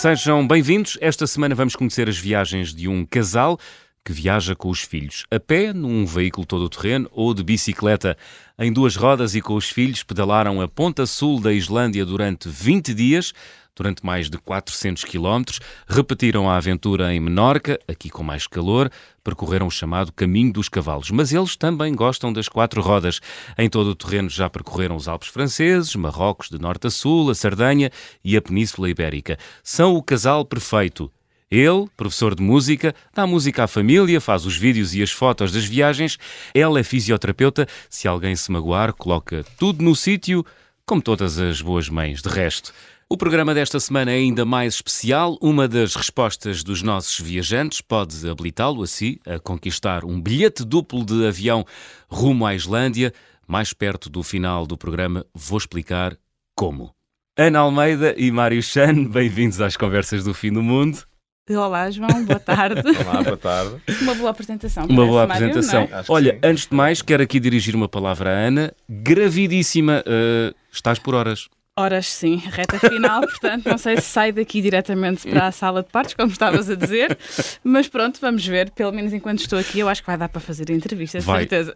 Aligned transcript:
Sejam 0.00 0.48
bem-vindos. 0.48 0.96
Esta 0.98 1.26
semana 1.26 1.54
vamos 1.54 1.76
conhecer 1.76 2.08
as 2.08 2.16
viagens 2.16 2.74
de 2.74 2.88
um 2.88 3.04
casal 3.04 3.58
que 4.02 4.14
viaja 4.14 4.56
com 4.56 4.70
os 4.70 4.80
filhos, 4.80 5.26
a 5.30 5.38
pé, 5.38 5.74
num 5.74 6.06
veículo 6.06 6.46
todo-terreno 6.46 7.06
ou 7.12 7.34
de 7.34 7.44
bicicleta. 7.44 8.16
Em 8.58 8.72
duas 8.72 8.96
rodas 8.96 9.34
e 9.34 9.42
com 9.42 9.54
os 9.54 9.68
filhos, 9.68 10.02
pedalaram 10.02 10.62
a 10.62 10.66
ponta 10.66 11.04
sul 11.04 11.38
da 11.38 11.52
Islândia 11.52 12.06
durante 12.06 12.48
20 12.48 12.94
dias, 12.94 13.34
durante 13.74 14.04
mais 14.04 14.28
de 14.28 14.38
400 14.38 15.04
quilómetros, 15.04 15.60
repetiram 15.86 16.50
a 16.50 16.56
aventura 16.56 17.14
em 17.14 17.20
Menorca, 17.20 17.78
aqui 17.88 18.10
com 18.10 18.22
mais 18.22 18.46
calor, 18.46 18.90
percorreram 19.22 19.66
o 19.66 19.70
chamado 19.70 20.12
Caminho 20.12 20.52
dos 20.52 20.68
Cavalos. 20.68 21.10
Mas 21.10 21.32
eles 21.32 21.56
também 21.56 21.94
gostam 21.94 22.32
das 22.32 22.48
quatro 22.48 22.80
rodas. 22.82 23.20
Em 23.56 23.68
todo 23.68 23.90
o 23.90 23.94
terreno 23.94 24.28
já 24.28 24.48
percorreram 24.50 24.96
os 24.96 25.08
Alpes 25.08 25.28
franceses, 25.28 25.94
Marrocos 25.94 26.48
de 26.48 26.58
norte 26.58 26.86
a 26.86 26.90
sul, 26.90 27.30
a 27.30 27.34
Sardanha 27.34 27.90
e 28.24 28.36
a 28.36 28.42
Península 28.42 28.90
Ibérica. 28.90 29.38
São 29.62 29.94
o 29.94 30.02
casal 30.02 30.44
perfeito. 30.44 31.10
Ele, 31.50 31.88
professor 31.96 32.36
de 32.36 32.42
música, 32.42 32.94
dá 33.12 33.26
música 33.26 33.64
à 33.64 33.66
família, 33.66 34.20
faz 34.20 34.46
os 34.46 34.56
vídeos 34.56 34.94
e 34.94 35.02
as 35.02 35.10
fotos 35.10 35.50
das 35.50 35.64
viagens. 35.64 36.16
Ela 36.54 36.78
é 36.78 36.84
fisioterapeuta. 36.84 37.66
Se 37.88 38.06
alguém 38.06 38.36
se 38.36 38.52
magoar, 38.52 38.92
coloca 38.92 39.44
tudo 39.58 39.82
no 39.82 39.96
sítio, 39.96 40.46
como 40.86 41.02
todas 41.02 41.40
as 41.40 41.60
boas 41.60 41.88
mães. 41.88 42.22
De 42.22 42.28
resto, 42.28 42.72
o 43.12 43.16
programa 43.16 43.52
desta 43.52 43.80
semana 43.80 44.12
é 44.12 44.14
ainda 44.14 44.44
mais 44.44 44.74
especial. 44.74 45.36
Uma 45.42 45.66
das 45.66 45.96
respostas 45.96 46.62
dos 46.62 46.80
nossos 46.80 47.18
viajantes 47.18 47.80
pode 47.80 48.28
habilitá-lo, 48.30 48.84
assim, 48.84 49.16
a 49.26 49.36
conquistar 49.36 50.04
um 50.04 50.20
bilhete 50.20 50.64
duplo 50.64 51.04
de 51.04 51.26
avião 51.26 51.66
rumo 52.08 52.46
à 52.46 52.54
Islândia. 52.54 53.12
Mais 53.48 53.72
perto 53.72 54.08
do 54.08 54.22
final 54.22 54.64
do 54.64 54.78
programa, 54.78 55.26
vou 55.34 55.58
explicar 55.58 56.16
como. 56.56 56.94
Ana 57.36 57.58
Almeida 57.58 58.14
e 58.16 58.30
Mário 58.30 58.62
Chan, 58.62 59.04
bem-vindos 59.06 59.60
às 59.60 59.76
Conversas 59.76 60.22
do 60.22 60.32
Fim 60.32 60.52
do 60.52 60.62
Mundo. 60.62 61.02
Olá, 61.50 61.90
João, 61.90 62.24
boa 62.24 62.38
tarde. 62.38 62.80
Olá, 63.04 63.24
boa 63.24 63.36
tarde. 63.36 63.74
Uma 64.02 64.14
boa 64.14 64.30
apresentação. 64.30 64.86
Uma 64.86 65.04
boa 65.04 65.26
Mário, 65.26 65.46
apresentação. 65.48 65.88
não 65.90 65.98
é? 65.98 66.04
Olha, 66.08 66.38
antes 66.44 66.68
de 66.68 66.74
mais, 66.76 67.02
quero 67.02 67.24
aqui 67.24 67.40
dirigir 67.40 67.74
uma 67.74 67.88
palavra 67.88 68.30
à 68.30 68.34
Ana. 68.34 68.72
Gravidíssima. 68.88 70.04
Uh, 70.06 70.54
estás 70.70 71.00
por 71.00 71.16
horas. 71.16 71.48
Horas 71.80 72.06
sim, 72.08 72.36
reta 72.36 72.78
final, 72.78 73.22
portanto, 73.22 73.64
não 73.66 73.78
sei 73.78 73.96
se 73.96 74.02
sai 74.02 74.32
daqui 74.32 74.60
diretamente 74.60 75.26
para 75.26 75.46
a 75.46 75.52
sala 75.52 75.82
de 75.82 75.88
partos, 75.88 76.12
como 76.12 76.30
estavas 76.30 76.68
a 76.68 76.74
dizer, 76.74 77.16
mas 77.64 77.88
pronto, 77.88 78.20
vamos 78.20 78.46
ver. 78.46 78.70
Pelo 78.70 78.92
menos 78.92 79.14
enquanto 79.14 79.40
estou 79.40 79.58
aqui, 79.58 79.78
eu 79.78 79.88
acho 79.88 80.02
que 80.02 80.06
vai 80.06 80.18
dar 80.18 80.28
para 80.28 80.40
fazer 80.40 80.70
a 80.70 80.74
entrevista, 80.74 81.18
de 81.18 81.24
Vai. 81.24 81.40
certeza. 81.40 81.72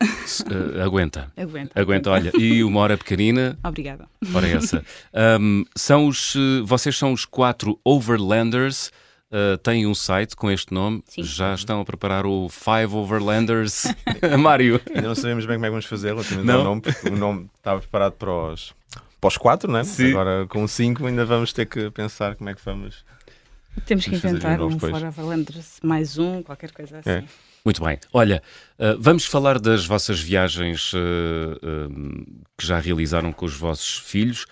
Uh, 0.51 0.83
aguenta. 0.83 1.33
Aguenta. 1.37 1.81
Aguenta, 1.81 2.11
olha. 2.11 2.33
E 2.39 2.63
uma 2.63 2.81
hora 2.81 2.99
pequenina. 2.99 3.59
Obrigada. 3.65 4.07
Ora 4.35 4.47
essa. 4.47 4.85
Um, 5.41 5.65
são 5.75 6.07
os, 6.07 6.35
uh, 6.35 6.65
vocês 6.67 6.97
são 6.97 7.13
os 7.13 7.25
quatro 7.25 7.81
Overlanders. 7.85 8.91
Uh, 9.33 9.57
têm 9.59 9.87
um 9.87 9.95
site 9.95 10.37
com 10.37 10.51
este 10.51 10.73
nome. 10.73 11.03
Sim. 11.09 11.23
Já 11.25 11.55
estão 11.55 11.81
a 11.81 11.85
preparar 11.85 12.25
o 12.27 12.49
Five 12.49 12.95
Overlanders. 12.95 13.85
Mário. 14.39 14.81
Ainda 14.95 15.09
não 15.09 15.15
sabemos 15.15 15.45
bem 15.47 15.57
como 15.57 15.65
é 15.65 15.69
que 15.69 15.73
vamos 15.73 15.87
fazer 15.87 16.09
relativamente 16.09 16.47
Não? 16.47 16.59
ao 16.59 16.65
nome, 16.65 16.81
porque 16.83 17.09
o 17.09 17.17
nome 17.17 17.49
estava 17.57 17.81
preparado 17.81 18.13
para 18.13 18.31
os, 18.31 18.73
para 19.25 19.29
os 19.29 19.37
quatro, 19.39 19.73
não 19.73 19.79
é? 19.79 19.85
Sim. 19.85 20.11
Agora 20.11 20.47
com 20.47 20.69
cinco 20.69 21.07
ainda 21.07 21.25
vamos 21.25 21.51
ter 21.51 21.65
que 21.65 21.91
pensar 21.91 22.37
como 22.37 22.51
é 22.51 22.55
que 22.55 22.61
vamos. 22.63 23.05
Temos 23.87 24.05
que 24.05 24.11
Vamos 24.11 24.23
fazer 24.23 24.37
inventar 24.37 24.61
um 24.61 24.69
depois. 24.69 24.93
Forever 24.93 25.25
Landers, 25.25 25.79
mais 25.83 26.19
um, 26.19 26.43
qualquer 26.43 26.71
coisa 26.71 26.99
assim. 26.99 27.11
É. 27.11 27.25
Muito 27.65 27.83
bem. 27.83 27.99
Olha, 28.13 28.43
uh, 28.79 29.01
vamos 29.01 29.25
falar 29.25 29.59
das 29.59 29.87
vossas 29.87 30.21
viagens 30.21 30.93
uh, 30.93 30.99
um, 31.63 32.25
que 32.59 32.67
já 32.67 32.79
realizaram 32.79 33.33
com 33.33 33.47
os 33.47 33.57
vossos 33.57 33.97
filhos. 33.99 34.45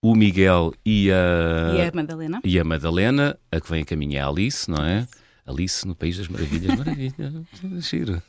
O 0.00 0.14
Miguel 0.14 0.72
e 0.86 1.10
a, 1.10 1.74
E 1.74 1.82
a 1.82 1.92
Madalena? 1.92 2.40
e 2.44 2.58
a 2.58 2.64
Madalena, 2.64 3.38
a 3.50 3.60
que 3.60 3.68
vem 3.68 3.82
a 3.82 3.84
caminho 3.84 4.16
é 4.16 4.20
a 4.20 4.28
Alice, 4.28 4.70
não 4.70 4.82
é? 4.84 5.08
Alice 5.50 5.86
no 5.86 5.94
País 5.94 6.16
das 6.18 6.28
Maravilhas. 6.28 6.76
Maravilha. 6.78 7.32
Giro. 7.80 8.22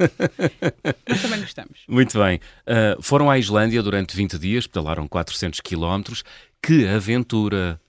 Nós 1.08 1.22
também 1.22 1.40
gostamos. 1.42 1.80
Muito 1.88 2.18
bem. 2.20 2.40
Uh, 2.68 3.02
foram 3.02 3.30
à 3.30 3.38
Islândia 3.38 3.82
durante 3.84 4.16
20 4.16 4.38
dias, 4.38 4.68
pedalaram 4.68 5.08
400 5.08 5.60
quilómetros. 5.62 6.24
Que 6.62 6.88
aventura, 6.88 7.80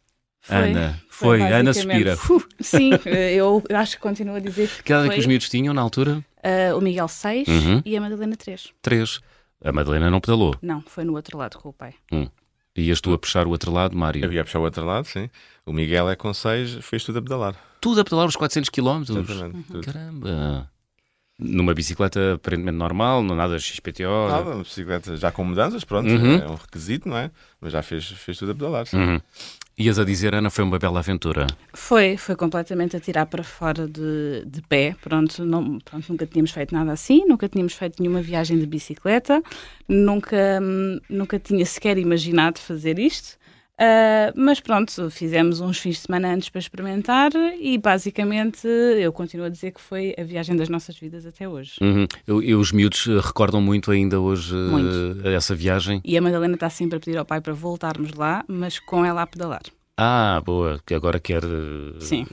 Foi, 0.41 0.57
Ana. 0.57 1.01
foi 1.09 1.39
Foi, 1.41 1.53
Ana 1.53 1.73
suspira. 1.75 2.17
Uh, 2.31 2.43
Sim, 2.61 2.91
eu 3.37 3.63
acho 3.75 3.97
que 3.97 4.03
continuo 4.03 4.35
a 4.37 4.41
dizer 4.41 4.69
que 4.69 4.83
que 4.85 4.93
idade 4.93 5.07
é 5.07 5.09
que 5.11 5.15
foi 5.17 5.21
os 5.21 5.27
miúdos 5.27 5.49
tinham 5.49 5.75
na 5.75 5.83
altura? 5.83 6.25
ah, 6.43 6.75
o 6.77 6.81
Miguel 6.81 7.07
6 7.09 7.49
Uhum. 7.49 7.83
e 7.85 7.97
a 7.97 8.01
Madalena 8.01 8.37
3. 8.37 8.69
Três. 8.81 9.21
A 9.65 9.71
Madalena 9.73 10.11
não 10.11 10.21
pedalou. 10.21 10.57
Não, 10.61 10.81
foi 10.83 11.05
no 11.05 11.15
outro 11.15 11.39
lado 11.39 11.59
com 11.59 11.69
o 11.69 11.73
pai. 11.73 11.95
Ias 12.77 13.01
tu 13.03 13.13
a 13.13 13.19
puxar 13.19 13.47
o 13.47 13.51
outro 13.51 13.71
lado, 13.71 13.95
Mário? 13.97 14.25
Eu 14.25 14.33
ia 14.33 14.43
puxar 14.43 14.59
o 14.59 14.63
outro 14.63 14.85
lado, 14.85 15.07
sim. 15.07 15.29
O 15.67 15.73
Miguel 15.73 16.09
é 16.09 16.17
com 16.17 16.33
seis, 16.33 16.73
fez 16.81 17.05
tudo 17.05 17.19
a 17.19 17.23
pedalar. 17.23 17.55
Tudo 17.83 18.01
a 18.01 18.05
pedalar 18.05 18.27
os 18.29 18.37
400 18.37 18.71
quilómetros. 18.71 19.15
Exatamente. 19.17 19.57
Uhum. 19.57 19.63
tudo. 19.65 19.85
Caramba. 19.85 20.71
Numa 21.39 21.75
bicicleta 21.75 22.35
aparentemente 22.35 22.77
normal, 22.79 23.23
não 23.23 23.35
nada 23.35 23.59
XPTO. 23.59 24.27
Estava 24.27 24.55
uma 24.55 24.63
bicicleta 24.63 25.17
já 25.17 25.33
com 25.33 25.45
mudanças, 25.45 25.83
pronto, 25.83 26.09
Uhum. 26.09 26.35
é 26.37 26.47
um 26.49 26.55
requisito, 26.55 27.09
não 27.09 27.17
é? 27.17 27.31
Mas 27.61 27.73
já 27.73 27.83
fez, 27.83 28.07
fez 28.07 28.39
tudo 28.39 28.53
a 28.53 28.55
pedalar. 28.55 28.87
sim. 28.87 28.97
Uhum. 28.97 29.21
Ias 29.77 29.99
a 29.99 30.05
dizer, 30.05 30.35
Ana, 30.35 30.51
foi 30.51 30.63
uma 30.63 30.79
bela 30.79 30.99
aventura. 31.01 31.47
Foi, 31.73 32.17
foi 32.19 32.37
completamente 32.37 32.95
a 32.95 33.01
tirar 33.01 33.25
para 33.27 33.43
fora 33.43 33.89
de, 33.89 34.45
de 34.47 34.61
pé. 34.63 34.95
Pronto, 35.03 35.45
não, 35.47 35.79
pronto, 35.81 36.05
nunca 36.11 36.27
tínhamos 36.27 36.51
feito 36.53 36.75
nada 36.75 36.93
assim, 36.93 37.25
nunca 37.27 37.49
tínhamos 37.49 37.73
feito 37.73 38.01
nenhuma 38.01 38.21
viagem 38.21 38.59
de 38.59 38.67
bicicleta, 38.67 39.43
nunca, 39.89 40.61
hum, 40.63 41.01
nunca 41.09 41.39
tinha 41.41 41.65
sequer 41.65 41.97
imaginado 41.99 42.59
fazer 42.61 42.99
isto. 42.99 43.39
Ah, 43.85 44.33
mas 44.37 44.61
pronto, 44.61 45.11
fizemos 45.11 45.61
uns 45.61 45.79
fins 45.79 45.97
de 45.97 46.01
semana 46.03 46.33
antes 46.33 46.49
para 46.49 46.61
experimentar 46.61 47.33
e 47.61 47.77
basicamente 47.79 48.69
eu 48.69 49.13
continuo 49.13 49.47
a 49.47 49.49
dizer 49.49 49.73
que 49.73 49.81
foi 49.81 50.15
a 50.17 50.23
viagem 50.23 50.55
das 50.55 50.69
nossas 50.69 50.97
vidas 50.97 51.27
até 51.27 51.49
hoje. 51.49 51.73
Uhum. 51.81 52.07
Eu, 52.25 52.41
eu- 52.41 52.61
os 52.61 52.71
miúdos 52.71 53.09
eh, 53.09 53.19
recordam 53.21 53.61
muito 53.61 53.91
ainda 53.91 54.21
hoje 54.21 54.55
eh, 54.55 54.71
Muito. 54.71 55.27
essa 55.29 55.53
viagem. 55.55 56.01
E 56.05 56.17
a 56.17 56.23
Madalena 56.23 56.55
está 56.55 56.71
sempre 56.71 56.97
a 56.97 57.01
pedir 57.01 57.17
ao 57.19 57.25
pai 57.25 57.41
para 57.41 57.53
voltarmos 57.55 58.13
lá, 58.15 58.45
mas 58.47 58.79
com 58.79 59.05
ela 59.05 59.23
a 59.23 59.27
pedalar. 59.27 59.63
Ah, 59.97 60.41
boa, 60.47 60.81
que 60.87 60.95
agora 60.95 61.19
quer 61.19 61.43
eh, 61.43 61.99
Sim. 61.99 62.25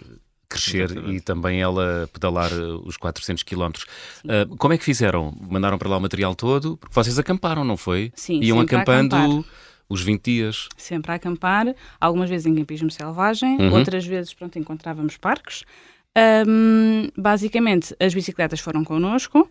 crescer 0.48 0.84
Exatamente. 0.92 1.16
e 1.16 1.20
também 1.22 1.62
ela 1.62 2.08
pedalar 2.14 2.52
os 2.54 2.96
400 2.96 3.42
quilómetros. 3.42 3.88
Ah, 4.28 4.46
como 4.60 4.74
é 4.74 4.78
que 4.78 4.84
fizeram? 4.84 5.36
Mandaram 5.50 5.80
para 5.80 5.90
lá 5.90 5.98
o 5.98 6.02
material 6.02 6.36
todo? 6.36 6.78
Porque 6.78 6.94
vocês 6.94 7.18
acamparam, 7.18 7.64
não 7.64 7.76
foi? 7.76 8.12
Sim, 8.16 8.40
Iam 8.44 8.60
acampando 8.60 9.16
acampar. 9.16 9.44
Os 9.90 10.02
20 10.02 10.24
dias. 10.24 10.70
sempre 10.78 11.12
a 11.12 11.16
acampar, 11.16 11.76
algumas 12.00 12.30
vezes 12.30 12.46
em 12.46 12.56
campismo 12.56 12.92
selvagem, 12.92 13.58
Uhum. 13.60 13.74
outras 13.74 14.06
vezes 14.06 14.34
pronto, 14.34 14.58
encontrávamos 14.60 15.18
parques. 15.18 15.64
Ahm, 16.16 17.10
basicamente, 17.18 17.96
as 18.00 18.14
bicicletas 18.14 18.60
foram 18.60 18.84
connosco. 18.84 19.50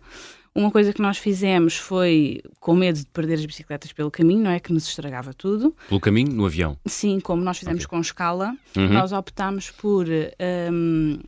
Uma 0.55 0.71
coisa 0.71 0.91
que 0.91 1.01
nós 1.01 1.17
fizemos 1.17 1.75
foi, 1.77 2.41
com 2.59 2.73
medo 2.75 2.99
de 2.99 3.05
perder 3.07 3.35
as 3.35 3.45
bicicletas 3.45 3.93
pelo 3.93 4.09
caminho, 4.09 4.43
não 4.43 4.51
é? 4.51 4.59
Que 4.59 4.73
nos 4.73 4.87
estragava 4.87 5.33
tudo. 5.33 5.75
Pelo 5.87 5.99
caminho, 5.99 6.31
no 6.33 6.45
avião. 6.45 6.77
Sim, 6.87 7.19
como 7.19 7.43
nós 7.43 7.57
fizemos 7.59 7.85
com 7.85 7.99
escala, 7.99 8.55
Uhum. 8.75 8.89
nós 8.89 9.11
optámos 9.11 9.69
por 9.71 10.07
ahm, 10.39 11.19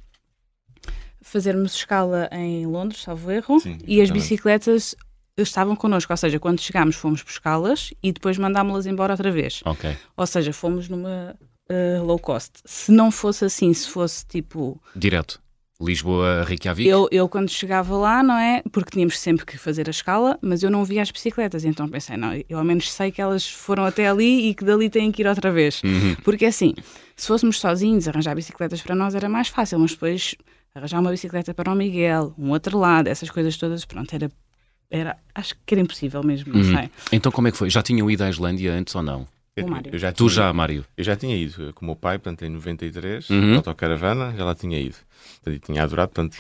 fazermos 1.22 1.76
escala 1.76 2.28
em 2.32 2.66
Londres, 2.66 3.02
salvo 3.04 3.30
erro, 3.32 3.60
Sim, 3.60 3.78
e 3.86 4.02
as 4.02 4.10
bicicletas 4.10 4.96
estavam 5.38 5.76
connosco. 5.76 6.12
Ou 6.12 6.18
seja, 6.18 6.40
quando 6.40 6.62
chegámos, 6.62 6.96
fomos 6.96 7.22
buscá-las 7.22 7.94
e 8.04 8.12
depois 8.12 8.38
mandámos-las 8.38 8.86
embora 8.86 9.14
outra 9.14 9.32
vez. 9.32 9.62
Ok. 9.66 9.96
Ou 10.16 10.28
seja, 10.28 10.54
fomos 10.54 10.90
numa 10.90 11.36
uh, 11.70 12.04
low 12.04 12.20
cost. 12.20 12.60
Se 12.66 12.92
não 12.92 13.12
fosse 13.12 13.46
assim, 13.46 13.74
se 13.74 13.88
fosse 13.88 14.26
tipo. 14.26 14.82
Direto. 14.96 15.42
Lisboa, 15.82 16.44
Reykjavik. 16.44 16.88
Eu, 16.88 17.08
eu 17.12 17.28
quando 17.28 17.50
chegava 17.50 17.96
lá, 17.98 18.22
não 18.22 18.38
é? 18.38 18.62
Porque 18.72 18.92
tínhamos 18.92 19.20
sempre 19.20 19.46
que 19.46 19.58
fazer 19.58 19.88
a 19.88 19.90
escala, 19.90 20.38
mas 20.40 20.62
eu 20.62 20.70
não 20.70 20.86
via 20.86 21.02
as 21.02 21.10
bicicletas. 21.10 21.66
Então 21.66 21.90
pensei, 21.90 22.16
não, 22.16 22.34
eu 22.48 22.60
ao 22.60 22.64
menos 22.64 22.92
sei 22.92 23.12
que 23.12 23.20
elas 23.20 23.50
foram 23.50 23.84
até 23.84 24.08
ali 24.08 24.50
e 24.50 24.54
que 24.54 24.64
dali 24.64 24.90
têm 24.92 25.12
que 25.12 25.24
ir 25.24 25.28
outra 25.28 25.52
vez. 25.52 25.82
Uhum. 25.84 26.16
Porque 26.24 26.46
assim, 26.46 26.76
se 27.16 27.28
fôssemos 27.28 27.60
sozinhos, 27.60 28.08
arranjar 28.08 28.36
bicicletas 28.36 28.82
para 28.82 28.94
nós 28.94 29.16
era 29.16 29.28
mais 29.28 29.48
fácil, 29.48 29.80
mas 29.80 29.92
depois 29.92 30.36
arranjar 30.76 31.00
uma 31.00 31.10
bicicleta 31.10 31.54
para 31.54 31.72
o 31.72 31.76
Miguel, 31.76 32.34
um 32.38 32.52
outro 32.52 32.78
lado, 32.78 33.08
essas 33.08 33.32
coisas 33.32 33.58
todas, 33.58 33.84
pronto, 33.84 34.14
era. 34.14 34.32
Era 34.92 35.18
acho 35.34 35.56
que 35.66 35.74
era 35.74 35.82
impossível 35.82 36.22
mesmo, 36.24 36.54
não 36.54 36.62
Uhum. 36.62 36.78
sei. 36.78 36.90
Então 37.12 37.32
como 37.32 37.48
é 37.48 37.52
que 37.52 37.58
foi? 37.58 37.70
Já 37.70 37.82
tinham 37.82 38.12
ido 38.12 38.24
à 38.24 38.30
Islândia 38.30 38.74
antes 38.74 38.94
ou 38.94 39.02
não? 39.02 39.28
Eu, 39.56 39.66
eu 39.92 40.00
já 40.00 40.12
Tu 40.12 40.18
tinha, 40.26 40.30
já, 40.30 40.54
Mário? 40.54 40.86
Eu 40.96 41.04
já 41.04 41.16
tinha 41.16 41.36
ido 41.36 41.74
com 41.74 41.84
o 41.84 41.88
meu 41.88 41.96
pai, 41.96 42.18
portanto, 42.20 42.44
em 42.44 42.50
93, 42.50 43.30
Uhum. 43.30 43.56
autocaravana, 43.58 44.34
já 44.38 44.46
lá 44.46 44.54
tinha 44.56 44.80
ido. 44.80 44.96
Portanto, 45.44 45.56
e 45.56 45.60
tinha 45.60 45.84
adorado, 45.84 46.12
portanto, 46.14 46.38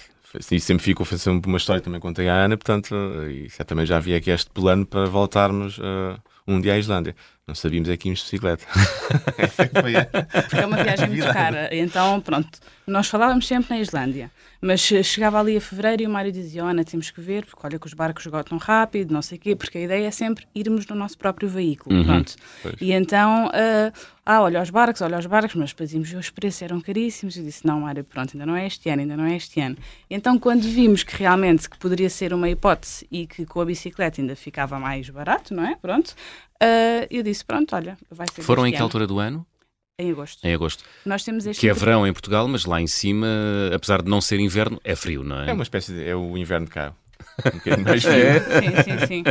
e 0.49 0.59
sempre 0.61 0.83
ficou, 0.83 1.05
foi 1.05 1.17
sempre 1.17 1.47
uma 1.49 1.57
história 1.57 1.81
que 1.81 1.85
também 1.85 1.99
contei 1.99 2.29
à 2.29 2.35
Ana, 2.35 2.55
portanto, 2.57 2.95
e 3.29 3.49
já, 3.49 3.65
também 3.65 3.85
já 3.85 3.97
havia 3.97 4.15
aqui 4.17 4.31
este 4.31 4.49
plano 4.51 4.85
para 4.85 5.05
voltarmos 5.07 5.77
eh, 5.81 6.17
um 6.47 6.61
dia 6.61 6.73
à 6.73 6.77
Islândia. 6.77 7.15
Não 7.47 7.55
sabíamos 7.55 7.89
é 7.89 7.97
que 7.97 8.07
íamos 8.07 8.19
de 8.19 8.25
bicicleta. 8.25 8.63
Essa 9.37 9.63
é 9.63 9.67
que 9.67 9.81
foi 9.81 9.95
a... 9.95 10.05
Porque 10.05 10.57
é 10.57 10.65
uma 10.65 10.81
viagem 10.83 11.09
muito 11.09 11.25
cara. 11.33 11.75
Então, 11.75 12.21
pronto, 12.21 12.59
nós 12.85 13.07
falávamos 13.07 13.47
sempre 13.47 13.71
na 13.75 13.81
Islândia. 13.81 14.31
Mas 14.61 14.79
che- 14.79 15.03
chegava 15.03 15.39
ali 15.39 15.57
a 15.57 15.61
fevereiro 15.61 16.03
e 16.03 16.05
o 16.05 16.09
Mário 16.09 16.31
dizia: 16.31 16.63
Ana, 16.63 16.83
temos 16.85 17.09
que 17.09 17.19
ver, 17.19 17.43
porque 17.45 17.65
olha 17.65 17.79
que 17.79 17.87
os 17.87 17.95
barcos 17.95 18.23
esgotam 18.27 18.59
rápido, 18.59 19.11
não 19.11 19.23
sei 19.23 19.39
o 19.39 19.41
quê, 19.41 19.55
porque 19.55 19.79
a 19.79 19.81
ideia 19.81 20.05
é 20.07 20.11
sempre 20.11 20.45
irmos 20.53 20.85
no 20.85 20.95
nosso 20.95 21.17
próprio 21.17 21.49
veículo. 21.49 21.95
Uhum. 21.95 22.05
Pronto. 22.05 22.35
Pois. 22.61 22.75
E 22.79 22.91
então, 22.93 23.49
ah, 23.51 23.91
ah, 24.23 24.41
olha 24.43 24.61
os 24.61 24.69
barcos, 24.69 25.01
olha 25.01 25.17
os 25.17 25.25
barcos, 25.25 25.55
mas 25.55 25.71
depois 25.71 25.91
íamos 25.91 26.09
ver 26.11 26.17
os 26.17 26.29
preços, 26.29 26.61
eram 26.61 26.79
caríssimos. 26.79 27.35
Eu 27.35 27.43
disse: 27.43 27.65
Não, 27.65 27.81
Mário, 27.81 28.03
pronto, 28.03 28.33
ainda 28.35 28.45
não 28.45 28.55
é 28.55 28.67
este 28.67 28.87
ano, 28.87 29.01
ainda 29.01 29.17
não 29.17 29.25
é 29.25 29.35
este 29.35 29.59
ano. 29.59 29.75
Então, 30.11 30.37
quando 30.37 30.61
vimos 30.61 31.01
que 31.03 31.17
realmente 31.17 31.67
que 31.67 31.77
poderia 31.79 32.09
ser 32.09 32.31
uma 32.31 32.47
hipótese 32.47 33.07
e 33.11 33.25
que 33.25 33.47
com 33.47 33.61
a 33.61 33.65
bicicleta 33.65 34.21
ainda 34.21 34.35
ficava 34.35 34.79
mais 34.79 35.09
barato, 35.09 35.55
não 35.55 35.65
é? 35.65 35.75
Pronto. 35.81 36.13
Ah, 36.61 37.07
eu 37.09 37.23
disse: 37.23 37.43
Pronto, 37.43 37.75
olha, 37.75 37.97
vai 38.09 38.27
ser. 38.33 38.41
Foram 38.43 38.65
em 38.65 38.71
que 38.71 38.77
ano. 38.77 38.85
altura 38.85 39.07
do 39.07 39.19
ano? 39.19 39.45
Em 39.99 40.11
agosto. 40.11 40.43
Em 40.45 40.53
agosto. 40.53 40.83
Nós 41.05 41.23
temos 41.23 41.45
este. 41.45 41.59
Que 41.59 41.69
é 41.69 41.73
verão 41.73 42.07
em 42.07 42.13
Portugal, 42.13 42.47
mas 42.47 42.65
lá 42.65 42.81
em 42.81 42.87
cima, 42.87 43.27
apesar 43.75 44.01
de 44.01 44.09
não 44.09 44.19
ser 44.21 44.39
inverno, 44.39 44.79
é 44.83 44.95
frio, 44.95 45.23
não 45.23 45.41
é? 45.41 45.49
É 45.49 45.53
uma 45.53 45.63
espécie 45.63 45.93
de. 45.93 46.03
É 46.03 46.15
o 46.15 46.37
inverno 46.37 46.65
de 46.65 46.71
cá. 46.71 46.93
Um 47.45 47.51
bocadinho 47.57 47.85
mais 47.87 48.01
frio. 48.03 48.15
É. 48.15 48.39
Sim, 48.39 48.83
sim, 48.99 49.07
sim. 49.07 49.23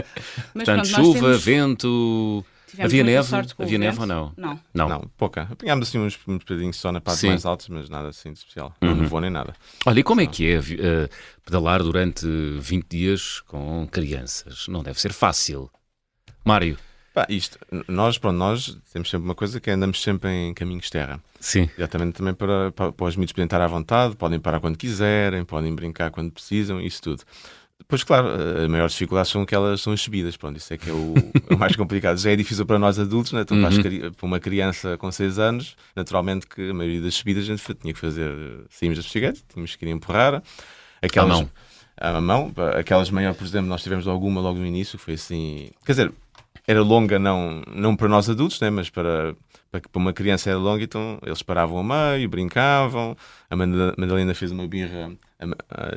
Mas 0.54 0.64
Portanto, 0.64 0.88
pronto, 0.90 1.04
chuva, 1.06 1.20
temos- 1.20 1.44
vento. 1.44 2.44
tivemos 2.68 2.92
havia 2.92 3.02
neve? 3.04 3.28
Havia 3.58 3.78
neve 3.78 3.98
ou 4.00 4.06
não? 4.06 4.32
Não. 4.36 4.60
Não. 4.72 4.88
Não, 4.88 5.00
pouca. 5.16 5.42
Apanhámos 5.50 5.88
assim 5.88 5.98
uns, 5.98 6.16
uns 6.28 6.38
bocadinhos 6.38 6.76
só 6.76 6.92
na 6.92 7.00
parte 7.00 7.18
Sim. 7.20 7.28
mais 7.30 7.44
altas, 7.44 7.68
mas 7.68 7.88
nada 7.88 8.08
assim 8.08 8.32
de 8.32 8.38
especial. 8.38 8.72
Não 8.80 8.90
Uhum. 8.90 9.00
nevou 9.00 9.20
nem 9.20 9.30
nada. 9.30 9.54
Olha, 9.84 9.98
e 9.98 10.02
como 10.04 10.20
é 10.20 10.26
que 10.26 10.46
é 10.52 10.58
eh, 10.58 11.08
pedalar 11.44 11.82
durante 11.82 12.24
20 12.60 12.86
dias 12.88 13.40
com 13.40 13.88
crianças? 13.90 14.68
Não 14.68 14.84
deve 14.84 15.00
ser 15.00 15.12
fácil. 15.12 15.68
Mário. 16.44 16.78
Pá, 17.12 17.26
isto, 17.28 17.58
nós, 17.88 18.18
pronto, 18.18 18.36
nós 18.36 18.78
temos 18.92 19.10
sempre 19.10 19.24
uma 19.24 19.34
coisa 19.34 19.58
que 19.60 19.68
é 19.68 19.72
andamos 19.72 20.00
sempre 20.00 20.30
em 20.30 20.54
caminhos 20.54 20.84
de 20.84 20.92
terra. 20.92 21.20
Sim. 21.40 21.68
Exatamente 21.76 22.14
também 22.14 22.34
para, 22.34 22.70
para, 22.70 22.92
para 22.92 23.06
os 23.06 23.16
miúdos 23.16 23.32
poderem 23.32 23.46
estar 23.46 23.60
à 23.60 23.66
vontade, 23.66 24.14
podem 24.14 24.38
parar 24.38 24.60
quando 24.60 24.76
quiserem, 24.76 25.44
podem 25.44 25.74
brincar 25.74 26.10
quando 26.10 26.30
precisam, 26.30 26.80
isso 26.80 27.02
tudo. 27.02 27.24
Depois, 27.80 28.04
claro, 28.04 28.28
a 28.64 28.68
maior 28.68 28.88
dificuldade 28.88 29.28
são 29.28 29.42
aquelas 29.42 29.80
são 29.80 29.92
as 29.92 30.00
subidas, 30.00 30.36
pronto, 30.36 30.58
isso 30.58 30.72
é 30.72 30.78
que 30.78 30.88
é 30.88 30.92
o, 30.92 31.14
o 31.50 31.58
mais 31.58 31.74
complicado. 31.74 32.18
Já 32.18 32.30
é 32.30 32.36
difícil 32.36 32.64
para 32.64 32.78
nós 32.78 32.98
adultos, 32.98 33.32
né? 33.32 33.40
então, 33.40 33.58
para, 33.58 33.68
as 33.68 33.76
Uhum. 33.76 34.12
para 34.12 34.26
uma 34.26 34.38
criança 34.38 34.96
com 34.96 35.10
6 35.10 35.38
anos, 35.38 35.76
naturalmente 35.96 36.46
que 36.46 36.70
a 36.70 36.74
maioria 36.74 37.00
das 37.00 37.14
subidas 37.14 37.44
a 37.44 37.46
gente 37.46 37.74
tinha 37.74 37.92
que 37.92 37.98
fazer, 37.98 38.30
saímos 38.68 38.98
da 38.98 39.02
bicicleta, 39.02 39.40
tínhamos 39.52 39.74
que 39.74 39.84
ir 39.84 39.88
empurrar. 39.90 40.42
Aquelas, 41.02 41.30
mão. 41.30 41.50
À 41.96 42.20
mão, 42.20 42.52
aquelas 42.78 43.10
maiores, 43.10 43.36
por 43.36 43.44
exemplo, 43.46 43.68
nós 43.68 43.82
tivemos 43.82 44.06
alguma 44.06 44.40
logo 44.40 44.58
no 44.58 44.66
início, 44.66 44.98
foi 44.98 45.14
assim, 45.14 45.70
quer 45.84 45.92
dizer, 45.92 46.12
era 46.70 46.82
longa 46.82 47.18
não, 47.18 47.62
não 47.74 47.96
para 47.96 48.08
nós 48.08 48.30
adultos, 48.30 48.60
né? 48.60 48.70
mas 48.70 48.88
para, 48.88 49.34
para, 49.72 49.80
para 49.80 49.98
uma 49.98 50.12
criança 50.12 50.50
era 50.50 50.58
longa, 50.58 50.84
então 50.84 51.18
eles 51.26 51.42
paravam 51.42 51.78
a 51.78 52.12
meio, 52.14 52.28
brincavam, 52.28 53.16
a 53.50 53.56
Madalena 53.56 54.34
fez 54.34 54.52
uma 54.52 54.68
birra 54.68 55.10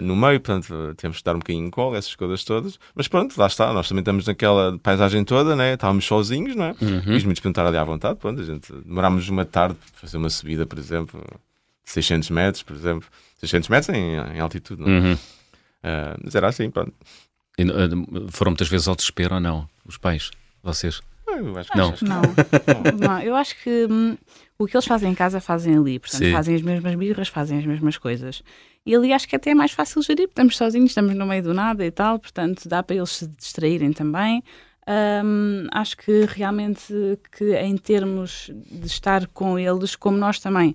no 0.02 0.16
meio, 0.16 0.40
portanto 0.40 0.96
temos 0.96 1.18
que 1.18 1.24
dar 1.24 1.36
um 1.36 1.40
bocadinho 1.40 1.66
de 1.66 1.72
cola, 1.72 1.98
essas 1.98 2.16
coisas 2.16 2.44
todas, 2.44 2.80
mas 2.96 3.08
pronto, 3.08 3.38
lá 3.38 3.46
está, 3.46 3.72
nós 3.72 3.88
também 3.88 4.02
estamos 4.02 4.26
naquela 4.26 4.80
paisagem 4.80 5.24
toda, 5.24 5.56
né? 5.56 5.76
estávamos 5.76 6.06
sozinhos, 6.06 6.56
não 6.56 6.66
é? 6.66 6.76
Uhum. 6.82 7.16
Os 7.16 7.24
miúdos 7.24 7.58
ali 7.58 7.78
à 7.78 7.84
vontade, 7.84 8.18
pronto, 8.18 8.42
a 8.42 8.44
gente 8.44 8.74
demorámos 8.74 9.30
uma 9.30 9.46
tarde 9.46 9.76
para 9.76 10.02
fazer 10.02 10.18
uma 10.18 10.30
subida, 10.32 10.66
por 10.66 10.80
exemplo, 10.80 11.22
de 11.86 11.92
600 11.92 12.32
metros, 12.32 12.64
por 12.64 12.76
exemplo, 12.76 13.08
600 13.38 13.70
metros 13.70 13.96
em, 13.96 14.16
em 14.16 14.40
altitude, 14.40 14.82
não 14.82 14.90
é? 14.90 15.00
Uhum. 15.00 15.18
Ah, 15.84 16.18
mas 16.24 16.34
era 16.34 16.48
assim, 16.48 16.72
pronto. 16.72 16.94
E, 17.60 17.62
eh, 17.62 18.30
foram 18.30 18.52
muitas 18.52 18.68
vezes 18.68 18.88
ao 18.88 18.96
desespero 18.96 19.36
ou 19.36 19.42
não? 19.42 19.70
Os 19.86 19.98
pais? 19.98 20.32
Vocês? 20.64 21.02
Eu 21.28 21.58
acho 21.58 21.72
que- 21.72 21.78
Não. 21.78 21.92
que- 21.92 22.06
Não. 22.06 22.22
não. 23.00 23.20
Eu 23.22 23.36
acho 23.36 23.56
que 23.62 23.88
hum, 23.90 24.18
o 24.58 24.66
que 24.66 24.76
eles 24.78 24.86
fazem 24.86 25.12
em 25.12 25.16
casa 25.16 25.40
fazem 25.42 25.76
ali. 25.78 26.00
Portanto, 26.00 26.20
Sim. 26.24 26.32
fazem 26.32 26.56
as 26.56 26.62
mesmas 26.62 26.96
birras, 26.96 27.28
fazem 27.28 27.60
as 27.60 27.66
mesmas 27.66 27.98
coisas. 27.98 28.42
E 28.86 28.96
ali 28.96 29.12
acho 29.14 29.28
que 29.28 29.36
até 29.36 29.52
é 29.52 29.56
mais 29.56 29.72
fácil 29.72 30.02
gerir, 30.02 30.28
porque 30.28 30.34
estamos 30.34 30.58
sozinhos, 30.58 30.92
estamos 30.92 31.16
no 31.16 31.26
meio 31.26 31.42
do 31.44 31.54
nada 31.54 31.86
e 31.86 31.92
tal, 31.92 32.20
portanto 32.20 32.68
dá 32.68 32.82
para 32.84 32.96
eles 32.96 33.10
se 33.12 33.28
distraírem 33.28 33.92
também. 33.94 34.44
Hum, 34.88 35.68
acho 35.72 35.96
que 35.98 36.26
realmente 36.28 36.94
que 37.32 37.56
em 37.56 37.78
termos 37.78 38.52
de 38.70 38.86
estar 38.86 39.26
com 39.28 39.58
eles, 39.58 39.96
como 39.96 40.18
nós 40.18 40.40
também, 40.40 40.74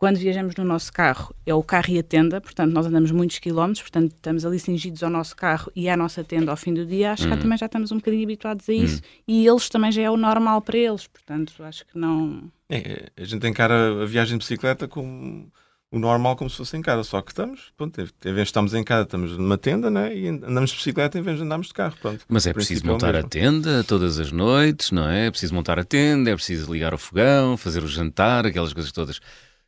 quando 0.00 0.16
viajamos 0.16 0.56
no 0.56 0.64
nosso 0.64 0.90
carro, 0.90 1.34
é 1.44 1.52
o 1.54 1.62
carro 1.62 1.90
e 1.90 1.98
a 1.98 2.02
tenda, 2.02 2.40
portanto 2.40 2.72
nós 2.72 2.86
andamos 2.86 3.10
muitos 3.10 3.38
quilómetros, 3.38 3.82
portanto 3.82 4.12
estamos 4.12 4.46
ali 4.46 4.58
cingidos 4.58 5.02
ao 5.02 5.10
nosso 5.10 5.36
carro 5.36 5.70
e 5.76 5.90
à 5.90 5.96
nossa 5.96 6.24
tenda 6.24 6.50
ao 6.50 6.56
fim 6.56 6.72
do 6.72 6.86
dia, 6.86 7.12
acho 7.12 7.24
que 7.26 7.34
Uhum. 7.34 7.38
também 7.38 7.58
já 7.58 7.66
estamos 7.66 7.92
um 7.92 7.96
bocadinho 7.96 8.24
habituados 8.24 8.66
a 8.66 8.72
isso 8.72 9.02
e 9.28 9.46
eles 9.46 9.68
também 9.68 9.92
já 9.92 10.00
é 10.00 10.10
o 10.10 10.16
normal 10.16 10.62
para 10.62 10.78
eles, 10.78 11.06
portanto 11.06 11.52
acho 11.62 11.84
que 11.86 11.98
não... 11.98 12.50
É, 12.70 13.10
a 13.14 13.24
gente 13.24 13.46
encara 13.46 14.02
a 14.02 14.06
viagem 14.06 14.38
de 14.38 14.42
bicicleta 14.42 14.88
como 14.88 15.52
o 15.92 15.98
normal, 15.98 16.34
como 16.34 16.48
se 16.48 16.56
fosse 16.56 16.78
em 16.78 16.82
casa, 16.82 17.04
só 17.04 17.20
que 17.20 17.32
estamos, 17.32 17.70
pronto, 17.76 18.00
em 18.00 18.04
vez 18.04 18.34
de 18.36 18.42
estarmos 18.42 18.72
em 18.72 18.82
casa, 18.82 19.02
estamos 19.02 19.36
numa 19.36 19.58
tenda, 19.58 19.90
né? 19.90 20.16
E 20.16 20.28
andamos 20.28 20.70
de 20.70 20.76
bicicleta 20.76 21.18
em 21.18 21.22
vez 21.22 21.36
de 21.36 21.42
andarmos 21.42 21.66
de 21.66 21.74
carro, 21.74 21.96
pronto. 22.00 22.24
Mas 22.26 22.46
é 22.46 22.54
preciso 22.54 22.86
é 22.86 22.88
montar 22.88 23.14
a 23.16 23.22
tenda 23.24 23.84
todas 23.84 24.18
as 24.18 24.32
noites, 24.32 24.92
não 24.92 25.10
é? 25.10 25.26
É 25.26 25.30
preciso 25.30 25.52
montar 25.52 25.78
a 25.78 25.84
tenda, 25.84 26.30
é 26.30 26.34
preciso 26.34 26.72
ligar 26.72 26.94
o 26.94 26.98
fogão, 26.98 27.56
fazer 27.56 27.82
o 27.82 27.88
jantar, 27.88 28.46
aquelas 28.46 28.72
coisas 28.72 28.92
todas. 28.92 29.20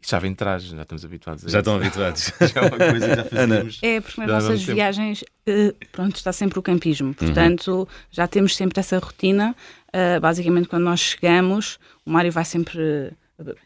Já 0.04 0.18
vem 0.18 0.32
de 0.32 0.36
trás, 0.36 0.64
já 0.64 0.82
estamos 0.82 1.04
habituados 1.04 1.44
a 1.44 1.48
Já 1.48 1.48
isso. 1.48 1.58
estão 1.58 1.74
habituados. 1.76 2.32
Já 2.52 2.60
é 2.60 2.64
uma 2.64 2.70
coisa 2.76 3.08
que 3.08 3.16
já 3.16 3.24
fazíamos. 3.24 3.78
É, 3.82 4.00
porque 4.00 4.20
nas 4.20 4.28
nossas 4.44 4.62
viagens, 4.64 5.24
eh, 5.46 5.74
pronto, 5.92 6.16
está 6.16 6.32
sempre 6.32 6.58
o 6.58 6.62
campismo. 6.62 7.14
Portanto, 7.14 7.88
já 8.10 8.26
temos 8.26 8.56
sempre 8.56 8.80
essa 8.80 8.98
rotina. 8.98 9.54
Eh, 9.92 10.18
basicamente, 10.18 10.68
quando 10.68 10.82
nós 10.84 10.98
chegamos, 11.00 11.78
o 12.04 12.10
Mário 12.10 12.32
vai 12.32 12.44
sempre, 12.44 13.12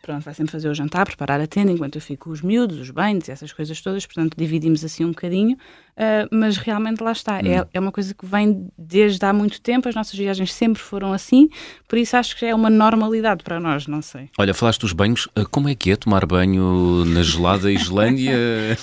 pronto, 0.03 0.23
vai 0.25 0.35
sempre 0.35 0.53
fazer 0.53 0.69
o 0.69 0.75
jantar, 0.75 1.07
preparar 1.07 1.41
a 1.41 1.47
tenda, 1.47 1.71
enquanto 1.73 1.97
eu 1.97 2.01
fico 2.01 2.27
com 2.27 2.31
os 2.31 2.43
miúdos, 2.43 2.79
os 2.79 2.91
banhos, 2.91 3.29
essas 3.29 3.53
coisas 3.53 3.81
todas. 3.81 4.05
Portanto, 4.07 4.35
dividimos 4.37 4.85
assim 4.85 5.05
um 5.05 5.09
bocadinho. 5.11 5.57
Eh, 5.99 6.29
mas 6.31 6.59
realmente 6.59 7.03
lá 7.03 7.13
está. 7.13 7.39
É, 7.41 7.67
é 7.73 7.81
uma 7.81 7.91
coisa 7.91 8.13
que 8.13 8.27
vem 8.27 8.69
desde 8.77 9.25
há 9.25 9.33
muito 9.33 9.61
tempo. 9.61 9.89
As 9.89 9.95
nossas 9.95 10.15
viagens 10.19 10.53
sempre 10.53 10.83
foram 10.83 11.13
assim. 11.13 11.49
Por 11.89 11.99
isso, 11.99 12.17
acho 12.17 12.37
que 12.37 12.45
é 12.45 12.55
uma 12.55 12.69
normalidade 12.69 13.43
para 13.43 13.59
nós, 13.59 13.87
não 13.87 14.03
sei. 14.03 14.29
Olha, 14.39 14.53
falaste 14.53 14.81
dos 14.83 14.93
banhos. 14.93 15.27
Ah, 15.35 15.45
Como 15.51 15.69
é 15.69 15.75
que 15.75 15.91
é 15.91 15.97
tomar 15.97 16.27
banho 16.27 17.05
na 17.07 17.23
gelada 17.23 17.71
Islândia 17.73 18.35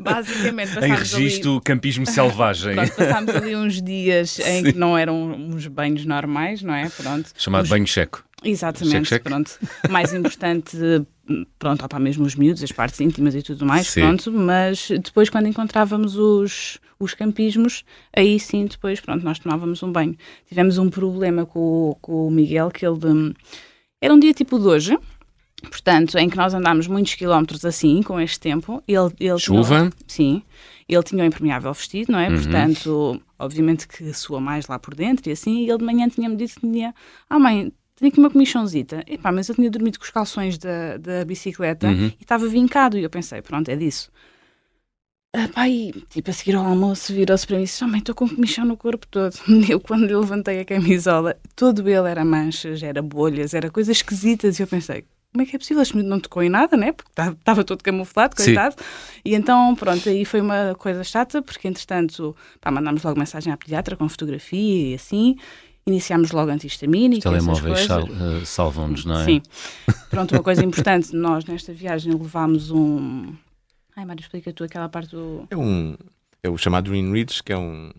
Basicamente, 0.00 0.70
em 0.70 0.74
passámos 0.74 1.14
ali- 1.14 1.22
registro 1.24 1.60
campismo 1.64 2.06
selvagem? 2.06 2.74
Pronto, 2.74 2.92
passámos 2.96 3.34
ali 3.36 3.54
uns 3.56 3.80
dias 3.80 4.38
em 4.40 4.64
que 4.64 4.72
não 4.76 4.96
eram 4.96 5.32
uns 5.32 5.66
banhos 5.66 6.04
normais, 6.04 6.62
não 6.62 6.74
é? 6.74 6.88
Pronto. 6.88 7.30
Chamado 7.36 7.64
Os- 7.64 7.70
banho 7.70 7.86
checo. 7.86 8.24
Exatamente, 8.42 9.08
Check, 9.08 9.08
check. 9.08 9.22
pronto. 9.22 9.58
Mais 9.90 10.12
importante, 10.14 10.76
pronto, 11.58 11.84
opá, 11.84 11.98
mesmo 11.98 12.24
os 12.24 12.34
miúdos, 12.34 12.62
as 12.62 12.72
partes 12.72 13.00
íntimas 13.00 13.34
e 13.34 13.42
tudo 13.42 13.66
mais, 13.66 13.86
Sim. 13.88 14.00
pronto. 14.00 14.32
Mas 14.32 14.88
depois, 14.88 15.28
quando 15.28 15.46
encontrávamos 15.48 16.16
os, 16.16 16.78
os 16.98 17.14
campismos, 17.14 17.84
aí 18.16 18.40
sim, 18.40 18.66
depois, 18.66 19.00
pronto, 19.00 19.22
nós 19.24 19.38
tomávamos 19.38 19.82
um 19.82 19.92
banho. 19.92 20.16
Tivemos 20.48 20.78
um 20.78 20.88
problema 20.88 21.44
com, 21.44 21.90
o- 21.90 21.94
com 22.00 22.26
o 22.28 22.30
Miguel, 22.30 22.70
que 22.70 22.86
ele. 22.86 23.06
hum, 23.06 23.32
Era 24.00 24.14
um 24.14 24.18
dia 24.18 24.32
tipo 24.32 24.58
de 24.58 24.66
hoje. 24.66 24.98
Portanto, 25.62 26.16
em 26.16 26.30
que 26.30 26.38
nós 26.38 26.54
andámos 26.54 26.86
muitos 26.86 27.14
quilómetros 27.14 27.66
assim, 27.66 28.02
com 28.02 28.18
este 28.18 28.40
tempo. 28.40 28.82
Ele, 28.88 29.12
ele 29.20 29.38
Chuva? 29.38 29.80
Tinha, 29.80 29.92
sim. 30.06 30.42
Ele 30.88 31.02
tinha 31.02 31.22
um 31.22 31.26
impermeável 31.26 31.70
vestido, 31.74 32.10
não 32.12 32.18
é? 32.18 32.30
Uhum. 32.30 32.36
Portanto, 32.36 33.22
obviamente 33.38 33.86
que 33.86 34.10
sua 34.14 34.40
mais 34.40 34.66
lá 34.66 34.78
por 34.78 34.94
dentro 34.94 35.28
e 35.28 35.32
assim. 35.32 35.58
E 35.60 35.68
ele 35.68 35.76
de 35.78 35.84
manhã 35.84 36.08
tinha-me 36.08 36.34
dito 36.34 36.54
que 36.54 36.60
tinha. 36.60 36.94
Ah, 37.28 37.38
mãe, 37.38 37.70
tenho 38.00 38.10
aqui 38.10 38.18
uma 38.18 38.30
comichãozita. 38.30 39.04
Epá, 39.06 39.30
mas 39.30 39.48
eu 39.48 39.54
tinha 39.54 39.70
dormido 39.70 39.98
com 39.98 40.04
os 40.04 40.10
calções 40.10 40.58
da, 40.58 40.96
da 40.96 41.24
bicicleta 41.24 41.86
Uhum. 41.86 42.06
e 42.06 42.16
estava 42.22 42.48
vincado. 42.48 42.98
E 42.98 43.02
eu 43.02 43.10
pensei, 43.10 43.40
pronto, 43.42 43.68
é 43.70 43.76
disso. 43.76 44.10
Ah, 45.34 45.46
pá, 45.48 45.68
e, 45.68 45.92
tipo, 46.08 46.28
a 46.28 46.32
seguir 46.32 46.56
ao 46.56 46.66
almoço, 46.66 47.12
virou-se 47.14 47.46
para 47.46 47.56
mim 47.56 47.62
e 47.62 47.66
disse: 47.66 47.84
oh, 47.84 47.88
mãe, 47.88 48.00
estou 48.00 48.14
com 48.16 48.28
comichão 48.28 48.64
no 48.64 48.76
corpo 48.76 49.06
todo. 49.06 49.36
Eu, 49.68 49.78
quando 49.78 50.04
lhe 50.06 50.16
levantei 50.16 50.58
a 50.58 50.64
camisola, 50.64 51.36
todo 51.54 51.88
ele 51.88 52.08
era 52.08 52.24
manchas, 52.24 52.82
era 52.82 53.00
bolhas, 53.00 53.54
era 53.54 53.70
coisas 53.70 53.96
esquisitas. 53.98 54.58
E 54.58 54.62
eu 54.62 54.66
pensei: 54.66 55.04
como 55.32 55.42
é 55.42 55.46
que 55.46 55.54
é 55.54 55.58
possível? 55.60 55.82
Este 55.82 55.96
não 56.02 56.18
tocou 56.18 56.42
em 56.42 56.48
nada, 56.48 56.76
né? 56.76 56.90
Porque 56.90 57.12
estava 57.12 57.62
todo 57.62 57.80
camuflado, 57.84 58.34
Sim. 58.36 58.46
coitado. 58.46 58.74
E 59.24 59.36
então, 59.36 59.72
pronto, 59.76 60.08
aí 60.08 60.24
foi 60.24 60.40
uma 60.40 60.74
coisa 60.76 61.04
chata, 61.04 61.40
porque 61.40 61.68
entretanto, 61.68 62.34
pá, 62.60 62.72
mandámos 62.72 63.04
logo 63.04 63.16
mensagem 63.16 63.52
à 63.52 63.56
pediatra 63.56 63.96
com 63.96 64.08
fotografia 64.08 64.90
e 64.90 64.94
assim. 64.94 65.36
Iniciámos 65.90 66.30
logo 66.30 66.50
antihistamínica. 66.50 67.28
Os 67.28 67.36
telemóveis 67.36 67.80
sal- 67.86 68.08
ah, 68.12 68.44
salvam-nos, 68.44 69.04
não 69.04 69.20
é? 69.20 69.24
Sim. 69.24 69.42
Pronto, 70.08 70.32
uma 70.34 70.42
coisa 70.42 70.64
importante, 70.64 71.14
nós 71.16 71.44
nesta 71.44 71.72
viagem 71.72 72.12
levámos 72.12 72.70
um. 72.70 73.32
Ai, 73.96 74.04
Mário, 74.04 74.20
explica 74.22 74.52
tu 74.52 74.62
aquela 74.64 74.88
parte 74.88 75.10
do. 75.10 75.46
É, 75.50 75.56
um, 75.56 75.96
é 76.42 76.48
o 76.48 76.56
chamado 76.56 76.94
InReach, 76.94 77.42
que 77.42 77.52
é 77.52 77.58
um, 77.58 77.90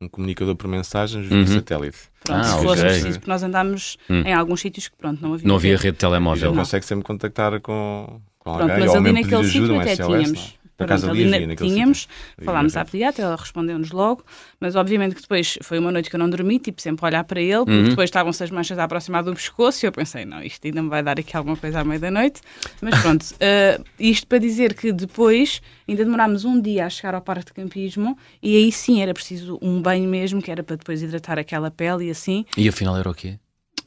um 0.00 0.08
comunicador 0.08 0.54
por 0.54 0.68
mensagens 0.68 1.28
Uhum. 1.30 1.44
via 1.44 1.54
satélite. 1.54 1.98
Pronto, 2.22 2.40
Ah, 2.40 2.44
se 2.44 2.62
fosse 2.62 2.82
preciso, 2.82 3.18
porque 3.18 3.30
nós 3.30 3.42
andámos 3.42 3.96
Hum. 4.08 4.22
em 4.24 4.32
alguns 4.32 4.60
sítios 4.60 4.86
que, 4.88 4.96
pronto, 4.96 5.20
não 5.20 5.34
havia. 5.34 5.48
Não 5.48 5.56
havia 5.56 5.72
rede 5.76 5.80
de 5.82 5.86
E 5.86 5.90
ele 5.90 5.96
telemóvel. 5.96 6.54
consegue 6.54 6.86
sempre 6.86 7.04
contactar 7.04 7.60
com, 7.60 8.20
com 8.38 8.52
Pronto, 8.54 8.62
alguém, 8.62 8.78
mas 8.80 8.90
ou 8.90 8.96
ali 8.96 9.04
mesmo 9.04 9.16
pedir 9.18 9.22
naquele 9.34 9.48
ajuda, 9.48 9.66
sítio 9.66 9.74
um 9.76 9.80
até 9.80 9.96
SOS. 9.96 10.06
tínhamos. 10.06 10.59
Por 10.80 10.84
acaso 10.84 11.10
ali 11.10 11.34
havia 11.34 11.56
tínhamos, 11.56 11.98
sítio. 12.00 12.44
Falámos 12.44 12.76
à 12.76 12.84
pediatra, 12.84 13.24
ela 13.24 13.36
respondeu-nos 13.36 13.90
logo, 13.90 14.24
mas 14.58 14.76
obviamente 14.76 15.14
que 15.14 15.20
depois 15.22 15.58
foi 15.62 15.78
uma 15.78 15.92
noite 15.92 16.08
que 16.08 16.16
eu 16.16 16.18
não 16.20 16.28
dormi, 16.30 16.58
tipo, 16.58 16.80
sempre 16.80 17.04
a 17.04 17.08
olhar 17.08 17.24
para 17.24 17.40
ele, 17.40 17.58
porque 17.64 17.70
Uhum. 17.72 17.88
depois 17.90 18.08
estavam-se 18.08 18.42
as 18.42 18.50
manchas 18.50 18.78
a 18.78 18.84
aproximar 18.84 19.22
do 19.22 19.34
pescoço 19.34 19.84
e 19.84 19.86
eu 19.86 19.92
pensei, 19.92 20.24
não, 20.24 20.42
isto 20.42 20.66
ainda 20.66 20.82
me 20.82 20.88
vai 20.88 21.02
dar 21.02 21.18
aqui 21.18 21.36
alguma 21.36 21.56
coisa 21.56 21.80
à 21.80 21.84
meia 21.84 22.00
da 22.00 22.10
noite. 22.10 22.40
Mas 22.80 22.98
pronto, 23.00 23.26
eh, 23.40 23.80
isto 23.98 24.26
para 24.26 24.38
dizer 24.38 24.74
que 24.74 24.90
depois 24.92 25.60
ainda 25.88 26.04
demorámos 26.04 26.44
um 26.44 26.60
dia 26.60 26.86
a 26.86 26.90
chegar 26.90 27.14
ao 27.14 27.20
parque 27.20 27.46
de 27.46 27.52
campismo 27.52 28.16
e 28.42 28.56
aí 28.56 28.72
sim 28.72 29.02
era 29.02 29.12
preciso 29.12 29.58
um 29.60 29.82
banho 29.82 30.08
mesmo, 30.08 30.40
que 30.40 30.50
era 30.50 30.62
para 30.62 30.76
depois 30.76 31.02
hidratar 31.02 31.38
aquela 31.38 31.70
pele 31.70 32.06
e 32.06 32.10
assim. 32.10 32.44
E 32.56 32.68
afinal 32.68 32.96
era 32.96 33.10
o 33.10 33.14
quê? 33.14 33.38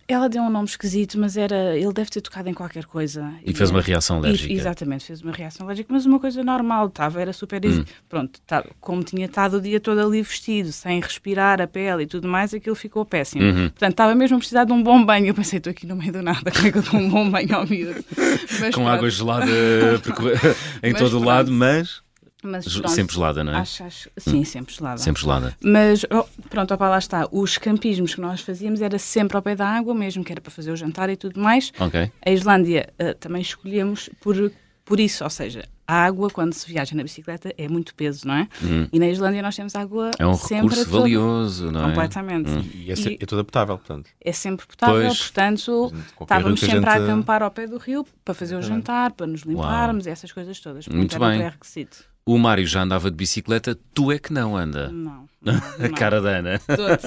Ela 0.07 0.27
deu 0.27 0.41
um 0.43 0.49
nome 0.49 0.65
esquisito, 0.67 1.17
mas 1.17 1.37
era. 1.37 1.77
Ele 1.77 1.93
deve 1.93 2.09
ter 2.09 2.19
tocado 2.21 2.49
em 2.49 2.53
qualquer 2.53 2.85
coisa. 2.85 3.33
E 3.45 3.53
fez 3.53 3.69
uma 3.69 3.79
reação 3.81 4.17
e- 4.17 4.19
alérgica. 4.19 4.53
exatamente, 4.53 5.05
fez 5.05 5.21
uma 5.21 5.31
reação 5.31 5.65
alérgica, 5.65 5.93
mas 5.93 6.05
uma 6.05 6.19
coisa 6.19 6.43
normal, 6.43 6.87
estava, 6.87 7.21
era 7.21 7.31
super. 7.31 7.65
Hum. 7.65 7.85
Pronto, 8.09 8.39
tá- 8.45 8.65
como 8.81 9.01
tinha 9.03 9.25
estado 9.25 9.57
o 9.57 9.61
dia 9.61 9.79
todo 9.79 10.01
ali 10.01 10.21
vestido, 10.21 10.71
sem 10.73 10.99
respirar 10.99 11.61
a 11.61 11.67
pele 11.67 12.03
e 12.03 12.07
tudo 12.07 12.27
mais, 12.27 12.53
aquilo 12.53 12.75
ficou 12.75 13.05
péssimo. 13.05 13.43
Uhum. 13.43 13.69
Portanto, 13.69 13.91
estava 13.91 14.13
mesmo 14.13 14.35
a 14.35 14.39
precisar 14.39 14.65
de 14.65 14.73
um 14.73 14.83
bom 14.83 15.03
banho. 15.05 15.27
Eu 15.27 15.33
pensei, 15.33 15.57
estou 15.57 15.71
aqui 15.71 15.85
no 15.87 15.95
meio 15.95 16.11
do 16.11 16.21
nada, 16.21 16.51
como 16.51 16.67
é 16.67 16.71
que 16.71 16.77
eu 16.77 16.81
dou 16.83 16.95
um 16.99 17.09
bom 17.09 17.29
banho 17.29 17.55
ao 17.55 17.65
miúdo? 17.67 18.03
Mas 18.59 18.75
Com 18.75 18.81
pronto, 18.83 18.87
água 18.89 19.09
gelada 19.09 19.45
em 20.83 20.91
Mas 20.91 21.01
todo 21.01 21.17
o 21.19 21.23
lado, 21.23 21.51
mas 21.51 22.01
mas 22.47 22.65
pronto, 22.67 22.89
sempre 22.89 23.15
gelada, 23.15 23.43
não 23.43 23.53
é? 23.53 23.57
Acho, 23.57 23.83
acho, 23.83 24.09
sim, 24.17 24.43
sempre 24.43 24.73
gelada. 24.75 24.97
Sempre 24.97 25.21
gelada. 25.21 25.55
Mas 25.63 26.03
oh, 26.11 26.25
pronto, 26.49 26.73
opa, 26.73 26.89
lá 26.89 26.97
está. 26.97 27.27
Os 27.31 27.57
campismos 27.57 28.15
que 28.15 28.21
nós 28.21 28.41
fazíamos 28.41 28.81
era 28.81 28.97
sempre 28.99 29.35
ao 29.37 29.41
pé 29.43 29.55
da 29.55 29.67
água, 29.67 29.93
mesmo 29.93 30.23
que 30.23 30.31
era 30.31 30.41
para 30.41 30.51
fazer 30.51 30.71
o 30.71 30.75
jantar 30.75 31.09
e 31.09 31.15
tudo 31.15 31.39
mais. 31.39 31.71
Ok. 31.79 32.11
A 32.25 32.31
Islândia 32.31 32.93
eh, 32.99 33.13
também 33.13 33.41
escolhemos 33.41 34.09
por, 34.21 34.51
por 34.85 34.99
isso, 34.99 35.23
ou 35.23 35.29
seja, 35.29 35.63
a 35.85 35.95
água, 36.05 36.29
quando 36.29 36.53
se 36.53 36.65
viaja 36.65 36.95
na 36.95 37.03
bicicleta, 37.03 37.53
é 37.57 37.67
muito 37.67 37.93
peso, 37.93 38.25
não 38.25 38.35
é? 38.35 38.47
Hum. 38.63 38.87
E 38.91 38.97
na 38.99 39.07
Islândia 39.09 39.41
nós 39.41 39.53
temos 39.53 39.75
água 39.75 40.11
É 40.17 40.25
um 40.25 40.33
sempre 40.33 40.69
recurso 40.75 40.95
a 40.95 40.99
valioso, 41.01 41.71
não 41.73 41.81
é? 41.81 41.87
Completamente. 41.89 42.49
E 42.73 42.89
é, 42.89 42.95
se- 42.95 43.17
é 43.19 43.25
toda 43.25 43.43
potável, 43.43 43.77
portanto. 43.77 44.09
É 44.23 44.31
sempre 44.31 44.65
potável, 44.65 45.01
Pois. 45.01 45.19
portanto, 45.19 45.93
estávamos 46.21 46.63
a 46.63 46.65
sempre 46.65 46.89
a 46.89 46.93
gente- 46.97 47.03
acampar 47.03 47.43
ao 47.43 47.51
pé 47.51 47.67
do 47.67 47.77
rio 47.77 48.07
para 48.23 48.33
fazer 48.33 48.55
o 48.55 48.61
jantar, 48.61 49.11
para 49.11 49.27
nos 49.27 49.41
limparmos 49.41 50.05
e 50.05 50.09
essas 50.09 50.31
coisas 50.31 50.57
todas. 50.61 50.87
Muito 50.87 51.17
um 51.17 51.19
bem. 51.19 51.37
pré-requisito. 51.37 52.05
O 52.25 52.37
Mário 52.37 52.65
já 52.65 52.81
andava 52.83 53.11
de 53.11 53.17
bicicleta, 53.17 53.77
tu 53.93 54.11
é 54.11 54.17
que 54.17 54.31
não 54.31 54.55
anda. 54.55 54.89
Não. 54.89 55.23
não, 55.43 55.53
A 55.85 55.89
cara 55.89 56.21
da 56.21 56.29
Ana. 56.37 56.57
Todo. 56.59 56.97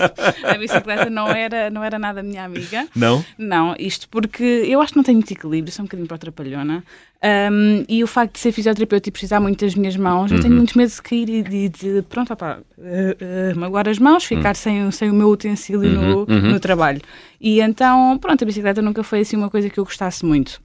A 0.44 0.58
bicicleta 0.58 1.08
não 1.08 1.26
era, 1.28 1.70
não 1.70 1.82
era 1.82 1.98
nada 1.98 2.22
minha 2.22 2.44
amiga. 2.44 2.86
Não? 2.94 3.24
Não, 3.38 3.74
isto 3.78 4.06
porque 4.10 4.44
eu 4.44 4.78
acho 4.82 4.92
que 4.92 4.96
não 4.98 5.02
tenho 5.04 5.16
muito 5.16 5.32
equilíbrio, 5.32 5.72
sou 5.72 5.84
um 5.84 5.86
bocadinho 5.86 6.06
para 6.06 6.18
trapalhona. 6.18 6.84
Um, 7.50 7.82
e 7.88 8.04
o 8.04 8.06
facto 8.06 8.34
de 8.34 8.40
ser 8.40 8.52
fisioterapeuta 8.52 9.08
e 9.08 9.12
precisar 9.12 9.40
muito 9.40 9.64
das 9.64 9.74
minhas 9.74 9.96
mãos, 9.96 10.30
eu 10.30 10.38
tenho 10.38 10.52
Uhum. 10.52 10.58
muito 10.58 10.76
medo 10.76 10.90
de 10.92 11.00
cair 11.00 11.28
e 11.30 11.42
de, 11.42 11.68
de 11.70 12.02
pronto, 12.10 12.34
opá, 12.34 12.58
eh, 12.78 13.16
eh, 13.18 13.54
magoar 13.54 13.88
as 13.88 13.98
mãos, 13.98 14.22
ficar 14.24 14.54
sem, 14.54 14.90
sem 14.90 15.10
o 15.10 15.14
meu 15.14 15.30
utensílio 15.30 15.90
no, 15.90 16.18
Uhum, 16.18 16.26
uhum. 16.28 16.40
no 16.52 16.60
trabalho. 16.60 17.00
E 17.40 17.58
então, 17.62 18.18
pronto, 18.18 18.42
a 18.44 18.46
bicicleta 18.46 18.82
nunca 18.82 19.02
foi 19.02 19.20
assim 19.20 19.34
uma 19.38 19.48
coisa 19.48 19.70
que 19.70 19.80
eu 19.80 19.84
gostasse 19.84 20.26
muito. 20.26 20.60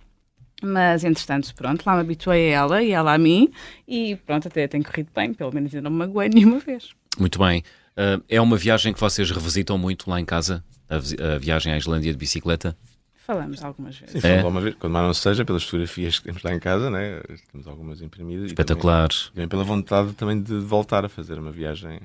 Mas, 0.64 1.04
entretanto, 1.04 1.54
pronto, 1.56 1.84
lá 1.86 1.96
me 1.96 2.02
habituei 2.02 2.54
a 2.54 2.58
ela 2.58 2.84
e 2.84 2.92
ela 2.92 3.14
a 3.14 3.18
mim 3.18 3.52
e 3.88 4.16
pronto, 4.28 4.48
até 4.48 4.68
tem 4.68 4.82
corrido 4.82 5.10
bem, 5.16 5.34
pelo 5.34 5.54
menos 5.54 5.74
ainda 5.74 5.90
não 5.90 5.92
me 5.92 6.06
magoei 6.06 6.30
nenhuma 6.34 6.60
vez. 6.60 6.90
Muito 7.20 7.40
bem. 7.40 7.64
Ah, 7.98 8.20
é 8.30 8.40
uma 8.40 8.58
viagem 8.58 8.94
que 8.94 9.00
vocês 9.00 9.30
revisitam 9.32 9.78
muito 9.78 10.10
lá 10.10 10.20
em 10.20 10.26
casa? 10.26 10.64
A, 10.90 10.96
a 11.36 11.38
viagem 11.40 11.74
à 11.74 11.78
Islândia 11.78 12.12
de 12.12 12.18
bicicleta? 12.18 12.78
Falamos 13.16 13.64
algumas 13.64 13.98
vezes. 13.98 14.22
Sim, 14.22 14.28
É. 14.28 14.38
falamos 14.38 14.52
uma 14.52 14.62
vez, 14.62 14.76
quando 14.80 14.94
mais 14.94 15.06
não 15.06 15.14
seja, 15.14 15.46
pelas 15.46 15.64
fotografias 15.64 16.20
que 16.20 16.26
temos 16.26 16.44
lá 16.44 16.54
em 16.54 16.60
casa, 16.60 16.90
né? 16.90 17.22
temos 17.52 17.68
algumas 17.68 18.02
imprimidas. 18.02 18.48
Espetacular. 18.48 19.06
E 19.10 19.10
também, 19.10 19.32
também 19.34 19.48
pela 19.48 19.64
vontade 19.64 20.14
também 20.14 20.42
de 20.42 20.60
voltar 20.60 21.06
a 21.06 21.10
fazer 21.10 21.40
uma 21.40 21.52
viagem 21.52 22.00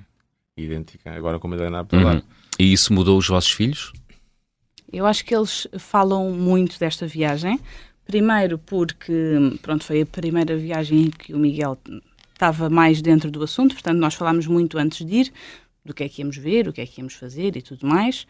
idêntica, 0.57 1.11
agora 1.13 1.39
com 1.39 1.47
a 1.47 1.51
Madalena 1.51 1.81
a 1.81 1.85
pedalar. 1.85 2.17
Uhum. 2.17 2.23
E 2.59 2.73
isso 2.73 2.93
mudou 2.93 3.19
os 3.19 3.27
vossos 3.29 3.51
filhos? 3.51 3.93
Eu 4.93 5.05
acho 5.05 5.25
que 5.25 5.35
eles 5.35 5.67
falam 5.79 6.31
muito 6.31 6.79
desta 6.79 7.07
viagem. 7.07 7.59
Primeiro 8.07 8.59
porque, 8.59 9.13
pronto, 9.63 9.85
foi 9.85 10.03
a 10.03 10.07
primeira 10.07 10.57
viagem 10.57 11.03
em 11.07 11.11
que 11.11 11.35
o 11.35 11.39
Miguel 11.39 11.77
estava 12.33 12.71
mais 12.71 13.03
dentro 13.03 13.31
do 13.31 13.43
assunto, 13.43 13.75
portanto 13.75 13.99
nós 13.99 14.15
falámos 14.15 14.47
muito 14.47 14.79
antes 14.79 15.05
de 15.05 15.15
ir, 15.17 15.33
do 15.85 15.93
que 15.95 16.05
é 16.05 16.09
que 16.09 16.23
íamos 16.23 16.37
ver, 16.37 16.69
o 16.69 16.73
que 16.73 16.81
é 16.81 16.87
que 16.87 17.01
íamos 17.01 17.15
fazer 17.15 17.57
e 17.57 17.63
tudo 17.63 17.87
mais. 17.87 18.27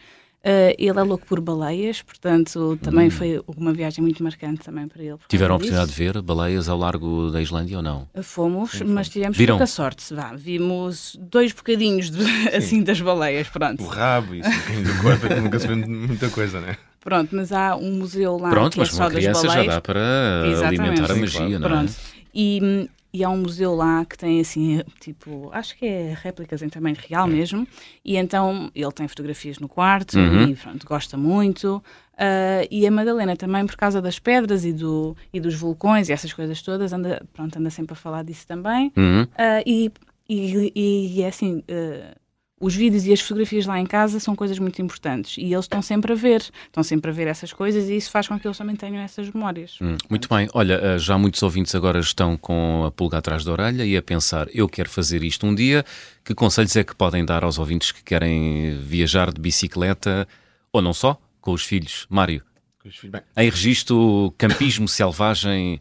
Ah, 0.49 0.73
ele 0.79 0.97
é 0.99 1.03
louco 1.03 1.27
por 1.27 1.41
baleias, 1.41 2.03
portanto 2.03 2.79
também 2.81 3.11
foi 3.11 3.43
uma 3.49 3.73
viagem 3.73 4.01
muito 4.01 4.23
marcante 4.23 4.61
também 4.63 4.87
para 4.87 5.03
ele. 5.03 5.19
Tiveram 5.29 5.57
a 5.57 5.59
disso. 5.59 5.73
oportunidade 5.73 5.91
de 5.91 5.97
ver 6.13 6.23
baleias 6.23 6.69
ao 6.69 6.79
largo 6.79 7.31
da 7.33 7.43
Islândia 7.43 7.79
ou 7.79 7.83
não? 7.83 8.09
Fomos, 8.23 8.81
mas 8.83 9.09
tivemos 9.09 9.37
Viram? 9.37 9.57
pouca 9.57 9.67
sorte. 9.67 10.15
Vá, 10.15 10.35
vimos 10.37 11.19
dois 11.21 11.53
bocadinhos 11.53 12.11
de- 12.11 12.23
assim 12.55 12.83
das 12.85 13.01
baleias, 13.01 13.49
pronto. 13.49 13.83
O 13.83 13.89
rabo 13.89 14.37
e 14.37 14.41
isso, 14.41 14.49
um 14.49 14.57
bocadinho 14.57 14.85
do 14.85 15.03
corpo, 15.03 15.27
é 15.27 15.29
que 15.35 15.41
nunca 15.41 15.59
se 15.59 15.67
vê 15.67 15.75
muita 15.75 16.31
coisa, 16.31 16.61
né? 16.61 16.77
Pronto, 17.07 17.37
mas 17.37 17.53
há 17.53 17.77
um 17.77 17.93
museu 17.93 18.37
lá 18.37 18.51
Pronto, 18.51 18.73
que 18.75 18.81
é 18.81 18.83
mas 18.83 18.91
só 18.91 19.05
das 19.05 19.13
criança 19.13 19.43
já 19.43 19.49
baleias. 19.55 19.75
dá 19.77 19.81
para 19.81 20.43
Exatamente. 20.51 20.81
alimentar 20.83 21.05
a 21.05 21.15
Sim, 21.15 21.21
magia, 21.21 21.39
claro. 21.39 21.59
não 21.61 21.67
é? 21.67 21.69
Pronto. 21.85 21.93
E, 22.35 22.91
e 23.15 23.23
há 23.25 23.31
um 23.31 23.37
museu 23.39 23.77
lá 23.77 24.05
que 24.05 24.19
tem 24.19 24.41
assim, 24.41 24.83
tipo, 25.01 25.49
acho 25.53 25.77
que 25.79 25.87
é 25.87 26.17
réplicas 26.21 26.63
em 26.63 26.69
tamanho 26.69 26.97
real 27.09 27.29
mesmo. 27.29 27.65
E 28.05 28.17
então 28.17 28.73
ele 28.75 28.91
tem 28.91 29.07
fotografias 29.07 29.61
no 29.61 29.69
quarto 29.69 30.19
Uhum. 30.19 30.49
e 30.49 30.57
pronto, 30.57 30.85
gosta 30.85 31.17
muito. 31.17 31.81
Ah, 32.19 32.67
e 32.71 32.85
a 32.87 32.91
Madalena 32.91 33.37
também, 33.37 33.65
por 33.67 33.77
causa 33.77 34.03
das 34.03 34.19
pedras 34.19 34.65
e, 34.65 34.73
do, 34.73 35.17
e 35.33 35.39
dos 35.39 35.55
vulcões 35.55 36.09
e 36.09 36.13
essas 36.13 36.33
coisas 36.33 36.61
todas, 36.61 36.93
anda, 36.93 37.23
pronto, 37.33 37.57
anda 37.57 37.71
sempre 37.71 37.93
a 37.93 37.97
falar 37.97 38.25
disso 38.25 38.47
também. 38.49 38.93
Uhum. 38.97 39.27
Ah, 39.39 39.63
e, 39.65 39.93
e, 40.29 40.73
e 41.19 41.23
é 41.23 41.29
assim, 41.29 41.63
ah, 41.71 42.17
os 42.59 42.75
vídeos 42.75 43.05
e 43.07 43.13
as 43.13 43.21
fotografias 43.21 43.67
lá 43.67 43.79
em 43.79 43.85
casa 43.85 44.19
são 44.19 44.35
coisas 44.35 44.59
muito 44.59 44.81
importantes 44.81 45.37
e 45.37 45.53
eles 45.53 45.67
estão 45.67 45.83
sempre 45.83 46.13
a 46.13 46.15
ver, 46.17 46.41
estão 46.65 46.83
sempre 46.83 47.11
a 47.11 47.15
ver 47.15 47.27
essas 47.27 47.53
coisas 47.53 47.89
e 47.89 47.97
isso 47.97 48.11
faz 48.11 48.27
com 48.27 48.41
que 48.41 48.47
eles 48.47 48.57
também 48.57 48.75
tenham 48.75 49.03
essas 49.03 49.29
memórias. 49.31 49.77
Hum, 49.81 49.97
Muito 50.09 50.27
bem. 50.29 50.49
Olha, 50.55 50.75
eh, 50.83 50.99
já 50.99 51.19
muitos 51.19 51.43
ouvintes 51.43 51.75
agora 51.75 52.01
estão 52.01 52.37
com 52.37 52.85
a 52.87 52.91
pulga 52.91 53.19
atrás 53.19 53.45
da 53.45 53.53
orelha 53.53 53.85
e 53.85 53.95
a 53.97 54.01
pensar, 54.03 54.49
eu 54.55 54.69
quero 54.69 54.89
fazer 54.89 55.23
isto 55.23 55.47
um 55.47 55.55
dia. 55.55 55.85
Que 56.25 56.35
conselhos 56.35 56.75
é 56.77 56.83
que 56.83 56.95
podem 56.97 57.25
dar 57.25 57.45
aos 57.45 57.59
ouvintes 57.59 57.93
que 57.93 58.03
querem 58.03 58.79
viajar 58.81 59.33
de 59.33 59.41
bicicleta, 59.41 60.27
ou 60.73 60.81
não 60.81 60.95
só, 60.95 61.21
com 61.41 61.53
os 61.53 61.63
filhos? 61.63 62.07
Mário, 62.09 62.43
Com 62.83 62.89
os 62.89 62.97
filhos, 62.97 63.13
Bem, 63.13 63.23
em 63.45 63.51
registro 63.51 64.35
campismo 64.39 64.89
selvagem 64.89 65.81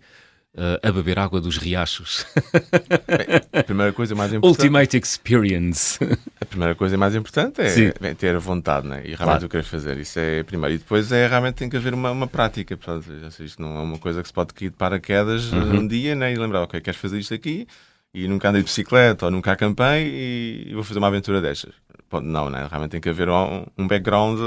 eh, 0.58 0.80
a 0.88 0.92
beber 0.92 1.20
água 1.20 1.40
dos 1.42 1.58
riachos. 1.58 2.26
a 3.54 3.64
primeira 3.64 3.92
coisa 3.94 4.16
mais 4.16 4.32
importante, 4.34 4.58
Ultimate 4.62 4.98
Experience. 4.98 6.00
a 6.40 6.46
primeira 6.46 6.76
coisa 6.76 6.98
mais 6.98 7.16
importante 7.16 7.62
é, 7.62 7.94
bem, 8.00 8.16
ter 8.16 8.36
a 8.36 8.40
vontade, 8.40 8.88
né? 8.88 9.02
E 9.04 9.10
realmente 9.16 9.18
Claro. 9.26 9.46
o 9.46 9.50
querer 9.50 9.64
fazer. 9.64 9.98
Isso 9.98 10.20
é 10.20 10.44
primeiro. 10.44 10.76
E 10.76 10.78
depois 10.78 11.12
é 11.12 11.28
realmente 11.28 11.56
tem 11.56 11.70
que 11.70 11.78
haver 11.78 11.94
uma, 11.94 12.12
uma 12.12 12.28
prática. 12.28 12.76
Portanto, 12.78 13.06
isto 13.44 13.62
não 13.62 13.78
é 13.78 13.82
uma 13.82 13.98
coisa 14.00 14.22
que 14.22 14.28
se 14.28 14.34
pode 14.34 14.54
cair 14.54 14.70
de 14.70 14.76
paraquedas 14.76 15.52
Uhum. 15.52 15.80
um 15.80 15.88
dia 15.88 16.16
né? 16.16 16.34
e 16.34 16.36
lembrar, 16.36 16.62
ok, 16.64 16.80
queres 16.82 17.00
fazer 17.00 17.20
isto 17.20 17.34
aqui? 17.34 17.68
E 18.14 18.28
nunca 18.28 18.48
andei 18.50 18.62
de 18.62 18.66
bicicleta 18.68 19.26
ou 19.26 19.32
nunca 19.32 19.52
acampei 19.52 20.08
e 20.70 20.74
vou 20.74 20.84
fazer 20.84 21.00
uma 21.00 21.08
aventura 21.08 21.42
destas. 21.42 21.74
Não, 22.24 22.50
né? 22.50 22.66
Realmente 22.70 22.92
tem 22.92 23.02
que 23.02 23.10
haver 23.10 23.28
um, 23.30 23.66
um 23.78 23.86
background 23.88 24.40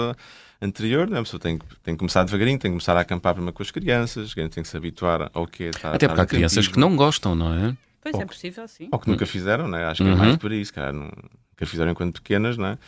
uh, 0.60 0.64
anterior, 0.64 1.08
né? 1.08 1.18
a 1.18 1.22
pessoa 1.22 1.40
tem 1.40 1.58
que, 1.58 1.64
tem 1.82 1.94
que 1.94 1.98
começar 1.98 2.24
devagarinho, 2.24 2.58
tem 2.58 2.70
que 2.70 2.74
começar 2.74 2.96
a 2.96 3.00
acampar 3.00 3.34
primeiro 3.34 3.52
com 3.54 3.62
as 3.62 3.70
crianças, 3.70 4.34
tem 4.34 4.48
que 4.48 4.64
se 4.64 4.76
habituar 4.76 5.30
ao 5.34 5.46
que 5.46 5.64
é 5.64 5.68
estar 5.70 5.94
Até 5.94 6.06
porque 6.08 6.20
há 6.20 6.26
crianças 6.26 6.68
que 6.68 6.78
não 6.78 6.96
gostam, 6.96 7.34
não 7.34 7.52
é? 7.52 7.76
Pois 8.00 8.14
Bom. 8.14 8.22
é 8.22 8.26
possível, 8.26 8.66
sim. 8.68 8.88
Ou 8.92 8.98
que 8.98 9.10
nunca 9.10 9.26
fizeram, 9.26 9.68
né? 9.68 9.84
acho 9.84 10.02
que 10.02 10.08
Uhum. 10.08 10.14
é 10.14 10.18
mais 10.18 10.36
por 10.36 10.52
isso, 10.52 10.72
cara, 10.72 10.92
nunca 10.92 11.66
fizeram 11.66 11.90
enquanto 11.92 12.14
pequenas, 12.22 12.56
né? 12.56 12.78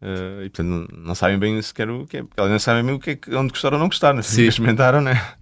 Eh, 0.00 0.46
e 0.46 0.50
portanto 0.50 0.66
não, 0.66 1.04
não 1.04 1.14
sabem 1.14 1.38
bem 1.38 1.62
sequer 1.62 1.88
o 1.88 2.06
que 2.06 2.16
é, 2.18 2.24
elas 2.36 2.50
não 2.50 2.58
sabem 2.58 2.84
bem 2.84 2.94
o 2.94 2.98
que 2.98 3.10
é 3.10 3.36
onde 3.36 3.52
gostaram 3.52 3.76
ou 3.76 3.80
não 3.80 3.88
gostaram, 3.88 4.16
né? 4.16 4.22
Sim. 4.22 4.42
experimentaram, 4.42 5.00
né? 5.00 5.34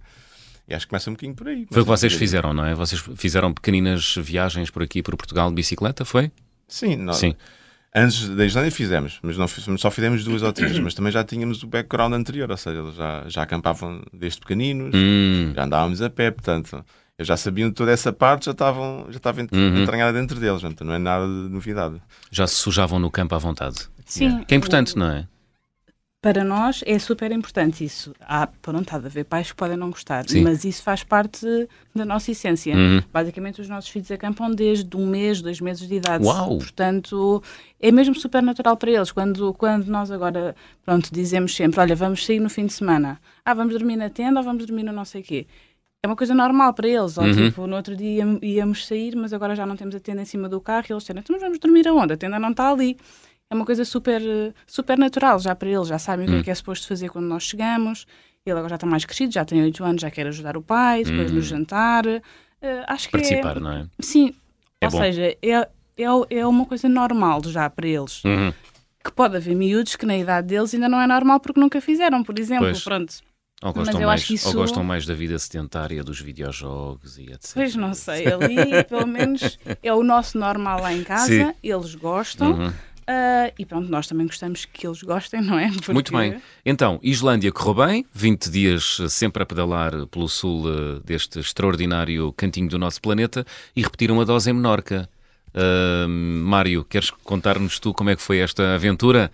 E 0.67 0.73
acho 0.75 0.85
que 0.85 0.91
começa 0.91 1.09
um 1.09 1.13
bocadinho 1.13 1.35
por 1.35 1.47
aí. 1.47 1.67
Foi 1.69 1.81
o 1.81 1.85
que 1.85 1.89
vocês 1.89 2.13
fizeram, 2.13 2.53
não 2.53 2.63
é? 2.63 2.75
Vocês 2.75 3.03
fizeram 3.17 3.51
pequeninas 3.51 4.15
viagens 4.17 4.69
por 4.69 4.83
aqui, 4.83 5.01
por 5.01 5.17
Portugal, 5.17 5.49
de 5.49 5.55
bicicleta, 5.55 6.05
foi? 6.05 6.31
Sim, 6.67 6.95
nós, 6.97 7.17
Sim. 7.17 7.35
Antes 7.95 8.29
da 8.29 8.45
Islândia 8.45 8.71
fizemos, 8.71 9.19
mas 9.21 9.37
não 9.37 9.47
só 9.77 9.91
fizemos 9.91 10.23
duas 10.23 10.41
ou 10.43 10.53
três, 10.53 10.77
mas 10.79 10.93
também 10.93 11.11
já 11.11 11.23
tínhamos 11.23 11.61
o 11.63 11.67
background 11.67 12.13
anterior, 12.13 12.49
ou 12.49 12.57
seja, 12.57 12.79
eles 12.79 12.95
já, 12.95 13.23
já 13.27 13.43
acampavam 13.43 14.01
desde 14.13 14.39
pequeninos, 14.39 14.91
Hum, 14.95 15.51
já 15.55 15.63
andávamos 15.65 16.01
a 16.01 16.09
pé, 16.09 16.31
portanto, 16.31 16.83
eles 17.17 17.27
já 17.27 17.35
sabiam 17.37 17.71
toda 17.71 17.91
essa 17.91 18.11
parte, 18.13 18.45
já 18.45 18.51
estavam 18.51 19.05
já 19.09 19.17
estava 19.17 19.41
Uhum. 19.41 19.81
entranhada 19.83 20.13
dentro 20.13 20.39
deles, 20.39 20.61
portanto, 20.61 20.83
não 20.85 20.93
é 20.93 20.99
nada 20.99 21.25
de 21.25 21.49
novidade. 21.53 22.01
já 22.31 22.47
se 22.47 22.55
sujavam 22.55 22.97
no 22.99 23.11
campo 23.11 23.35
à 23.35 23.37
vontade. 23.37 23.87
Sim. 24.05 24.43
Que 24.45 24.53
é 24.53 24.57
importante, 24.57 24.97
não 24.97 25.07
é? 25.11 25.27
Para 26.21 26.43
nós 26.43 26.83
é 26.85 26.99
super 26.99 27.31
importante 27.31 27.83
isso. 27.83 28.13
Há, 28.21 28.45
pronto, 28.45 28.93
há 28.95 28.99
de 28.99 29.07
haver 29.07 29.25
pais 29.25 29.49
que 29.49 29.57
podem 29.57 29.75
não 29.75 29.89
gostar, 29.89 30.23
Sim. 30.29 30.43
mas 30.43 30.63
isso 30.63 30.83
faz 30.83 31.03
parte 31.03 31.47
da 31.95 32.05
nossa 32.05 32.29
essência. 32.29 32.75
Uhum. 32.75 33.01
Basicamente, 33.11 33.59
os 33.59 33.67
nossos 33.67 33.89
filhos 33.89 34.11
acampam 34.11 34.51
desde 34.51 34.95
um 34.95 35.07
mês, 35.07 35.41
dois 35.41 35.59
meses 35.59 35.87
de 35.87 35.95
idade. 35.95 36.23
Uau! 36.23 36.59
Portanto, 36.59 37.41
é 37.79 37.91
mesmo 37.91 38.13
super 38.13 38.43
natural 38.43 38.77
para 38.77 38.91
eles. 38.91 39.11
Quando, 39.11 39.51
quando 39.55 39.87
nós 39.87 40.11
agora, 40.11 40.55
pronto, 40.85 41.09
dizemos 41.11 41.55
sempre, 41.55 41.79
olha, 41.79 41.95
vamos 41.95 42.23
sair 42.23 42.39
no 42.39 42.51
fim 42.51 42.67
de 42.67 42.73
semana. 42.73 43.19
Ah, 43.43 43.55
vamos 43.55 43.73
dormir 43.73 43.95
na 43.95 44.09
tenda 44.11 44.39
ou 44.41 44.43
vamos 44.45 44.63
dormir 44.67 44.83
no 44.83 44.91
não 44.91 45.05
sei 45.05 45.23
quê. 45.23 45.47
é 46.03 46.07
uma 46.07 46.15
coisa 46.15 46.35
normal 46.35 46.73
para 46.75 46.87
eles. 46.87 47.17
Ou 47.17 47.23
Uhum. 47.25 47.33
tipo, 47.33 47.65
no 47.67 47.75
outro 47.75 47.95
dia 47.95 48.09
íam- 48.23 48.39
íamos 48.43 48.85
sair, 48.85 49.15
mas 49.15 49.33
agora 49.33 49.55
já 49.55 49.65
não 49.65 49.75
temos 49.75 49.95
a 49.95 49.99
tenda 49.99 50.21
em 50.21 50.25
cima 50.25 50.47
do 50.49 50.61
carro 50.61 50.85
e 50.87 50.93
eles 50.93 51.01
disseram, 51.03 51.21
então 51.21 51.39
vamos 51.39 51.57
dormir 51.59 51.87
aonde? 51.87 52.13
A 52.13 52.17
tenda 52.17 52.37
não 52.39 52.51
está 52.51 52.71
ali. 52.71 52.95
É 53.51 53.53
uma 53.55 53.65
coisa 53.65 53.83
super, 53.83 54.21
super 54.65 54.97
natural 54.97 55.37
já 55.37 55.53
para 55.53 55.67
eles, 55.67 55.89
já 55.89 55.99
sabem 55.99 56.25
o 56.25 56.29
que 56.29 56.35
Hum. 56.37 56.39
é 56.39 56.43
que 56.43 56.49
é 56.51 56.55
suposto 56.55 56.87
fazer 56.87 57.09
quando 57.09 57.25
nós 57.25 57.43
chegamos. 57.43 58.05
Ele 58.45 58.53
agora 58.57 58.69
já 58.69 58.75
está 58.75 58.87
mais 58.87 59.03
crescido, 59.03 59.33
já 59.33 59.43
tem 59.43 59.61
8 59.61 59.83
anos, 59.83 60.01
já 60.01 60.09
quer 60.09 60.25
ajudar 60.27 60.55
o 60.55 60.61
pai, 60.61 61.03
depois 61.03 61.29
Hum. 61.29 61.35
no 61.35 61.41
jantar. 61.41 62.05
Eh, 62.07 62.21
acho 62.87 63.07
que 63.07 63.11
Participar, 63.11 63.57
é, 63.57 63.59
não 63.59 63.71
é? 63.73 63.85
Sim, 63.99 64.33
É 64.79 64.85
ou 64.85 64.91
bom. 64.91 64.97
seja, 64.99 65.23
é, 65.25 65.37
é, 65.41 65.67
é 66.29 66.47
uma 66.47 66.65
coisa 66.65 66.87
normal 66.87 67.41
já 67.45 67.69
para 67.69 67.85
eles. 67.87 68.23
Uhum. 68.23 68.53
Que 69.03 69.11
pode 69.11 69.35
haver 69.35 69.53
miúdos 69.55 69.95
que 69.97 70.05
na 70.05 70.17
idade 70.17 70.47
deles 70.47 70.73
ainda 70.73 70.87
não 70.87 71.01
é 71.01 71.05
normal 71.05 71.39
porque 71.41 71.59
nunca 71.59 71.81
fizeram, 71.81 72.23
por 72.23 72.39
exemplo. 72.39 72.65
Pois. 72.67 72.83
Pronto. 72.83 73.13
Ou 73.63 73.73
Mas 73.75 73.85
gostam, 73.85 74.01
eu 74.01 74.07
mais, 74.07 74.21
acho 74.21 74.27
que 74.27 74.33
isso- 74.35 74.47
ou 74.47 74.53
gostam 74.55 74.83
mais 74.83 75.05
da 75.05 75.13
vida 75.13 75.37
sedentária, 75.37 76.03
dos 76.03 76.19
videojogos 76.19 77.17
e 77.19 77.31
etc. 77.31 77.51
Pois 77.53 77.75
não 77.75 77.93
sei, 77.93 78.25
ali 78.31 78.55
pelo 78.89 79.05
menos 79.05 79.59
é 79.83 79.93
o 79.93 80.01
nosso 80.03 80.37
normal 80.39 80.81
lá 80.81 80.91
em 80.93 81.03
casa, 81.03 81.27
Sim. 81.27 81.53
eles 81.61 81.93
gostam 81.93 82.53
Uhum. 82.53 82.73
Ah, 83.11 83.51
e 83.59 83.65
pronto, 83.65 83.89
nós 83.89 84.07
também 84.07 84.25
gostamos 84.27 84.65
que 84.65 84.87
eles 84.87 85.01
gostem, 85.03 85.41
não 85.41 85.57
é? 85.59 85.69
Porque- 85.71 85.91
Muito 85.93 86.11
bem. 86.15 86.39
Então, 86.65 86.99
Islândia 87.03 87.51
correu 87.51 87.85
bem, 87.85 88.05
20 88.13 88.49
dias 88.49 88.97
eh, 89.01 89.09
sempre 89.09 89.43
a 89.43 89.45
pedalar 89.45 90.05
pelo 90.07 90.27
sul 90.29 90.63
eh, 90.67 90.99
deste 91.03 91.39
extraordinário 91.39 92.31
cantinho 92.33 92.69
do 92.69 92.77
nosso 92.79 93.01
planeta 93.01 93.45
e 93.75 93.81
repetiram 93.81 94.19
a 94.21 94.23
dose 94.23 94.49
em 94.49 94.53
Menorca. 94.53 95.09
Ah, 95.53 96.07
Mário, 96.07 96.83
queres 96.85 97.09
contar-nos 97.11 97.79
tu 97.79 97.93
como 97.93 98.09
é 98.09 98.15
que 98.15 98.21
foi 98.21 98.39
esta 98.39 98.75
aventura? 98.75 99.31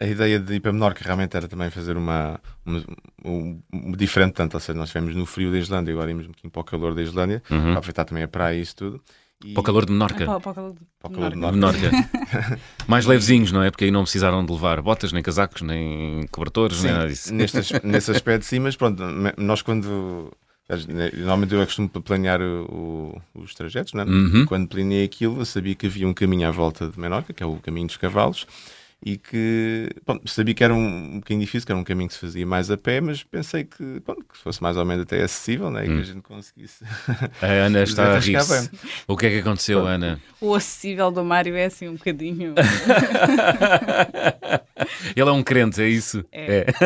A 0.00 0.06
ideia 0.06 0.38
de 0.38 0.54
ir 0.54 0.60
para 0.60 0.72
Menorca 0.72 1.02
realmente 1.04 1.36
era 1.36 1.48
também 1.48 1.70
fazer 1.70 1.96
uma, 1.96 2.40
uma, 2.64 2.84
um- 3.24 3.60
um 3.72 3.92
diferente, 3.92 4.34
tanto, 4.34 4.54
ou 4.54 4.60
seja, 4.60 4.78
nós 4.78 4.88
estivemos 4.90 5.14
no 5.16 5.26
frio 5.26 5.50
da 5.50 5.58
Islândia, 5.58 5.92
agora 5.92 6.08
íamos 6.10 6.24
um 6.26 6.28
bocadinho 6.28 6.50
para 6.52 6.60
o 6.60 6.64
calor 6.64 6.94
da 6.94 7.02
Islândia, 7.02 7.42
Uhum. 7.50 7.60
para 7.62 7.72
aproveitar 7.72 8.04
também 8.04 8.22
a 8.22 8.28
praia 8.28 8.56
e 8.56 8.62
isso 8.62 8.76
tudo. 8.76 9.02
E- 9.44 9.54
Para 9.54 9.60
o 9.60 9.64
calor 9.64 9.84
de 9.86 9.92
Ah, 9.92 9.94
Menorca. 9.94 10.26
para- 10.26 10.40
para 10.40 10.50
o 10.50 10.54
calor 10.54 10.72
de- 10.72 10.80
Para 11.00 11.10
o 11.10 11.14
calor 11.14 11.30
de 11.30 11.36
Menorca. 11.36 11.78
Menorca. 11.90 12.60
Mais 12.88 13.06
levezinhos, 13.06 13.52
não 13.52 13.62
é? 13.62 13.70
Porque 13.70 13.84
aí 13.84 13.90
não 13.90 14.02
precisaram 14.02 14.44
de 14.44 14.52
levar 14.52 14.82
botas, 14.82 15.12
nem 15.12 15.22
casacos, 15.22 15.62
nem 15.62 16.26
cobertores, 16.32 16.82
nem 16.82 16.90
Sim, 16.92 16.98
nada 16.98 17.08
disso. 17.08 17.32
neste, 17.34 17.58
as- 17.58 17.70
nesse 17.84 18.10
aspecto 18.10 18.44
sim, 18.44 18.58
mas 18.58 18.74
pronto, 18.76 19.00
nós 19.36 19.62
quando. 19.62 20.32
Normalmente 21.14 21.54
eu 21.54 21.64
costumo 21.64 21.88
planear 21.88 22.42
o- 22.42 23.16
o- 23.34 23.40
os 23.40 23.54
trajetos, 23.54 23.94
não 23.94 24.02
é? 24.02 24.04
Uhum. 24.06 24.44
Quando 24.44 24.68
planeei 24.68 25.04
aquilo, 25.04 25.40
eu 25.40 25.44
sabia 25.46 25.74
que 25.74 25.86
havia 25.86 26.06
um 26.06 26.12
caminho 26.12 26.46
à 26.46 26.50
volta 26.50 26.88
de 26.88 26.98
Menorca, 27.00 27.32
que 27.32 27.42
é 27.42 27.46
o 27.46 27.56
caminho 27.56 27.86
dos 27.86 27.96
cavalos, 27.96 28.46
e 29.04 29.16
que 29.16 29.88
pronto, 30.04 30.28
sabia 30.28 30.52
que 30.54 30.64
era 30.64 30.74
um, 30.74 30.86
um 30.86 31.14
bocadinho 31.20 31.40
difícil, 31.40 31.64
que 31.64 31.70
era 31.72 31.80
um 31.80 31.84
caminho 31.84 32.08
que 32.08 32.14
se 32.14 32.20
fazia 32.20 32.44
mais 32.44 32.68
a 32.70 32.76
pé, 32.76 33.00
mas 33.00 33.22
pensei 33.22 33.62
que, 33.64 34.00
pronto, 34.00 34.24
que 34.24 34.36
fosse 34.36 34.60
mais 34.62 34.76
ou 34.76 34.84
menos 34.84 35.04
até 35.04 35.22
acessível, 35.22 35.70
né? 35.70 35.86
e 35.86 35.90
Hum. 35.90 35.94
que 35.96 36.00
a 36.00 36.04
gente 36.04 36.20
conseguisse. 36.22 36.84
A 37.40 37.46
Ana 37.46 37.82
está 37.84 38.16
a 38.16 38.18
Desenrascar 38.18 38.60
rir-se. 38.62 38.70
O 39.06 39.16
que 39.16 39.26
é 39.26 39.30
que 39.30 39.38
aconteceu, 39.38 39.78
Pronto. 39.82 39.92
Ana? 39.92 40.20
O 40.40 40.52
acessível 40.54 41.10
do 41.12 41.24
Mário 41.24 41.56
é 41.56 41.66
assim 41.66 41.88
um 41.88 41.94
bocadinho. 41.94 42.54
Ele 45.16 45.28
é 45.28 45.32
um 45.32 45.42
crente, 45.42 45.80
é 45.82 45.88
isso? 45.88 46.24
É. 46.32 46.66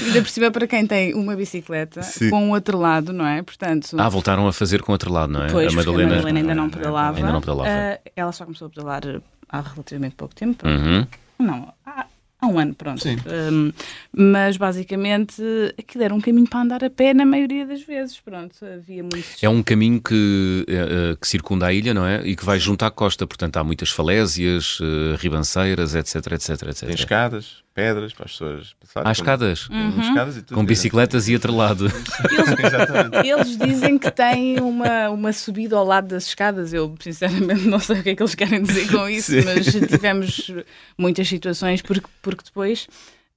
Ainda 0.00 0.22
por 0.22 0.28
cima 0.28 0.50
para 0.50 0.66
quem 0.66 0.86
tem 0.86 1.14
uma 1.14 1.34
bicicleta 1.34 2.02
Sim. 2.02 2.30
com 2.30 2.48
o 2.48 2.52
outro 2.52 2.78
lado, 2.78 3.12
não 3.12 3.26
é? 3.26 3.42
Portanto, 3.42 3.96
Ah, 3.98 4.08
voltaram 4.08 4.46
a 4.46 4.52
fazer 4.52 4.82
com 4.82 4.92
outro 4.92 5.12
lado, 5.12 5.32
não 5.32 5.44
é? 5.44 5.48
Pois, 5.50 5.72
a 5.72 5.76
Madalena. 5.76 6.12
a 6.12 6.16
Madalena 6.16 6.40
ainda 6.40 6.54
não 6.54 6.70
pedalava. 6.70 7.16
Ainda 7.18 7.32
não 7.32 7.40
pedalava. 7.40 7.68
Ah, 7.70 7.98
ela 8.14 8.32
só 8.32 8.44
começou 8.44 8.66
a 8.66 8.70
pedalar 8.70 9.02
há 9.48 9.60
relativamente 9.60 10.14
pouco 10.14 10.34
tempo. 10.34 10.66
Uhum. 10.66 11.06
Não, 11.38 11.72
há, 11.86 12.06
há 12.40 12.46
um 12.46 12.58
ano, 12.58 12.74
pronto. 12.74 13.02
Sim. 13.02 13.16
Um, 13.26 13.72
mas 14.12 14.56
basicamente 14.56 15.42
aquilo 15.78 16.04
era 16.04 16.14
um 16.14 16.20
caminho 16.20 16.48
para 16.48 16.60
andar 16.60 16.84
a 16.84 16.90
pé 16.90 17.12
na 17.12 17.24
maioria 17.24 17.66
das 17.66 17.82
vezes. 17.82 18.18
Pronto, 18.20 18.54
havia 18.64 19.02
muitos. 19.02 19.42
É 19.42 19.48
um 19.48 19.62
caminho 19.62 20.00
que, 20.00 20.64
eh, 20.68 21.12
eh, 21.12 21.16
que 21.20 21.26
circunda 21.26 21.66
a 21.66 21.72
ilha, 21.72 21.92
não 21.92 22.06
é? 22.06 22.26
E 22.26 22.36
que 22.36 22.44
vai 22.44 22.58
junto 22.58 22.84
à 22.84 22.90
costa. 22.90 23.26
Portanto, 23.26 23.56
há 23.56 23.64
muitas 23.64 23.90
falésias, 23.90 24.78
eh, 24.80 25.16
ribanceiras, 25.18 25.94
etc, 25.94 26.32
etc, 26.32 26.58
Tem 26.58 26.70
etc. 26.70 26.90
escadas, 26.90 27.62
pedras 27.74 28.12
para 28.12 28.24
as 28.24 28.32
pessoas 28.32 28.74
passarem. 28.80 29.08
Há 29.08 29.12
escadas. 29.12 29.66
Com, 29.68 29.92
com 29.92 30.00
escadas 30.00 30.36
e 30.36 30.42
tudo. 30.42 30.54
Com 30.56 30.64
bicicletas 30.64 31.28
e 31.28 31.36
atrelado. 31.36 31.86
Exatamente. 32.58 33.28
Eles 33.28 33.56
dizem 33.56 33.98
que 33.98 34.10
têm 34.10 34.58
uma, 34.60 35.10
uma 35.10 35.32
subida 35.32 35.76
ao 35.76 35.84
lado 35.84 36.08
das 36.08 36.26
escadas. 36.26 36.72
Eu, 36.72 36.92
sinceramente, 37.00 37.68
não 37.68 37.78
sei 37.78 38.00
o 38.00 38.02
que 38.02 38.10
é 38.10 38.16
que 38.16 38.22
eles 38.22 38.34
querem 38.34 38.62
dizer 38.62 38.90
com 38.90 39.08
isso, 39.08 39.30
Sim. 39.30 39.42
mas 39.44 39.66
tivemos 39.66 40.50
muitas 40.96 41.28
situações 41.28 41.80
porque, 41.80 42.08
porque 42.36 42.44
depois 42.44 42.86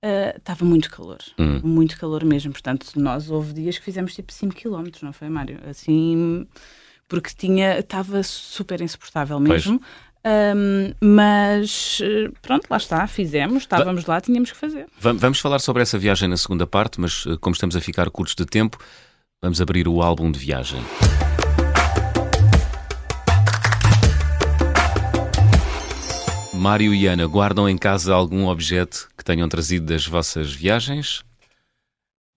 ah, 0.03 0.33
estava 0.37 0.65
muito 0.65 0.89
calor. 0.89 1.19
Hum. 1.39 1.61
Muito 1.63 1.97
calor 1.97 2.23
mesmo. 2.25 2.51
Portanto, 2.51 2.91
nós 2.95 3.29
houve 3.29 3.53
dias 3.53 3.77
que 3.77 3.85
fizemos 3.85 4.13
tipo 4.15 4.31
5 4.33 4.55
km, 4.55 4.87
não 5.01 5.13
foi, 5.13 5.29
Mário? 5.29 5.59
Assim, 5.69 6.47
porque 7.07 7.29
tinha, 7.37 7.79
estava 7.79 8.21
super 8.23 8.81
insuportável 8.81 9.39
mesmo. 9.39 9.81
Ahm, 10.23 10.93
mas 11.01 11.99
pronto, 12.43 12.67
lá 12.69 12.77
está, 12.77 13.07
fizemos, 13.07 13.63
estávamos 13.63 14.05
lá, 14.05 14.21
tínhamos 14.21 14.51
que 14.51 14.57
fazer. 14.57 14.85
Va- 14.99 15.13
Vamos 15.13 15.39
falar 15.39 15.59
sobre 15.59 15.81
essa 15.81 15.97
viagem 15.97 16.29
na 16.29 16.37
segunda 16.37 16.67
parte, 16.67 17.01
mas 17.01 17.25
eh, 17.27 17.37
como 17.41 17.53
estamos 17.55 17.75
a 17.75 17.81
ficar 17.81 18.07
curtos 18.11 18.35
de 18.35 18.45
tempo, 18.45 18.77
vamos 19.41 19.59
abrir 19.61 19.87
o 19.87 20.01
álbum 20.01 20.31
de 20.31 20.37
viagem. 20.37 20.79
Mário 26.61 26.93
e 26.93 27.07
Ana, 27.07 27.25
guardam 27.25 27.67
em 27.67 27.75
casa 27.75 28.13
algum 28.13 28.45
objeto 28.45 29.09
que 29.17 29.25
tenham 29.25 29.49
trazido 29.49 29.87
das 29.87 30.05
vossas 30.05 30.53
viagens? 30.53 31.23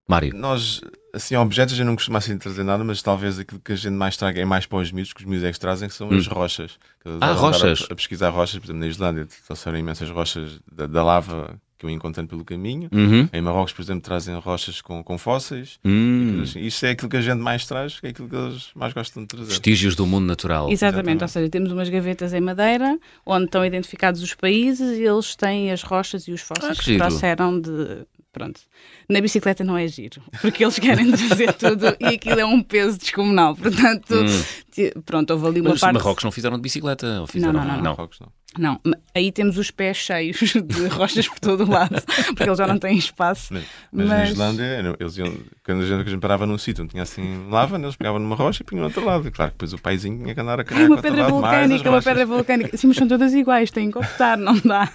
Mário, 0.09 0.35
Nós, 0.35 0.81
assim, 1.13 1.37
objetos 1.37 1.79
eu 1.79 1.85
não 1.85 1.95
costumo 1.95 2.17
assim 2.17 2.39
trazer 2.39 2.63
nada, 2.63 2.83
mas 2.83 3.03
talvez 3.03 3.39
aquilo 3.39 3.61
que 3.61 3.73
a 3.73 3.77
gente 3.77 3.93
mais 3.93 4.17
traga 4.17 4.41
é 4.41 4.45
mais 4.47 4.65
para 4.65 4.79
os 4.79 4.91
miúdos, 4.91 5.13
que 5.13 5.21
os 5.21 5.27
miúdos 5.27 5.45
é 5.45 5.53
que 5.53 5.61
trazem, 5.61 5.91
que 5.91 5.95
são 5.95 6.09
as 6.09 6.27
rochas. 6.27 6.79
Ah, 7.21 7.33
rochas. 7.33 7.83
A, 7.83 7.93
a 7.93 7.97
pesquisar 7.97 8.31
rochas, 8.31 8.59
por 8.59 8.65
exemplo, 8.65 8.81
na 8.81 8.87
Islândia, 8.87 9.29
trouxeram 9.45 9.77
imensas 9.77 10.09
rochas 10.09 10.59
da, 10.73 10.87
da 10.87 11.05
lava 11.05 11.61
que 11.85 11.87
eu 11.87 11.91
ia 11.91 11.97
encontrando 11.97 12.29
pelo 12.29 12.45
caminho. 12.45 12.89
Uhum. 12.93 13.29
Em 13.33 13.41
Marrocos, 13.43 13.73
por 13.73 13.83
exemplo, 13.83 14.01
trazem 14.03 14.35
rochas 14.39 14.81
com, 14.81 15.03
com 15.05 15.19
fósseis. 15.19 15.79
Hum, 15.85 16.41
Assim, 16.43 16.61
Isto 16.61 16.87
é 16.87 16.91
aquilo 16.91 17.11
que 17.11 17.17
a 17.17 17.21
gente 17.21 17.39
mais 17.41 17.67
traz, 17.67 18.01
que 18.01 18.07
é 18.07 18.11
aquilo 18.11 18.29
que 18.29 18.35
eles 18.37 18.69
mais 18.75 18.93
gostam 18.93 19.23
de 19.23 19.29
trazer. 19.29 19.51
vestígios 19.51 19.95
do 19.95 20.07
mundo 20.07 20.25
natural. 20.27 20.71
Exatamente, 20.71 20.95
Exatamente. 20.97 21.23
ou 21.23 21.29
seja, 21.29 21.49
temos 21.51 21.73
umas 21.73 21.89
gavetas 21.89 22.33
em 22.33 22.41
madeira 22.41 22.99
onde 23.27 23.45
estão 23.45 23.65
identificados 23.65 24.23
os 24.23 24.35
países 24.35 24.99
e 24.99 25.03
eles 25.03 25.37
têm 25.37 25.71
as 25.71 25.83
rochas 25.83 26.27
e 26.27 26.33
os 26.33 26.41
fósseis 26.41 26.79
Ah, 26.79 26.83
que 26.83 26.93
que, 26.93 26.99
trouxeram 26.99 27.61
de. 27.61 28.07
Pronto. 28.33 28.61
Na 29.09 29.21
bicicleta 29.21 29.63
não 29.63 29.77
é 29.77 29.87
giro, 29.87 30.21
porque 30.43 30.65
eles 30.65 30.77
querem 30.79 31.13
trazer 31.13 31.53
tudo 31.53 31.95
e 32.01 32.07
aquilo 32.07 32.41
é 32.41 32.45
um 32.45 32.61
peso 32.63 32.99
descomunal. 32.99 33.55
Portanto, 33.55 34.13
Hum. 34.15 35.03
pronto, 35.05 35.31
houve 35.33 35.47
ali 35.47 35.61
uma 35.61 35.71
Mas 35.71 35.81
parte. 35.81 35.95
Marrocos 35.95 36.25
não 36.25 36.33
fizeram 36.33 36.57
de 36.57 36.63
bicicleta? 36.63 37.21
Ou 37.21 37.27
fizeram... 37.29 37.53
não, 37.53 37.65
não, 37.65 37.77
não. 37.77 37.83
Marrocos 37.83 38.19
não. 38.19 38.29
Não, 38.59 38.81
aí 39.15 39.33
temos 39.33 39.59
os 39.59 39.71
pés 39.71 39.97
cheios 39.97 40.39
de 40.55 40.87
rochas 40.89 41.27
por 41.29 41.41
todo 41.41 41.65
o 41.65 41.71
lado, 41.71 42.01
porque 42.29 42.45
eles 42.45 42.59
já 42.59 42.67
não 42.67 42.79
têm 42.79 42.97
espaço. 42.97 43.53
Mas, 43.53 43.65
mas 43.93 44.09
na 44.09 44.17
Mas- 44.19 44.31
Islândia, 44.31 44.97
eles 45.01 45.17
iam, 45.19 45.37
quando 45.65 45.83
a 45.83 45.87
gente, 45.87 46.19
parava 46.19 46.47
num 46.47 46.57
sítio 46.59 46.85
onde 46.85 46.93
tinha 46.93 47.03
assim 47.03 47.49
lava, 47.51 47.77
eles 47.77 47.97
pegavam 47.97 48.21
numa 48.21 48.37
rocha 48.37 48.63
e 48.63 48.65
punham 48.65 48.83
no 48.83 48.87
outro 48.89 49.05
lado. 49.05 49.27
E 49.27 49.31
claro, 49.31 49.51
que 49.51 49.57
depois 49.57 49.73
o 49.73 49.79
paizinho 49.79 50.19
tinha 50.19 50.35
que 50.35 50.41
andar 50.41 50.59
a 50.59 50.63
Ai, 50.63 50.65
carregar 50.65 50.87
uma 50.91 51.03
pedra 51.03 51.29
vulcânica, 51.29 51.91
uma 51.91 52.03
pedra 52.03 52.27
vulcânica. 52.27 52.77
Sim, 52.77 52.87
mas 52.89 52.97
são 52.97 53.09
todas 53.09 53.35
iguais, 53.35 53.71
têm 53.71 53.91
que 53.91 53.99
optar, 53.99 54.37
não 54.39 54.55
dá. 54.61 54.89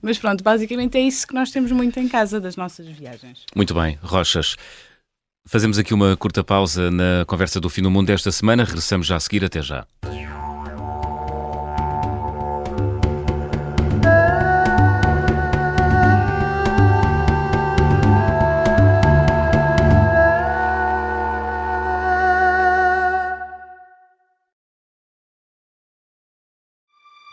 Mas 0.00 0.18
pronto, 0.18 0.42
basicamente 0.42 0.96
é 0.96 1.00
isso 1.02 1.26
que 1.26 1.34
nós 1.34 1.50
temos 1.50 1.70
muito 1.72 1.98
em 2.00 2.08
casa 2.08 2.40
das 2.40 2.56
nossas 2.56 2.86
viagens. 2.86 3.44
Muito 3.54 3.74
bem, 3.74 3.98
Rochas. 4.02 4.56
Fazemos 5.48 5.78
aqui 5.78 5.94
uma 5.94 6.16
curta 6.16 6.42
pausa 6.42 6.90
na 6.90 7.24
conversa 7.26 7.60
do 7.60 7.68
fim 7.68 7.80
do 7.82 7.90
mundo 7.90 8.08
desta 8.08 8.32
semana. 8.32 8.64
Regressamos 8.64 9.06
já 9.06 9.16
a 9.16 9.20
seguir. 9.20 9.44
Até 9.44 9.62
já. 9.62 9.86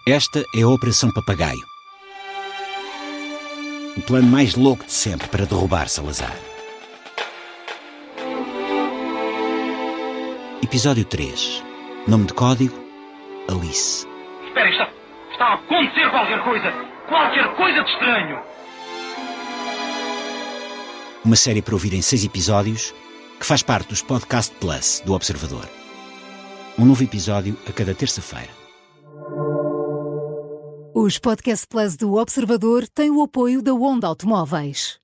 Esta 0.05 0.45
é 0.53 0.63
a 0.63 0.67
Operação 0.67 1.09
Papagaio. 1.11 1.65
O 3.95 4.01
plano 4.01 4.27
mais 4.27 4.53
louco 4.53 4.83
de 4.83 4.91
sempre 4.91 5.29
para 5.29 5.45
derrubar 5.45 5.87
Salazar. 5.87 6.37
Episódio 10.61 11.05
3. 11.05 11.63
Nome 12.05 12.25
de 12.25 12.33
código: 12.33 12.77
Alice. 13.47 14.05
Espera, 14.45 14.69
está, 14.69 14.89
está 15.31 15.45
a 15.45 15.53
acontecer 15.53 16.11
qualquer 16.11 16.43
coisa! 16.43 16.73
Qualquer 17.07 17.55
coisa 17.55 17.81
de 17.81 17.89
estranho! 17.89 18.41
Uma 21.23 21.37
série 21.37 21.61
para 21.61 21.75
ouvir 21.75 21.93
em 21.93 22.01
seis 22.01 22.25
episódios 22.25 22.93
que 23.39 23.45
faz 23.45 23.63
parte 23.63 23.87
dos 23.87 24.01
Podcast 24.01 24.53
Plus 24.55 25.01
do 25.05 25.13
Observador. 25.13 25.69
Um 26.77 26.83
novo 26.83 27.01
episódio 27.03 27.57
a 27.65 27.71
cada 27.71 27.95
terça-feira. 27.95 28.62
Os 30.95 31.17
Podcast 31.17 31.65
Plus 31.67 31.97
do 31.97 32.13
Observador 32.13 32.87
têm 32.87 33.09
o 33.09 33.23
apoio 33.23 33.63
da 33.63 33.73
Onda 33.73 34.05
Automóveis. 34.05 34.99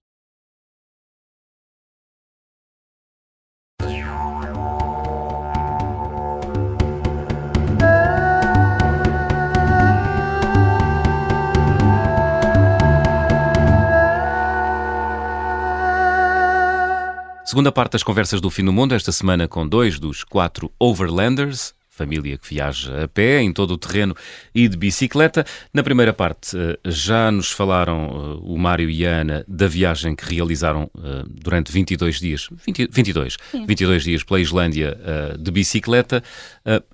Segunda 17.44 17.72
parte 17.72 17.94
das 17.94 18.04
conversas 18.04 18.40
do 18.40 18.52
fim 18.52 18.64
do 18.64 18.72
mundo, 18.72 18.94
esta 18.94 19.12
semana 19.12 19.48
com 19.48 19.68
dois 19.68 20.00
dos 20.00 20.24
quatro 20.24 20.72
Overlanders, 20.80 21.74
família 22.00 22.38
que 22.38 22.48
viaja 22.48 23.04
a 23.04 23.08
pé, 23.08 23.42
em 23.42 23.52
todo 23.52 23.72
o 23.72 23.78
terreno 23.78 24.16
e 24.56 24.70
de 24.70 24.78
bicicleta. 24.78 25.46
Na 25.74 25.84
primeira 25.84 26.14
parte, 26.14 26.58
eh, 26.58 26.80
já 26.86 27.30
nos 27.30 27.52
falaram 27.52 28.08
eh, 28.08 28.40
o 28.42 28.58
Mário 28.58 28.90
e 28.90 29.06
a 29.06 29.22
Ana 29.22 29.44
da 29.46 29.68
viagem 29.68 30.16
que 30.16 30.34
realizaram 30.34 30.90
eh, 30.98 31.24
durante 31.28 31.74
22 31.74 32.20
dias, 32.22 32.48
20, 32.66 32.88
22, 32.90 33.38
22 33.68 34.04
dias 34.04 34.24
pela 34.24 34.40
Islândia 34.40 34.98
de 35.38 35.52
bicicleta. 35.52 36.24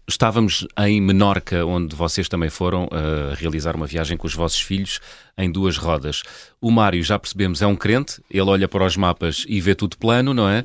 Estávamos 0.07 0.67
em 0.79 1.01
Menorca, 1.01 1.65
onde 1.65 1.95
vocês 1.95 2.27
também 2.27 2.49
foram 2.49 2.87
realizar 3.37 3.75
uma 3.75 3.85
viagem 3.85 4.17
com 4.17 4.27
os 4.27 4.33
vossos 4.33 4.59
filhos 4.59 4.99
em 5.37 5.51
duas 5.51 5.77
rodas. 5.77 6.23
O 6.61 6.71
Mário, 6.71 7.03
já 7.03 7.19
percebemos, 7.19 7.61
é 7.61 7.67
um 7.67 7.75
crente, 7.75 8.21
ele 8.29 8.49
olha 8.49 8.67
para 8.67 8.85
os 8.85 8.95
mapas 8.95 9.45
e 9.47 9.59
vê 9.59 9.75
tudo 9.75 9.97
plano, 9.97 10.33
não 10.33 10.47
é? 10.47 10.63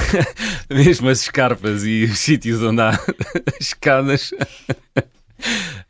Mesmo 0.70 1.08
as 1.08 1.22
escarpas 1.22 1.84
e 1.84 2.04
os 2.04 2.18
sítios 2.20 2.62
onde 2.62 2.80
há 2.80 2.92
escadas. 3.60 4.32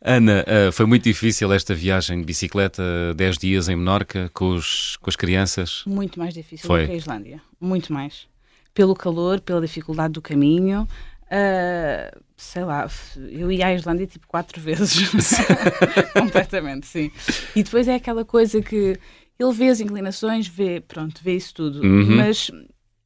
Ana, 0.00 0.44
eh, 0.46 0.70
foi 0.72 0.86
muito 0.86 1.04
difícil 1.04 1.52
esta 1.52 1.74
viagem 1.74 2.20
de 2.20 2.24
bicicleta, 2.24 2.82
10 3.14 3.38
dias 3.38 3.68
em 3.68 3.76
Menorca, 3.76 4.30
com, 4.32 4.54
os, 4.54 4.96
com 4.96 5.10
as 5.10 5.16
crianças? 5.16 5.82
Muito 5.86 6.18
mais 6.18 6.34
difícil 6.34 6.66
foi. 6.66 6.82
do 6.82 6.86
que 6.86 6.92
a 6.92 6.96
Islândia. 6.96 7.42
Muito 7.60 7.92
mais. 7.92 8.26
Pelo 8.74 8.94
calor, 8.94 9.40
pela 9.40 9.60
dificuldade 9.60 10.14
do 10.14 10.22
caminho. 10.22 10.88
Uh, 11.24 12.20
sei 12.36 12.64
lá, 12.64 12.88
eu 13.30 13.50
ia 13.52 13.68
à 13.68 13.74
Islândia 13.74 14.06
tipo 14.06 14.26
quatro 14.26 14.60
vezes. 14.60 15.10
Completamente, 16.12 16.86
sim. 16.86 17.10
E 17.54 17.62
depois 17.62 17.86
é 17.88 17.94
aquela 17.94 18.24
coisa 18.24 18.60
que 18.60 18.98
ele 19.38 19.52
vê 19.52 19.68
as 19.68 19.80
inclinações, 19.80 20.46
vê, 20.46 20.80
pronto, 20.80 21.20
vê 21.22 21.34
isso 21.36 21.54
tudo. 21.54 21.80
Uhum. 21.82 22.16
Mas 22.16 22.50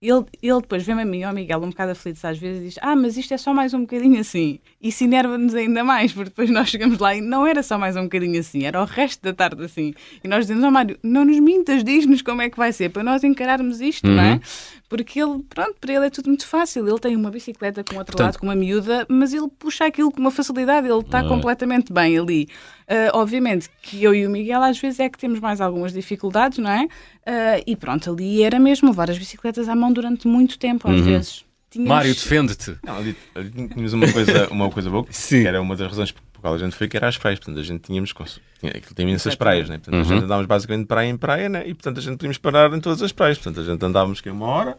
ele, 0.09 0.25
ele 0.43 0.61
depois 0.61 0.83
vê-me 0.83 1.03
a 1.03 1.05
mim, 1.05 1.25
oh 1.25 1.33
Miguel, 1.33 1.63
um 1.63 1.71
bocado 1.71 1.93
aflito 1.93 2.25
às 2.25 2.39
vezes, 2.39 2.63
e 2.63 2.65
diz: 2.67 2.79
Ah, 2.81 2.97
mas 2.97 3.17
isto 3.17 3.33
é 3.35 3.39
só 3.39 3.53
mais 3.53 3.75
um 3.75 3.81
bocadinho 3.81 4.21
assim. 4.21 4.59
Isso 4.87 5.03
enerva-nos 5.03 5.55
ainda 5.55 5.83
mais, 5.83 6.13
porque 6.13 6.31
depois 6.31 6.49
nós 6.51 6.69
chegamos 6.69 6.99
lá 6.99 7.15
e 7.15 7.21
não 7.21 7.45
era 7.45 7.63
só 7.63 7.77
mais 7.77 7.97
um 7.97 8.05
bocadinho 8.05 8.39
assim, 8.39 8.65
era 8.65 8.81
o 8.81 8.85
resto 8.85 9.21
da 9.23 9.33
tarde 9.33 9.65
assim. 9.65 9.93
E 10.23 10.29
nós 10.29 10.47
dizemos: 10.47 10.63
Ó 10.63 10.69
oh, 10.69 10.71
Mário, 10.71 10.97
não 11.03 11.25
nos 11.25 11.41
mintas, 11.41 11.83
diz-nos 11.83 12.23
como 12.23 12.43
é 12.43 12.49
que 12.49 12.57
vai 12.57 12.73
ser, 12.73 12.91
para 12.91 13.03
nós 13.03 13.25
encararmos 13.25 13.81
isto, 13.81 14.07
uhum. 14.07 14.15
não 14.15 14.23
é? 14.23 14.33
Uhum. 14.35 14.41
Porque 14.89 15.21
ele, 15.21 15.43
pronto, 15.49 15.75
para 15.81 15.93
ele 15.93 16.07
é 16.07 16.11
tudo 16.11 16.29
muito 16.29 16.47
fácil. 16.47 16.89
Ele 16.89 16.99
tem 17.01 17.17
uma 17.17 17.29
bicicleta 17.29 17.83
com 17.83 17.97
outro 17.97 18.13
Portanto, 18.13 18.35
lado, 18.35 18.39
com 18.39 18.47
uma 18.47 18.55
miúda, 18.55 19.05
mas 19.09 19.35
ele 19.35 19.49
puxa 19.59 19.85
aquilo 19.85 20.13
com 20.13 20.21
uma 20.21 20.31
facilidade, 20.31 20.87
ele 20.87 21.01
está 21.01 21.25
é? 21.25 21.29
completamente 21.29 21.93
bem 21.93 22.17
ali. 22.17 22.49
Uh, 22.83 23.11
obviamente 23.15 23.69
que 23.83 24.05
eu 24.05 24.15
e 24.15 24.25
o 24.25 24.31
Miguel 24.31 24.63
às 24.63 24.79
vezes 24.79 25.01
é 25.01 25.09
que 25.09 25.19
temos 25.19 25.41
mais 25.41 25.61
algumas 25.61 25.93
dificuldades, 25.93 26.59
não 26.59 26.71
é? 26.71 26.85
Uh, 26.85 27.65
e 27.67 27.75
pronto, 27.75 28.13
ali 28.13 28.45
era 28.45 28.61
mesmo 28.61 28.91
levar 28.91 29.11
as 29.11 29.19
bicicletas 29.19 29.69
à 29.69 29.75
mão 29.75 29.93
durante 29.93 30.29
muito 30.29 30.57
tempo, 30.57 30.89
às 30.89 30.99
uhum. 30.99 31.03
vezes. 31.03 31.46
Tínhamos... 31.77 31.89
Mário, 31.89 32.15
defende-te. 32.15 32.79
Ali, 32.87 33.17
ali 33.35 33.51
tínhamos 33.51 33.93
uma 33.93 34.11
coisa, 34.11 34.49
uma 34.51 34.71
coisa 34.71 34.89
boa, 34.91 35.07
Sim. 35.11 35.43
que 35.43 35.49
era 35.49 35.61
uma 35.61 35.77
das 35.77 35.89
razões 35.89 36.11
por 36.11 36.41
qual 36.41 36.55
a 36.55 36.59
gente 36.59 36.75
foi, 36.75 36.89
que 36.89 36.97
era 36.97 37.07
as 37.07 37.19
praias. 37.19 37.39
Portanto, 37.39 37.59
a 37.59 37.63
gente 37.63 37.83
tínhamos. 37.83 38.15
Tinha, 38.59 38.73
tem 38.73 39.07
imensas 39.07 39.35
praias, 39.35 39.69
né? 39.69 39.77
Portanto, 39.77 39.95
uhum. 39.95 40.01
a 40.01 40.05
gente 40.05 40.25
andávamos 40.25 40.47
basicamente 40.47 40.83
de 40.83 40.89
praia 40.89 41.09
em 41.09 41.17
praia, 41.17 41.49
né? 41.49 41.63
E 41.67 41.75
portanto 41.75 41.99
a 41.99 42.01
gente 42.01 42.13
podíamos 42.13 42.39
parar 42.39 42.73
em 42.73 42.81
todas 42.81 43.03
as 43.03 43.13
praias. 43.13 43.37
Portanto, 43.37 43.61
a 43.61 43.71
gente 43.71 43.85
andávamos 43.85 44.23
que 44.23 44.31
uma 44.31 44.47
hora, 44.47 44.79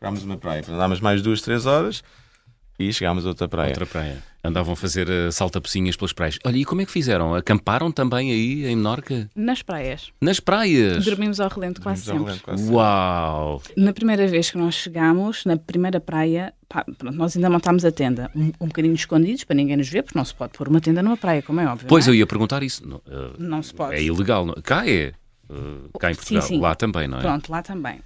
parámos 0.00 0.22
uma 0.22 0.38
praia, 0.38 0.62
andávamos 0.66 1.00
mais 1.00 1.20
duas, 1.20 1.42
três 1.42 1.66
horas 1.66 2.02
e 2.78 2.90
chegámos 2.92 3.26
a 3.26 3.28
outra 3.28 3.46
praia. 3.46 3.70
Outra 3.70 3.86
praia. 3.86 4.22
Andavam 4.48 4.72
a 4.72 4.76
fazer 4.76 5.08
uh, 5.08 5.30
salta-pocinhas 5.30 5.96
pelas 5.96 6.12
praias. 6.12 6.38
Olha, 6.44 6.56
e 6.56 6.64
como 6.64 6.80
é 6.80 6.86
que 6.86 6.90
fizeram? 6.90 7.34
Acamparam 7.34 7.92
também 7.92 8.30
aí 8.30 8.66
em 8.66 8.76
Menorca? 8.76 9.28
Nas 9.36 9.62
praias. 9.62 10.10
Nas 10.20 10.40
praias? 10.40 11.04
Dormimos 11.04 11.38
ao 11.38 11.48
relento 11.48 11.82
quase 11.82 12.02
sempre. 12.02 12.24
Relento, 12.24 12.42
quase 12.42 12.72
Uau! 12.72 13.62
Na 13.76 13.92
primeira 13.92 14.26
vez 14.26 14.50
que 14.50 14.56
nós 14.56 14.74
chegámos, 14.74 15.44
na 15.44 15.56
primeira 15.56 16.00
praia, 16.00 16.54
pá, 16.68 16.84
pronto, 16.84 17.16
nós 17.16 17.36
ainda 17.36 17.50
montámos 17.50 17.84
a 17.84 17.92
tenda 17.92 18.30
um, 18.34 18.50
um 18.60 18.66
bocadinho 18.68 18.94
escondidos 18.94 19.44
para 19.44 19.54
ninguém 19.54 19.76
nos 19.76 19.88
ver, 19.88 20.02
porque 20.02 20.18
não 20.18 20.24
se 20.24 20.34
pode 20.34 20.52
pôr 20.52 20.68
uma 20.68 20.80
tenda 20.80 21.02
numa 21.02 21.16
praia, 21.16 21.42
como 21.42 21.60
é 21.60 21.66
óbvio. 21.66 21.86
Pois 21.86 22.06
é? 22.08 22.10
eu 22.10 22.14
ia 22.14 22.26
perguntar 22.26 22.62
isso. 22.62 22.88
Não, 22.88 22.96
uh, 22.96 23.34
não 23.38 23.62
se 23.62 23.74
pode. 23.74 23.96
É 23.96 24.02
ilegal. 24.02 24.46
Não? 24.46 24.54
Cá 24.62 24.88
é. 24.88 25.12
Uh, 25.48 25.98
cá 25.98 26.10
em 26.10 26.14
Portugal. 26.14 26.42
Sim, 26.42 26.48
sim. 26.48 26.60
Lá 26.60 26.74
também, 26.74 27.06
não 27.06 27.18
é? 27.18 27.20
Pronto, 27.20 27.50
lá 27.50 27.62
também. 27.62 28.00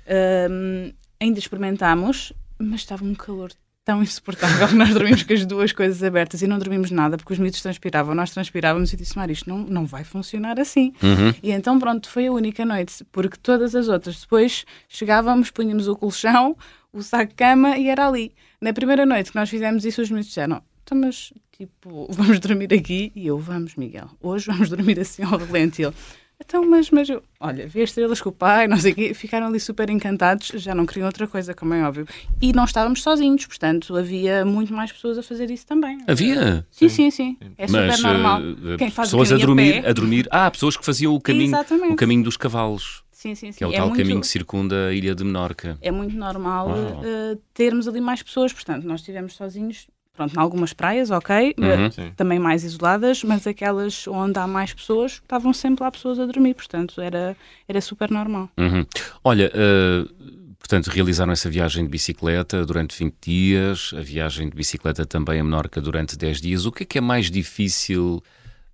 ainda 1.20 1.38
experimentámos, 1.38 2.32
mas 2.58 2.80
estava 2.80 3.04
um 3.04 3.14
calor 3.14 3.52
tão 3.84 4.02
insuportável 4.02 4.68
nós 4.76 4.90
dormimos 4.90 5.22
com 5.22 5.32
as 5.32 5.44
duas 5.44 5.72
coisas 5.72 6.02
abertas 6.02 6.42
e 6.42 6.46
não 6.46 6.58
dormimos 6.58 6.90
nada 6.90 7.16
porque 7.16 7.32
os 7.32 7.38
miúdos 7.38 7.60
transpiravam, 7.60 8.14
nós 8.14 8.30
transpirávamos 8.30 8.92
e 8.92 8.96
disse, 8.96 9.16
Mário, 9.16 9.32
isto 9.32 9.48
não, 9.48 9.58
não 9.58 9.86
vai 9.86 10.04
funcionar 10.04 10.58
assim. 10.60 10.92
Uhum. 11.02 11.34
E 11.42 11.50
então, 11.50 11.78
pronto, 11.78 12.08
foi 12.08 12.26
a 12.26 12.32
única 12.32 12.64
noite, 12.64 13.04
porque 13.10 13.36
todas 13.36 13.74
as 13.74 13.88
outras, 13.88 14.20
depois 14.20 14.64
chegávamos, 14.88 15.50
punhamos 15.50 15.88
o 15.88 15.96
colchão, 15.96 16.56
o 16.92 17.02
saco 17.02 17.30
de 17.30 17.34
cama 17.34 17.76
e 17.76 17.88
era 17.88 18.06
ali. 18.06 18.32
Na 18.60 18.72
primeira 18.72 19.04
noite 19.04 19.30
que 19.30 19.36
nós 19.36 19.50
fizemos 19.50 19.84
isso, 19.84 20.02
os 20.02 20.10
miúdos 20.10 20.28
disseram, 20.28 20.62
então, 20.84 20.98
mas, 20.98 21.32
tipo, 21.56 22.06
vamos 22.12 22.38
dormir 22.38 22.72
aqui? 22.72 23.10
E 23.14 23.26
eu, 23.26 23.38
vamos, 23.38 23.76
Miguel, 23.76 24.10
hoje 24.20 24.46
vamos 24.46 24.68
dormir 24.68 24.98
assim 25.00 25.22
ao 25.22 25.38
relento. 25.38 25.80
E 25.80 25.84
ele, 25.84 25.94
então, 26.44 26.68
mas, 26.68 26.90
mas 26.90 27.08
eu, 27.08 27.22
olha, 27.40 27.66
vi 27.68 27.82
as 27.82 27.90
estrelas 27.90 28.20
com 28.20 28.28
o 28.28 28.32
pai, 28.32 28.66
não 28.66 28.76
sei 28.76 28.92
o 28.92 28.94
quê, 28.94 29.14
ficaram 29.14 29.46
ali 29.46 29.60
super 29.60 29.88
encantados, 29.88 30.48
já 30.56 30.74
não 30.74 30.84
queriam 30.84 31.06
outra 31.06 31.26
coisa, 31.26 31.54
como 31.54 31.72
é 31.72 31.84
óbvio. 31.84 32.06
E 32.40 32.52
não 32.52 32.64
estávamos 32.64 33.02
sozinhos, 33.02 33.46
portanto, 33.46 33.96
havia 33.96 34.44
muito 34.44 34.74
mais 34.74 34.90
pessoas 34.90 35.16
a 35.18 35.22
fazer 35.22 35.50
isso 35.50 35.66
também. 35.66 35.98
Havia? 36.06 36.66
Sim, 36.70 36.88
sim, 36.88 37.10
sim. 37.10 37.36
É 37.56 37.66
mas, 37.68 37.96
super 37.96 38.12
normal. 38.12 38.40
Uh, 38.42 38.76
Quem 38.76 38.90
faz 38.90 39.08
pessoas 39.08 39.32
a 39.32 39.36
dormir, 39.36 39.86
a, 39.86 39.90
a, 39.90 39.92
dormir. 39.92 40.28
Ah, 40.30 40.50
pessoas 40.50 40.76
que 40.76 40.84
faziam 40.84 41.14
o 41.14 41.20
caminho, 41.20 41.56
o 41.90 41.96
caminho 41.96 42.24
dos 42.24 42.36
cavalos. 42.36 43.02
Sim, 43.12 43.36
sim, 43.36 43.52
sim. 43.52 43.58
Que 43.58 43.64
é 43.64 43.68
o 43.68 43.72
é 43.72 43.76
tal 43.76 43.86
muito, 43.86 44.02
caminho 44.02 44.20
que 44.20 44.26
circunda 44.26 44.88
a 44.88 44.92
ilha 44.92 45.14
de 45.14 45.22
Menorca. 45.22 45.78
É 45.80 45.92
muito 45.92 46.16
normal 46.16 46.70
uh, 46.70 47.40
termos 47.54 47.86
ali 47.86 48.00
mais 48.00 48.20
pessoas, 48.20 48.52
portanto, 48.52 48.84
nós 48.84 49.00
estivemos 49.00 49.34
sozinhos 49.34 49.86
pronto, 50.12 50.34
em 50.34 50.38
algumas 50.38 50.72
praias, 50.72 51.10
ok, 51.10 51.54
uhum. 51.58 52.12
também 52.16 52.38
mais 52.38 52.64
isoladas, 52.64 53.24
mas 53.24 53.46
aquelas 53.46 54.06
onde 54.06 54.38
há 54.38 54.46
mais 54.46 54.72
pessoas, 54.72 55.12
estavam 55.12 55.52
sempre 55.52 55.84
lá 55.84 55.90
pessoas 55.90 56.18
a 56.20 56.26
dormir, 56.26 56.54
portanto 56.54 57.00
era, 57.00 57.36
era 57.66 57.80
super 57.80 58.10
normal. 58.10 58.48
Uhum. 58.58 58.84
Olha, 59.24 59.50
uh, 59.50 60.54
portanto 60.58 60.88
realizaram 60.88 61.32
essa 61.32 61.48
viagem 61.48 61.84
de 61.84 61.90
bicicleta 61.90 62.64
durante 62.64 62.96
20 62.98 63.14
dias, 63.20 63.94
a 63.96 64.00
viagem 64.00 64.48
de 64.48 64.56
bicicleta 64.56 65.06
também 65.06 65.40
a 65.40 65.44
Menorca 65.44 65.80
durante 65.80 66.16
10 66.16 66.40
dias. 66.40 66.66
O 66.66 66.72
que 66.72 66.82
é 66.82 66.86
que 66.86 66.98
é 66.98 67.00
mais 67.00 67.30
difícil, 67.30 68.22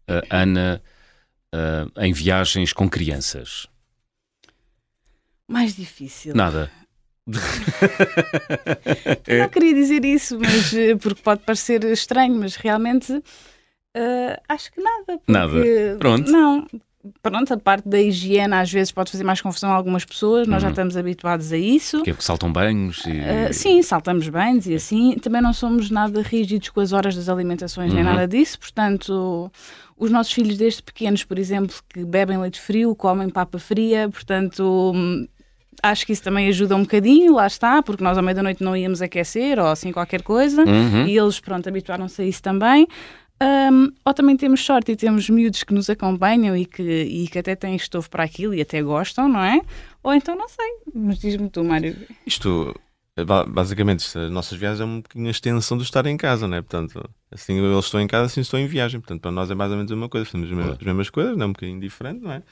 uh, 0.09 0.27
Ana, 0.31 0.83
uh, 1.55 2.03
em 2.03 2.12
viagens 2.12 2.72
com 2.72 2.88
crianças? 2.88 3.66
Mais 5.46 5.74
difícil? 5.74 6.35
Nada. 6.35 6.70
Eu 9.26 9.38
não 9.40 9.48
queria 9.48 9.74
dizer 9.74 10.04
isso, 10.04 10.38
mas 10.38 10.72
eh, 10.74 10.96
porque 10.96 11.22
pode 11.22 11.42
parecer 11.42 11.84
estranho, 11.84 12.34
mas 12.34 12.56
realmente 12.56 13.12
uh, 13.12 13.22
acho 14.48 14.72
que 14.72 14.80
nada. 14.80 15.20
Nada. 15.26 15.62
Pronto. 15.98 16.30
Não. 16.30 16.66
Pronto, 17.22 17.54
a 17.54 17.56
parte 17.56 17.88
da 17.88 18.00
higiene 18.00 18.54
às 18.54 18.70
vezes 18.70 18.92
pode 18.92 19.10
fazer 19.10 19.24
mais 19.24 19.40
confusão 19.40 19.70
a 19.70 19.74
algumas 19.74 20.04
pessoas, 20.04 20.46
nós 20.46 20.56
uhum. 20.56 20.68
já 20.68 20.70
estamos 20.70 20.96
habituados 20.96 21.52
a 21.52 21.56
isso. 21.56 22.02
Que 22.02 22.10
é 22.10 22.12
porque 22.12 22.26
saltam 22.26 22.52
banhos? 22.52 23.02
E... 23.06 23.12
Uh, 23.12 23.52
sim, 23.52 23.80
saltamos 23.82 24.28
banhos 24.28 24.66
e 24.66 24.74
assim. 24.74 25.14
Também 25.14 25.40
não 25.40 25.52
somos 25.52 25.90
nada 25.90 26.20
rígidos 26.22 26.68
com 26.70 26.80
as 26.80 26.92
horas 26.92 27.14
das 27.14 27.28
alimentações, 27.28 27.90
uhum. 27.90 27.96
nem 27.96 28.04
nada 28.04 28.26
disso, 28.26 28.58
portanto 28.58 29.50
os 29.96 30.10
nossos 30.10 30.32
filhos 30.32 30.56
desde 30.56 30.82
pequenos, 30.82 31.24
por 31.24 31.38
exemplo, 31.38 31.74
que 31.88 32.04
bebem 32.04 32.38
leite 32.38 32.60
frio, 32.60 32.94
comem 32.94 33.28
papa 33.28 33.58
fria, 33.58 34.08
portanto 34.08 34.94
acho 35.82 36.06
que 36.06 36.12
isso 36.12 36.22
também 36.22 36.48
ajuda 36.48 36.76
um 36.76 36.82
bocadinho, 36.82 37.34
lá 37.34 37.46
está, 37.46 37.82
porque 37.82 38.02
nós 38.02 38.16
à 38.18 38.22
meia-noite 38.22 38.62
não 38.62 38.76
íamos 38.76 39.02
aquecer 39.02 39.58
ou 39.58 39.66
assim 39.66 39.92
qualquer 39.92 40.22
coisa, 40.22 40.64
uhum. 40.64 41.06
e 41.06 41.16
eles, 41.16 41.40
pronto, 41.40 41.68
habituaram-se 41.68 42.22
a 42.22 42.24
isso 42.24 42.42
também. 42.42 42.86
Um, 43.40 43.92
ou 44.04 44.12
também 44.12 44.36
temos 44.36 44.64
sorte 44.64 44.92
e 44.92 44.96
temos 44.96 45.30
miúdos 45.30 45.62
que 45.62 45.72
nos 45.72 45.88
acompanham 45.88 46.56
e 46.56 46.66
que, 46.66 46.82
e 46.82 47.28
que 47.28 47.38
até 47.38 47.54
têm 47.54 47.76
estofo 47.76 48.10
para 48.10 48.24
aquilo 48.24 48.52
e 48.52 48.60
até 48.60 48.82
gostam, 48.82 49.28
não 49.28 49.40
é? 49.40 49.60
Ou 50.02 50.12
então 50.12 50.34
não 50.34 50.48
sei, 50.48 50.66
mas 50.92 51.20
diz-me 51.20 51.48
tu, 51.48 51.62
Mário. 51.62 51.96
Isto, 52.26 52.74
basicamente, 53.48 54.04
as 54.18 54.30
nossas 54.30 54.58
viagens 54.58 54.80
é 54.80 54.84
um 54.84 54.96
bocadinho 55.00 55.28
a 55.28 55.30
extensão 55.30 55.76
do 55.76 55.84
estar 55.84 56.04
em 56.06 56.16
casa, 56.16 56.48
não 56.48 56.56
é? 56.56 56.62
Portanto, 56.62 57.08
assim 57.30 57.58
eles 57.58 57.84
estão 57.84 58.00
em 58.00 58.08
casa, 58.08 58.26
assim 58.26 58.40
estou 58.40 58.58
em 58.58 58.66
viagem. 58.66 59.00
Portanto, 59.00 59.20
para 59.20 59.30
nós 59.30 59.48
é 59.52 59.54
mais 59.54 59.70
ou 59.70 59.76
menos 59.76 59.92
a 59.92 59.94
mesma 59.94 60.08
coisa, 60.08 60.26
fazemos 60.26 60.50
as 60.50 60.56
mesmas, 60.56 60.76
as 60.76 60.84
mesmas 60.84 61.10
coisas, 61.10 61.36
não 61.36 61.44
é 61.44 61.46
um 61.46 61.52
bocadinho 61.52 61.80
diferente, 61.80 62.20
não 62.20 62.32
é? 62.32 62.42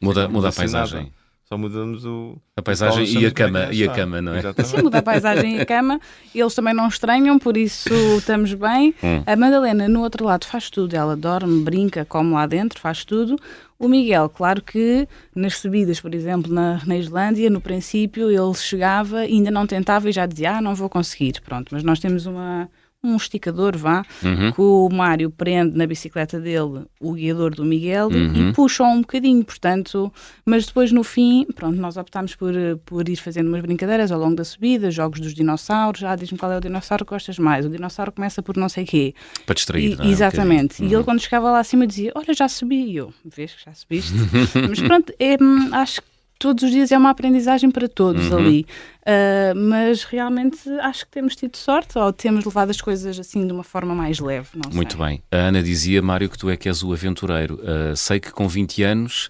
Muda, 0.00 0.28
muda 0.28 0.48
a 0.48 0.52
paisagem. 0.52 1.12
Só 1.52 1.58
mudamos 1.58 2.06
o. 2.06 2.38
A 2.56 2.62
paisagem 2.62 3.04
e 3.20 3.26
a 3.26 3.30
cama, 3.30 3.68
e 3.70 3.84
a 3.84 3.92
cama, 3.92 4.22
não 4.22 4.32
é? 4.34 4.40
Sim, 4.64 4.84
muda 4.84 5.00
a 5.00 5.02
paisagem 5.02 5.58
e 5.58 5.60
a 5.60 5.66
cama. 5.66 6.00
Eles 6.34 6.54
também 6.54 6.72
não 6.72 6.88
estranham, 6.88 7.38
por 7.38 7.58
isso 7.58 7.92
estamos 8.16 8.54
bem. 8.54 8.94
Hum. 9.04 9.22
A 9.26 9.36
Madalena, 9.36 9.86
no 9.86 10.00
outro 10.00 10.24
lado, 10.24 10.46
faz 10.46 10.70
tudo. 10.70 10.96
Ela 10.96 11.14
dorme, 11.14 11.62
brinca, 11.62 12.06
come 12.06 12.32
lá 12.32 12.46
dentro, 12.46 12.80
faz 12.80 13.04
tudo. 13.04 13.36
O 13.78 13.86
Miguel, 13.86 14.30
claro 14.30 14.62
que 14.62 15.06
nas 15.36 15.58
subidas, 15.58 16.00
por 16.00 16.14
exemplo, 16.14 16.50
na, 16.50 16.80
na 16.86 16.96
Islândia, 16.96 17.50
no 17.50 17.60
princípio 17.60 18.30
ele 18.30 18.54
chegava, 18.54 19.18
ainda 19.18 19.50
não 19.50 19.66
tentava 19.66 20.08
e 20.08 20.12
já 20.12 20.24
dizia: 20.24 20.56
Ah, 20.56 20.62
não 20.62 20.74
vou 20.74 20.88
conseguir. 20.88 21.38
Pronto, 21.44 21.68
mas 21.70 21.82
nós 21.82 22.00
temos 22.00 22.24
uma 22.24 22.66
um 23.04 23.16
esticador, 23.16 23.76
vá, 23.76 24.04
Uhum. 24.22 24.52
que 24.52 24.60
o 24.60 24.88
Mário 24.92 25.28
prende 25.30 25.76
na 25.76 25.86
bicicleta 25.86 26.38
dele 26.38 26.84
o 27.00 27.12
guiador 27.14 27.52
do 27.54 27.64
Miguel 27.64 28.08
Uhum. 28.08 28.50
e 28.50 28.52
puxa 28.52 28.84
um 28.84 29.00
bocadinho, 29.00 29.44
portanto, 29.44 30.12
mas 30.46 30.66
depois 30.66 30.92
no 30.92 31.02
fim, 31.02 31.44
pronto, 31.54 31.76
nós 31.80 31.96
optámos 31.96 32.36
por, 32.36 32.52
por 32.86 33.08
ir 33.08 33.16
fazendo 33.16 33.48
umas 33.48 33.60
brincadeiras 33.60 34.12
ao 34.12 34.20
longo 34.20 34.36
da 34.36 34.44
subida, 34.44 34.90
jogos 34.90 35.18
dos 35.18 35.34
dinossauros, 35.34 36.04
ah, 36.04 36.14
diz-me 36.14 36.38
qual 36.38 36.52
é 36.52 36.58
o 36.58 36.60
dinossauro 36.60 37.04
que 37.04 37.10
gostas 37.10 37.38
mais, 37.38 37.66
o 37.66 37.68
dinossauro 37.68 38.12
começa 38.12 38.40
por 38.42 38.56
não 38.56 38.68
sei 38.68 38.84
quê. 38.84 39.14
Para 39.46 39.54
distrair, 39.54 39.92
E- 39.92 39.96
não 39.96 40.04
é? 40.04 40.06
Um 40.06 40.10
exatamente. 40.10 40.62
bocadinho. 40.74 40.90
E 40.90 40.94
ele 40.94 41.04
quando 41.04 41.20
chegava 41.20 41.50
lá 41.50 41.58
acima 41.58 41.86
dizia, 41.86 42.12
olha, 42.14 42.32
já 42.32 42.48
subi, 42.48 42.84
e 42.92 42.96
eu, 42.96 43.12
vês 43.24 43.52
que 43.52 43.64
já 43.64 43.74
subiste? 43.74 44.12
mas 44.70 44.80
pronto, 44.80 45.12
é, 45.18 45.36
hum, 45.42 45.70
acho 45.72 46.00
que 46.02 46.11
todos 46.42 46.64
os 46.64 46.70
dias 46.70 46.90
é 46.92 46.98
uma 46.98 47.10
aprendizagem 47.10 47.70
para 47.70 47.88
todos 47.88 48.26
Uhum. 48.30 48.38
ali. 48.38 48.66
Ah, 49.06 49.52
mas 49.54 50.04
realmente 50.04 50.68
acho 50.80 51.04
que 51.06 51.10
temos 51.12 51.34
tido 51.36 51.56
sorte 51.56 51.98
ou 51.98 52.12
temos 52.12 52.44
levado 52.44 52.70
as 52.70 52.80
coisas 52.80 53.18
assim 53.18 53.46
de 53.46 53.52
uma 53.52 53.64
forma 53.64 53.94
mais 53.94 54.18
leve. 54.18 54.48
Não 54.54 54.64
sei. 54.70 54.76
Muito 54.76 54.96
bem. 54.98 55.22
A 55.30 55.36
Ana 55.36 55.62
dizia, 55.62 56.02
Mário, 56.02 56.28
que 56.28 56.36
tu 56.36 56.50
é 56.50 56.56
que 56.56 56.68
és 56.68 56.82
o 56.82 56.92
aventureiro. 56.92 57.60
Ah, 57.64 57.94
sei 57.96 58.18
que 58.20 58.30
com 58.32 58.48
20 58.48 58.82
anos 58.82 59.28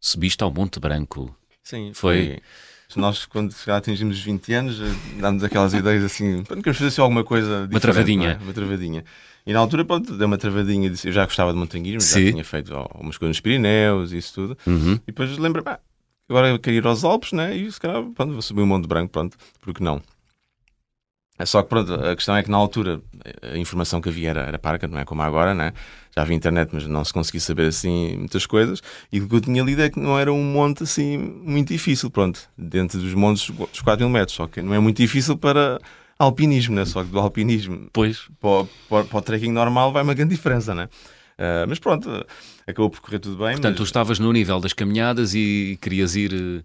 subiste 0.00 0.42
ao 0.44 0.50
Monte 0.52 0.78
Branco. 0.80 1.34
Sim, 1.62 1.90
Foi- 1.94 2.40
foi. 2.88 3.00
Nós, 3.00 3.26
quando 3.26 3.52
já 3.66 3.76
atingimos 3.78 4.18
os 4.18 4.22
20 4.22 4.52
anos, 4.52 4.78
dá-nos 5.18 5.42
aquelas 5.42 5.74
ideias 5.74 6.04
assim, 6.04 6.44
"Pá, 6.44 6.54
queremos 6.54 6.78
fazer 6.78 6.88
assim 6.88 7.00
alguma 7.00 7.24
coisa 7.24 7.62
diferente, 7.66 7.80
travadinha. 7.82 8.34
não 8.34 8.40
é? 8.40 8.44
Uma 8.44 8.52
travadinha. 8.52 9.04
E 9.44 9.52
na 9.52 9.58
altura, 9.58 9.84
pronto, 9.84 10.16
deu 10.16 10.26
uma 10.28 10.38
travadinha. 10.38 10.88
disse- 10.88 11.08
Eu 11.08 11.12
já 11.12 11.24
gostava 11.24 11.52
de 11.52 11.58
montanhismo, 11.58 12.00
Sim. 12.00 12.26
já 12.26 12.30
tinha 12.32 12.44
feito 12.44 12.72
algumas 12.74 13.18
coisas 13.18 13.36
nos 13.36 13.40
Pirineus 13.40 14.12
e 14.12 14.18
isso 14.18 14.32
tudo. 14.34 14.56
Uhum. 14.66 14.94
E 14.94 15.06
depois 15.06 15.36
lembro, 15.38 15.62
pá, 15.64 15.80
agora 16.28 16.48
eu 16.48 16.58
quero 16.58 16.76
ir 16.76 16.86
aos 16.86 17.04
Alpes, 17.04 17.32
né? 17.32 17.54
E 17.56 17.70
se 17.70 17.80
calhar, 17.80 18.02
pronto, 18.14 18.32
vou 18.32 18.42
subir 18.42 18.62
o 18.62 18.66
Monte 18.66 18.86
Branco, 18.86 19.12
pronto, 19.12 19.36
porque 19.60 19.82
não? 19.82 20.00
É 21.36 21.44
só 21.44 21.62
que, 21.62 21.68
pronto, 21.68 21.92
a 21.92 22.14
questão 22.14 22.36
é 22.36 22.44
que 22.44 22.50
na 22.50 22.56
altura 22.56 23.02
a 23.42 23.58
informação 23.58 24.00
que 24.00 24.08
havia 24.08 24.30
era, 24.30 24.42
era 24.42 24.58
parca, 24.58 24.86
não 24.86 24.98
é 24.98 25.04
como 25.04 25.20
agora, 25.20 25.52
né? 25.52 25.72
Já 26.14 26.22
havia 26.22 26.36
internet, 26.36 26.70
mas 26.72 26.86
não 26.86 27.04
se 27.04 27.12
conseguia 27.12 27.40
saber 27.40 27.66
assim 27.66 28.16
muitas 28.18 28.46
coisas. 28.46 28.80
E 29.10 29.20
o 29.20 29.28
que 29.28 29.34
eu 29.34 29.40
tinha 29.40 29.62
lido 29.64 29.82
é 29.82 29.90
que 29.90 29.98
não 29.98 30.16
era 30.16 30.32
um 30.32 30.44
monte 30.44 30.84
assim 30.84 31.18
muito 31.18 31.72
difícil, 31.72 32.08
pronto, 32.08 32.48
dentro 32.56 33.00
dos 33.00 33.12
montes 33.14 33.50
dos 33.50 33.80
4 33.80 34.04
mil 34.06 34.10
metros. 34.10 34.36
Só 34.36 34.46
que 34.46 34.62
não 34.62 34.74
é 34.74 34.78
muito 34.78 34.98
difícil 34.98 35.36
para 35.36 35.80
alpinismo, 36.16 36.76
né? 36.76 36.84
Só 36.84 37.02
que 37.02 37.10
do 37.10 37.18
alpinismo 37.18 37.88
Pois. 37.92 38.28
para, 38.40 38.66
para, 38.88 39.04
para 39.04 39.18
o 39.18 39.22
trekking 39.22 39.50
normal 39.50 39.92
vai 39.92 40.04
uma 40.04 40.14
grande 40.14 40.36
diferença, 40.36 40.72
né? 40.72 40.88
Ah, 41.36 41.64
mas 41.68 41.78
pronto, 41.78 42.08
acabou 42.66 42.90
por 42.90 43.00
correr 43.00 43.18
tudo 43.18 43.36
bem. 43.36 43.52
Portanto, 43.52 43.76
tu 43.76 43.80
mas, 43.80 43.88
estavas 43.88 44.18
no 44.18 44.32
nível 44.32 44.60
das 44.60 44.72
caminhadas 44.72 45.34
e 45.34 45.78
querias 45.80 46.16
ir 46.16 46.32
eh, 46.32 46.62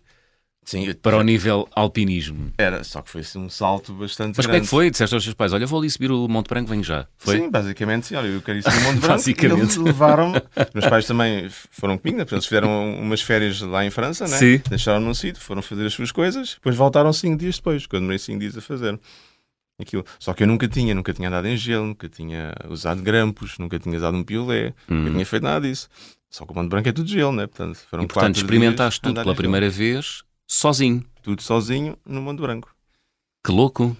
sim, 0.66 0.86
eu- 0.88 0.96
para 0.96 1.18
o 1.18 1.24
nível 1.24 1.68
alpinismo. 1.76 2.52
Era, 2.58 2.84
só 2.84 3.02
que 3.02 3.10
foi 3.10 3.22
assim 3.22 3.40
um 3.40 3.50
salto 3.50 3.94
bastante 3.94 4.38
Mas 4.38 4.46
como 4.46 4.56
é 4.58 4.60
que 4.60 4.68
grande. 4.68 4.70
foi? 4.70 4.90
Disseste 4.92 5.16
aos 5.16 5.24
teus 5.24 5.34
pais, 5.36 5.54
olha, 5.54 5.66
vou 5.66 5.80
ali 5.80 5.90
subir 5.90 6.12
o 6.12 6.28
Monte 6.28 6.48
Branco, 6.50 6.70
venho 6.70 6.84
já. 6.84 7.08
Foi? 7.18 7.38
Sim, 7.38 7.50
basicamente, 7.50 8.08
sim. 8.08 8.16
Olha, 8.16 8.28
eu 8.28 8.42
quero 8.42 8.58
ir 8.58 8.64
subir 8.64 8.78
o 8.78 8.82
Monte 8.82 9.00
Branco. 9.02 9.08
Basicamente. 9.16 9.62
Eles 9.62 9.76
levaram-me. 9.78 10.42
Meus 10.74 10.86
pais 10.88 11.06
também 11.06 11.50
foram 11.50 11.98
comigo, 11.98 12.18
né? 12.18 12.26
Eles 12.32 12.46
fizeram 12.46 12.94
umas 13.00 13.22
férias 13.22 13.60
lá 13.62 13.84
em 13.86 13.90
França, 13.90 14.28
né? 14.28 14.62
Deixaram-me 14.70 15.06
num 15.08 15.14
sítio, 15.14 15.42
foram 15.42 15.62
fazer 15.62 15.86
as 15.86 15.94
suas 15.94 16.12
coisas, 16.12 16.54
depois 16.56 16.76
voltaram 16.76 17.12
cinco 17.12 17.38
dias 17.38 17.56
depois, 17.56 17.86
quando 17.88 18.02
demorei 18.02 18.20
cinco 18.20 18.40
dias 18.40 18.58
a 18.58 18.62
fazer. 18.62 19.00
Aquilo. 19.80 20.04
Só 20.20 20.34
que 20.34 20.44
eu 20.44 20.48
nunca 20.48 20.68
tinha, 20.68 20.94
nunca 20.94 21.14
tinha 21.14 21.30
andado 21.30 21.48
em 21.48 21.56
gelo, 21.56 21.86
nunca 21.86 22.10
tinha 22.10 22.54
usado 22.68 23.02
grampos, 23.02 23.58
nunca 23.58 23.80
tinha 23.80 23.96
usado 23.96 24.18
um 24.18 24.24
piolé, 24.24 24.74
nunca 24.88 25.12
tinha 25.12 25.26
feito 25.26 25.44
nada 25.44 25.66
disso. 25.66 25.88
Só 26.30 26.46
que 26.46 26.52
o 26.52 26.56
Monte 26.56 26.70
Branco 26.70 26.90
é 26.90 26.92
tudo 26.92 27.10
gelo, 27.10 27.32
né? 27.32 27.48
Portanto, 27.48 27.78
foram 27.90 28.04
E 28.04 28.08
portanto, 28.08 28.36
experimentaste 28.36 29.02
tudo 29.02 29.22
pela 29.22 29.34
primeira 29.34 29.70
vez, 29.70 30.24
sozinho. 30.46 31.04
Tudo 31.24 31.42
sozinho 31.42 31.98
no 32.06 32.22
Monte 32.22 32.42
Branco. 32.42 32.76
Que 33.44 33.52
louco. 33.52 33.96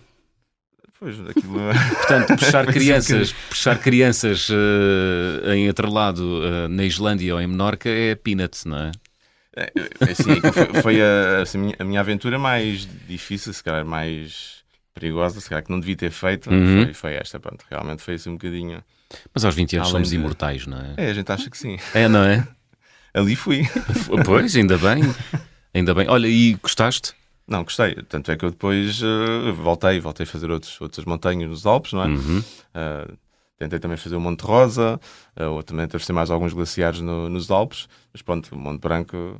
Pois, 1.00 1.18
aquilo. 1.22 1.60
Portanto, 1.96 2.38
puxar 2.38 2.64
assim 2.70 2.74
crianças, 2.74 3.32
puxar 3.48 3.80
crianças 3.80 4.50
eh, 4.52 5.56
em 5.56 5.70
atrelado 5.70 6.42
eh, 6.44 6.68
na 6.68 6.84
Islândia 6.84 7.34
ou 7.34 7.42
em 7.42 7.48
Menorca 7.48 7.90
é 7.90 8.16
peanut, 8.16 8.68
não 8.68 8.78
é? 8.78 8.92
É, 9.56 9.72
é 9.76 10.12
assim, 10.12 10.32
aquilo 10.34 10.54
foi, 10.54 10.82
foi 10.82 11.02
a, 11.02 11.42
assim, 11.42 11.74
a 11.80 11.84
minha 11.84 12.02
aventura 12.02 12.38
mais 12.38 12.88
difícil, 13.08 13.54
se 13.54 13.64
calhar 13.64 13.86
mais 13.86 14.59
perigosa, 15.00 15.40
se 15.40 15.50
calhar 15.50 15.64
que 15.64 15.72
não 15.72 15.80
devia 15.80 15.96
ter 15.96 16.12
feito, 16.12 16.50
Uhum. 16.52 16.84
foi, 16.86 16.94
foi 16.94 17.14
esta, 17.16 17.40
pronto, 17.40 17.64
realmente 17.70 18.02
foi 18.02 18.16
assim 18.16 18.30
um 18.30 18.34
bocadinho. 18.34 18.84
Mas 19.34 19.46
aos 19.46 19.56
20 19.56 19.76
anos 19.78 19.88
Além 19.88 19.94
somos 20.04 20.10
de- 20.10 20.16
imortais, 20.16 20.68
não 20.68 20.78
é? 20.78 20.94
É, 20.98 21.10
a 21.10 21.14
gente 21.14 21.32
acha 21.32 21.50
que 21.50 21.58
sim. 21.58 21.78
É, 21.94 22.08
não 22.08 22.24
é? 22.24 22.48
Ali 23.14 23.36
fui. 23.36 23.64
Pois, 24.26 24.56
ainda 24.56 24.78
bem. 24.78 25.02
Ainda 25.74 25.94
bem. 25.94 26.08
Olha, 26.10 26.28
e 26.28 26.54
gostaste? 26.62 27.14
Não, 27.48 27.64
gostei. 27.64 27.96
Tanto 28.08 28.32
é 28.32 28.38
que 28.38 28.46
eu 28.46 28.52
depois 28.52 29.02
eh, 29.02 29.52
voltei, 29.54 30.00
voltei 30.00 30.24
a 30.24 30.28
fazer 30.28 30.52
outros, 30.52 30.80
outras 30.80 31.04
montanhas 31.06 31.50
nos 31.50 31.66
Alpes, 31.66 31.94
não 31.94 32.04
é? 32.04 32.08
Uhum. 32.08 32.44
Eh, 32.76 33.08
tentei 33.58 33.80
também 33.80 33.98
fazer 33.98 34.16
o 34.16 34.20
Monte 34.22 34.42
Rosa, 34.42 35.00
eh, 35.36 35.46
ou 35.48 35.64
também 35.64 35.86
atravessei 35.86 36.14
mais 36.14 36.30
alguns 36.30 36.54
glaciares 36.54 37.02
no- 37.02 37.28
nos 37.28 37.50
Alpes, 37.50 37.88
mas 38.14 38.22
pronto, 38.22 38.54
o 38.54 38.58
Monte 38.58 38.80
Branco 38.82 39.40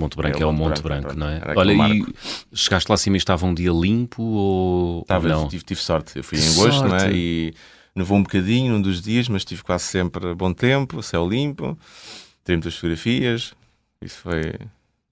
Monte 0.00 0.16
Branco 0.16 0.38
é, 0.38 0.42
É 0.42 0.46
o 0.46 0.52
Monte 0.52 0.68
Monte 0.70 0.82
Branco, 0.82 1.08
Branco, 1.08 1.18
pronto. 1.18 1.18
não 1.18 1.28
é? 1.28 1.54
Olha, 1.56 1.72
e 1.72 2.56
chegaste 2.56 2.88
lá 2.90 2.94
acima 2.94 3.16
e 3.16 3.18
estava 3.18 3.46
um 3.46 3.54
dia 3.54 3.70
limpo 3.70 4.22
ou 4.22 5.02
Estava, 5.02 5.28
não? 5.28 5.48
tive, 5.48 5.64
tive 5.64 5.80
sorte. 5.80 6.16
Eu 6.18 6.24
fui 6.24 6.38
Que 6.38 6.44
em 6.44 6.48
agosto, 6.50 6.84
não 6.88 6.96
é? 6.96 7.12
E 7.12 7.54
nevou 7.94 8.16
um 8.18 8.22
bocadinho 8.22 8.72
num 8.72 8.80
dos 8.82 9.00
dias, 9.02 9.28
mas 9.28 9.44
tive 9.44 9.62
quase 9.62 9.84
sempre 9.84 10.34
bom 10.34 10.52
tempo, 10.52 11.02
céu 11.02 11.28
limpo, 11.28 11.78
tirei 12.44 12.56
muitas 12.56 12.74
fotografias. 12.74 13.52
Isso 14.00 14.18
foi. 14.18 14.54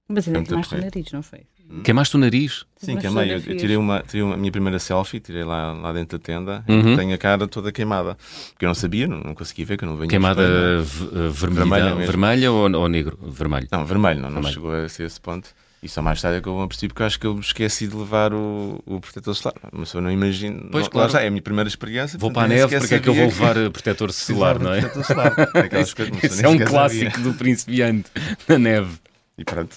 Mas 0.09 0.27
ainda 0.27 0.43
queimaste 0.43 0.75
o 0.75 0.77
porreiro. 0.79 0.97
nariz, 0.97 1.12
não 1.12 1.23
foi? 1.23 1.40
Queimaste 1.85 2.16
o 2.16 2.18
nariz? 2.18 2.64
Sim, 2.76 2.96
queimei. 2.96 3.30
Eu, 3.33 3.37
eu 3.46 3.56
tirei, 3.56 3.76
uma, 3.76 4.00
tirei 4.02 4.22
uma, 4.22 4.35
a 4.35 4.37
minha 4.37 4.50
primeira 4.50 4.78
selfie, 4.78 5.20
tirei 5.20 5.44
lá, 5.44 5.72
lá 5.72 5.92
dentro 5.92 6.18
da 6.18 6.22
tenda 6.24 6.64
Uhum. 6.68 6.94
e 6.94 6.96
tenho 6.96 7.14
a 7.14 7.18
cara 7.18 7.46
toda 7.46 7.70
queimada. 7.70 8.16
Porque 8.52 8.64
eu 8.64 8.68
não 8.68 8.74
sabia, 8.74 9.06
não, 9.06 9.18
não 9.20 9.35
conseguia 9.35 9.64
ver, 9.66 9.76
que 9.78 9.85
eu 9.85 9.88
não 9.88 9.96
venho 9.96 10.09
Queimada 10.09 10.42
eh, 10.42 10.83
vermelha, 11.30 11.94
Vermelha 11.94 12.50
ou, 12.52 12.70
ou 12.74 12.88
negro? 12.88 13.18
Vermelho. 13.22 13.68
Não, 13.70 13.85
vermelho, 13.85 14.16
não, 14.20 14.28
não 14.30 14.35
Vermelho. 14.42 14.54
chegou 14.54 14.72
a 14.72 14.88
ser 14.88 15.04
esse 15.04 15.20
ponto. 15.20 15.48
E 15.83 15.88
só 15.88 16.02
mais 16.02 16.20
tarde 16.20 16.37
é 16.38 16.40
que 16.42 16.46
eu 16.48 16.54
me 16.59 16.62
apercebi 16.64 16.88
porque 16.88 17.02
eu 17.02 17.06
acho 17.06 17.18
que 17.18 17.26
eu 17.26 17.38
esqueci 17.40 17.87
de 17.87 17.96
levar 17.96 18.35
o, 18.35 18.83
o 18.85 19.00
protetor 19.00 19.35
solar. 19.35 19.54
Mas 19.72 19.94
eu 19.94 20.00
não 20.02 20.11
imagino. 20.11 20.68
Pois, 20.70 20.85
não, 20.85 20.90
claro. 20.90 21.06
lá 21.11 21.18
já 21.18 21.24
é 21.24 21.28
a 21.28 21.30
minha 21.30 21.40
primeira 21.40 21.68
experiência. 21.68 22.18
Vou 22.18 22.30
para 22.30 22.42
a 22.44 22.48
neve, 22.48 22.78
porque 22.78 22.94
é 22.96 22.98
que 22.98 23.09
eu 23.09 23.14
vou 23.14 23.24
levar 23.24 23.56
eh, 23.56 23.70
protetor 23.70 24.12
solar, 24.12 24.59
não 24.59 24.74
é? 24.74 24.80
protetor 24.80 25.04
solar. 25.06 25.33
Aquelas 25.56 25.94
coisas, 25.94 26.37
nem 26.37 26.44
é 26.44 26.48
um 26.48 26.59
clássico 26.59 27.11
sabia. 27.12 27.24
do 27.33 27.35
principiante 27.38 28.11
na 28.46 28.59
neve. 28.59 28.90
E 29.38 29.44
pronto. 29.44 29.76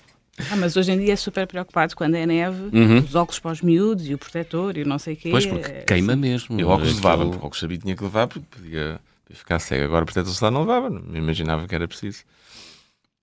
Ah, 0.50 0.56
mas 0.56 0.76
hoje 0.76 0.92
em 0.92 0.98
dia 0.98 1.14
é 1.14 1.16
super 1.16 1.46
preocupado 1.46 1.96
quando 1.96 2.16
é 2.16 2.26
neve, 2.26 2.70
Uhum. 2.76 2.98
os 3.00 3.14
óculos 3.14 3.40
para 3.40 3.52
os 3.52 3.62
miúdos 3.62 4.08
e 4.10 4.14
o 4.14 4.18
protetor 4.18 4.78
e 4.78 4.82
o 4.82 4.88
não 4.88 4.98
sei 4.98 5.14
o 5.14 5.18
quê. 5.18 5.30
Pois, 5.30 5.46
porque 5.46 5.70
é- 5.72 5.84
queima 5.84 6.16
mesmo. 6.16 6.60
Eu 6.60 6.70
óculos 6.70 6.96
levava, 6.96 7.24
porque 7.26 7.38
óculos 7.38 7.60
sabia 7.60 7.78
que 7.78 7.84
tinha 7.84 7.96
que 7.96 8.04
levar 8.04 8.28
porque 8.28 8.46
podia, 8.50 9.00
ficar 9.32 9.60
cego. 9.60 9.86
Agora 9.86 10.06
protetor 10.06 10.34
solar 10.34 10.52
não 10.52 10.62
levava, 10.62 10.90
não 10.90 11.02
me 11.02 11.20
imaginava 11.20 11.68
que 11.68 11.76
era 11.76 11.88
preciso. 11.88 12.24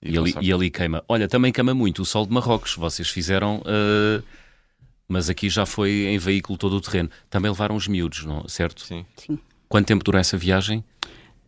E 0.02 0.16
ali, 0.16 0.34
e 0.40 0.52
ali 0.52 0.70
queima. 0.70 1.04
Olha, 1.08 1.28
também 1.28 1.52
queima 1.52 1.74
muito 1.74 2.02
o 2.02 2.04
sol 2.06 2.24
de 2.26 2.32
Marrocos. 2.32 2.74
Vocês 2.76 3.08
fizeram, 3.10 3.60
eh, 3.66 4.22
mas 5.08 5.28
aqui 5.28 5.50
já 5.50 5.66
foi 5.66 6.06
em 6.06 6.16
veículo 6.16 6.56
todo 6.56 6.74
o 6.76 6.80
terreno. 6.80 7.10
Também 7.28 7.50
levaram 7.50 7.74
os 7.76 7.86
miúdos, 7.86 8.24
não? 8.24 8.46
certo? 8.48 8.82
Sim. 8.86 9.04
Sim. 9.16 9.38
Quanto 9.68 9.86
tempo 9.86 10.02
durou 10.02 10.18
essa 10.20 10.38
viagem? 10.38 10.82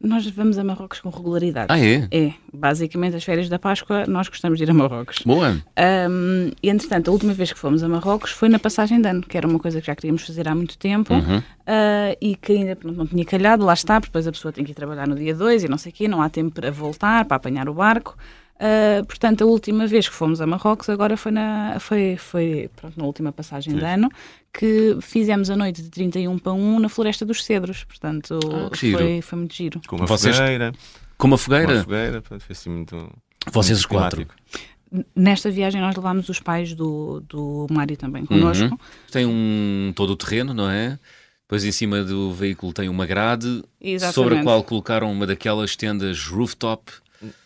Nós 0.02 0.26
vamos 0.28 0.58
a 0.58 0.64
Marrocos 0.64 1.00
com 1.00 1.08
regularidade. 1.08 1.66
Ah, 1.70 1.78
é? 1.78 2.08
É, 2.10 2.32
basicamente 2.52 3.16
as 3.16 3.24
férias 3.24 3.48
da 3.48 3.58
Páscoa 3.58 4.04
nós 4.06 4.28
gostamos 4.28 4.58
de 4.58 4.64
ir 4.64 4.70
a 4.70 4.74
Marrocos. 4.74 5.20
Boa. 5.24 5.62
Um, 6.10 6.50
e 6.62 6.68
entretanto, 6.68 7.08
a 7.08 7.12
última 7.12 7.32
vez 7.32 7.52
que 7.52 7.58
fomos 7.58 7.82
a 7.82 7.88
Marrocos 7.88 8.32
foi 8.32 8.48
na 8.48 8.58
passagem 8.58 9.00
de 9.00 9.08
ano, 9.08 9.22
que 9.22 9.36
era 9.36 9.46
uma 9.46 9.58
coisa 9.58 9.80
que 9.80 9.86
já 9.86 9.94
queríamos 9.94 10.26
fazer 10.26 10.48
há 10.48 10.54
muito 10.54 10.76
tempo 10.76 11.14
Uhum. 11.14 11.38
uh, 11.38 12.16
e 12.20 12.34
que 12.36 12.52
ainda 12.52 12.74
pronto, 12.76 12.96
não 12.96 13.06
tinha 13.06 13.24
calhado, 13.24 13.64
lá 13.64 13.74
está, 13.74 13.98
depois 13.98 14.26
a 14.26 14.32
pessoa 14.32 14.52
tem 14.52 14.64
que 14.64 14.72
ir 14.72 14.74
trabalhar 14.74 15.06
no 15.06 15.14
dia 15.14 15.34
2 15.34 15.64
e 15.64 15.68
não 15.68 15.78
sei 15.78 15.92
o 15.92 15.94
quê, 15.94 16.08
não 16.08 16.20
há 16.20 16.28
tempo 16.28 16.50
para 16.52 16.70
voltar, 16.70 17.24
para 17.24 17.36
apanhar 17.36 17.68
o 17.68 17.74
barco. 17.74 18.16
Uh, 18.62 19.04
portanto, 19.06 19.42
a 19.42 19.44
última 19.46 19.88
vez 19.88 20.08
que 20.08 20.14
fomos 20.14 20.40
a 20.40 20.46
Marrocos 20.46 20.88
agora 20.88 21.16
foi 21.16 21.32
na, 21.32 21.78
foi, 21.80 22.16
foi, 22.16 22.70
pronto, 22.76 22.96
na 22.96 23.04
última 23.04 23.32
passagem 23.32 23.74
de 23.74 23.84
ano 23.84 24.08
que 24.52 24.96
fizemos 25.00 25.50
a 25.50 25.56
noite 25.56 25.82
de 25.82 25.90
31 25.90 26.38
para 26.38 26.52
1 26.52 26.78
na 26.78 26.88
Floresta 26.88 27.24
dos 27.24 27.42
Cedros. 27.44 27.82
Portanto, 27.84 28.38
Ah, 28.52 28.70
foi, 28.76 29.20
foi 29.20 29.38
muito 29.38 29.54
giro. 29.54 29.80
Com 29.88 29.96
uma 29.96 30.06
Vocês- 30.06 30.36
fogueira. 30.36 30.72
Com 31.18 31.26
uma 31.26 31.32
Uma 31.34 31.38
fogueira? 31.38 31.82
fogueira, 31.82 32.20
portanto, 32.22 32.42
foi 32.42 32.52
assim 32.52 32.70
muito. 32.70 33.10
Vocês 33.50 33.78
os 33.78 33.86
quatro. 33.86 34.26
Nesta 35.16 35.50
viagem 35.50 35.80
nós 35.80 35.96
levámos 35.96 36.28
os 36.28 36.38
pais 36.38 36.74
do, 36.74 37.20
do 37.28 37.66
Mário 37.70 37.96
também 37.96 38.24
connosco. 38.26 38.64
Uhum. 38.66 38.78
Tem 39.10 39.24
um 39.26 39.92
todo 39.96 40.10
o 40.10 40.16
terreno, 40.16 40.52
não 40.52 40.68
é? 40.70 40.98
Depois 41.42 41.64
em 41.64 41.72
cima 41.72 42.02
do 42.04 42.32
veículo 42.32 42.72
tem 42.72 42.88
uma 42.88 43.06
grade 43.06 43.62
Exatamente. 43.80 44.14
sobre 44.14 44.38
a 44.38 44.42
qual 44.42 44.62
colocaram 44.62 45.10
uma 45.10 45.26
daquelas 45.26 45.74
tendas 45.76 46.26
rooftop. 46.26 46.92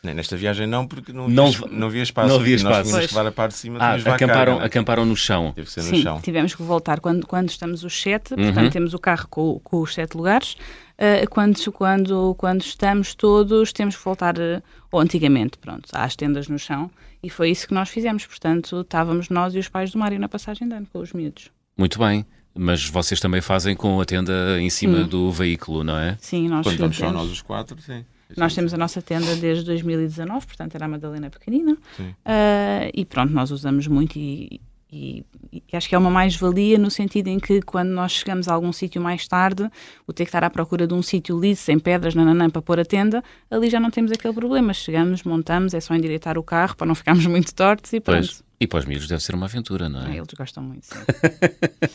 Nesta 0.02 0.36
viagem 0.36 0.66
não, 0.66 0.86
porque 0.86 1.12
não, 1.12 1.28
Não- 1.28 1.46
havia, 1.46 1.68
não 1.70 1.86
havia 1.88 2.02
espaço. 2.02 2.28
não 2.28 2.36
havia 2.36 2.54
Nós 2.54 2.62
espaço. 2.62 2.82
tínhamos 2.88 3.06
que 3.08 3.14
levar 3.14 3.28
a 3.28 3.32
parte 3.32 3.52
de 3.52 3.58
cima. 3.58 3.78
Ah, 3.80 3.94
acamparam, 3.94 4.60
acamparam 4.60 5.04
no 5.04 5.16
chão. 5.16 5.52
Teve 5.54 5.66
que 5.66 5.72
ser 5.72 5.82
no 5.82 5.90
Sim, 5.90 6.02
chão. 6.02 6.20
tivemos 6.20 6.54
que 6.54 6.62
voltar 6.62 7.00
quando, 7.00 7.26
quando 7.26 7.48
estamos 7.50 7.84
os 7.84 8.00
sete, 8.00 8.34
Uhum. 8.34 8.44
portanto 8.44 8.72
temos 8.72 8.94
o 8.94 8.98
carro 8.98 9.26
com, 9.28 9.60
com 9.62 9.80
os 9.80 9.92
sete 9.94 10.16
lugares. 10.16 10.56
Uh, 10.98 11.28
quando, 11.28 11.60
quando, 11.72 12.34
quando 12.38 12.62
estamos 12.62 13.14
todos, 13.14 13.70
temos 13.72 13.96
que 13.96 14.02
voltar, 14.04 14.38
uh, 14.38 14.62
ou 14.90 14.98
antigamente, 15.00 15.58
pronto, 15.58 15.88
às 15.92 16.16
tendas 16.16 16.48
no 16.48 16.58
chão. 16.58 16.90
E 17.22 17.28
foi 17.28 17.50
isso 17.50 17.68
que 17.68 17.74
nós 17.74 17.88
fizemos. 17.90 18.24
Portanto, 18.24 18.80
estávamos 18.80 19.28
nós 19.28 19.54
e 19.54 19.58
os 19.58 19.68
pais 19.68 19.90
do 19.90 19.98
Mário 19.98 20.18
na 20.18 20.28
passagem 20.28 20.66
de 20.66 20.74
ano 20.74 20.86
com 20.90 21.00
os 21.00 21.12
miúdos. 21.12 21.50
Muito 21.76 21.98
bem. 21.98 22.24
Mas 22.58 22.88
vocês 22.88 23.20
também 23.20 23.42
fazem 23.42 23.76
com 23.76 24.00
a 24.00 24.04
tenda 24.06 24.58
em 24.58 24.70
cima 24.70 25.02
Sim. 25.02 25.08
do 25.08 25.30
veículo, 25.30 25.84
não 25.84 25.98
é? 25.98 26.16
Sim, 26.18 26.48
nós 26.48 26.64
Quando 26.64 26.72
estamos 26.72 26.96
só 26.96 27.12
nós 27.12 27.30
os 27.30 27.42
quatro, 27.42 27.76
sim. 27.82 28.02
Nós 28.36 28.54
temos 28.54 28.72
a 28.72 28.76
nossa 28.76 29.02
tenda 29.02 29.36
desde 29.36 29.64
2019, 29.64 30.46
portanto 30.46 30.74
era 30.74 30.86
a 30.86 30.88
Madalena 30.88 31.28
pequenina. 31.30 31.76
Sim. 31.96 32.14
Ah, 32.24 32.90
e 32.94 33.04
pronto, 33.04 33.32
nós 33.32 33.50
usamos 33.50 33.86
muito 33.86 34.18
e, 34.18 34.60
e- 34.90 35.24
e 35.52 35.76
acho 35.76 35.88
que 35.88 35.94
é 35.94 35.98
uma 35.98 36.10
mais-valia 36.10 36.78
no 36.78 36.90
sentido 36.90 37.28
em 37.28 37.38
que 37.38 37.60
quando 37.62 37.88
nós 37.90 38.12
chegamos 38.12 38.48
a 38.48 38.54
algum 38.54 38.72
sítio 38.72 39.00
mais 39.00 39.26
tarde, 39.28 39.70
o 40.06 40.12
ter 40.12 40.24
que 40.24 40.28
estar 40.28 40.42
à 40.44 40.50
procura 40.50 40.86
de 40.86 40.94
um 40.94 41.02
sítio 41.02 41.38
liso, 41.38 41.62
sem 41.62 41.78
pedras, 41.78 42.14
nananã, 42.14 42.48
para 42.50 42.62
pôr 42.62 42.78
a 42.80 42.84
tenda, 42.84 43.22
ali 43.50 43.68
já 43.70 43.78
não 43.80 43.90
temos 43.90 44.10
aquele 44.12 44.34
problema. 44.34 44.72
Chegamos, 44.74 45.22
montamos, 45.22 45.74
é 45.74 45.80
só 45.80 45.94
endireitar 45.94 46.36
o 46.38 46.42
carro 46.42 46.76
para 46.76 46.86
não 46.86 46.94
ficarmos 46.94 47.24
muito 47.26 47.54
tortos 47.54 47.92
e 47.92 48.00
pronto. 48.00 48.26
Pois. 48.26 48.44
E 48.58 48.66
para 48.66 48.78
os 48.78 48.84
miúdos 48.86 49.06
deve 49.06 49.22
ser 49.22 49.34
uma 49.34 49.44
aventura, 49.46 49.86
não 49.88 50.00
Ah, 50.00 50.14
é? 50.14 50.16
eles 50.16 50.28
gostam 50.36 50.62
muito. 50.62 50.86
sim. 50.86 50.94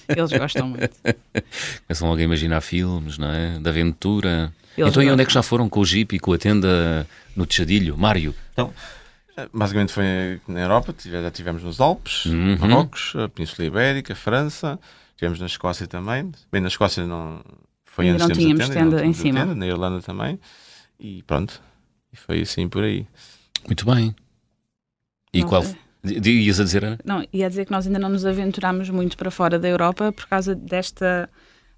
eles 0.10 0.32
gostam 0.32 0.68
muito. 0.70 0.92
Começam 1.88 2.08
logo 2.08 2.20
a 2.22 2.24
imaginar 2.24 2.62
filmes, 2.62 3.18
não 3.18 3.28
é? 3.32 3.58
De 3.60 3.68
aventura. 3.68 4.54
Eles 4.78 4.90
então, 4.92 5.04
e 5.04 5.12
onde 5.12 5.22
é 5.22 5.26
que 5.26 5.34
já 5.34 5.44
foram 5.44 5.68
com 5.70 5.80
o 5.82 5.86
Jeep 5.86 6.16
e 6.16 6.20
com 6.20 6.34
a 6.34 6.38
tenda 6.38 7.06
no 7.36 7.46
Tejadilho? 7.46 7.98
Mário? 7.98 8.34
Então, 8.54 8.74
basicamente 9.54 9.92
foi 9.92 10.40
na 10.48 10.62
Europa, 10.62 10.94
já 11.04 11.28
estivemos 11.28 11.64
nos 11.64 11.80
Alpes, 11.80 12.26
Uhum. 12.26 12.58
Marrocos, 12.58 13.14
a 13.16 13.28
Península 13.30 13.68
Ibérica, 13.68 14.16
França, 14.16 14.80
estivemos 15.12 15.40
na 15.40 15.46
Escócia 15.48 15.88
também. 15.88 16.32
Bem, 16.52 16.62
na 16.62 16.68
Escócia 16.70 17.06
não 17.06 17.42
foi 17.86 18.06
Ainda 18.10 18.24
antes 18.26 18.38
não 18.38 18.44
tínhamos 18.44 18.68
tenda, 18.70 18.80
tenda 18.80 18.98
não 18.98 19.06
em 19.06 19.14
cima. 19.14 19.40
tenda, 19.42 19.56
na 19.56 19.68
Irlanda 19.68 20.02
também. 20.02 20.40
E 21.00 21.22
pronto, 21.24 21.62
e 22.14 22.16
foi 22.18 22.42
assim 22.42 22.70
por 22.70 22.84
aí. 22.84 23.06
Muito 23.66 23.86
bem. 23.86 24.16
E 25.34 25.42
Não 25.42 25.48
qual? 25.50 25.64
sei. 25.64 25.76
Ias 26.04 26.60
a 26.60 26.64
dizer, 26.64 26.84
Ana? 26.84 27.00
Não, 27.06 27.24
ia 27.32 27.48
dizer 27.48 27.66
que 27.66 27.72
nós 27.72 27.86
ainda 27.86 28.00
não 28.00 28.10
nos 28.10 28.26
aventurámos 28.26 28.90
muito 28.90 29.16
para 29.16 29.30
fora 29.30 29.60
da 29.60 29.68
Europa 29.68 30.12
por 30.12 30.26
causa 30.28 30.56
desta, 30.56 31.30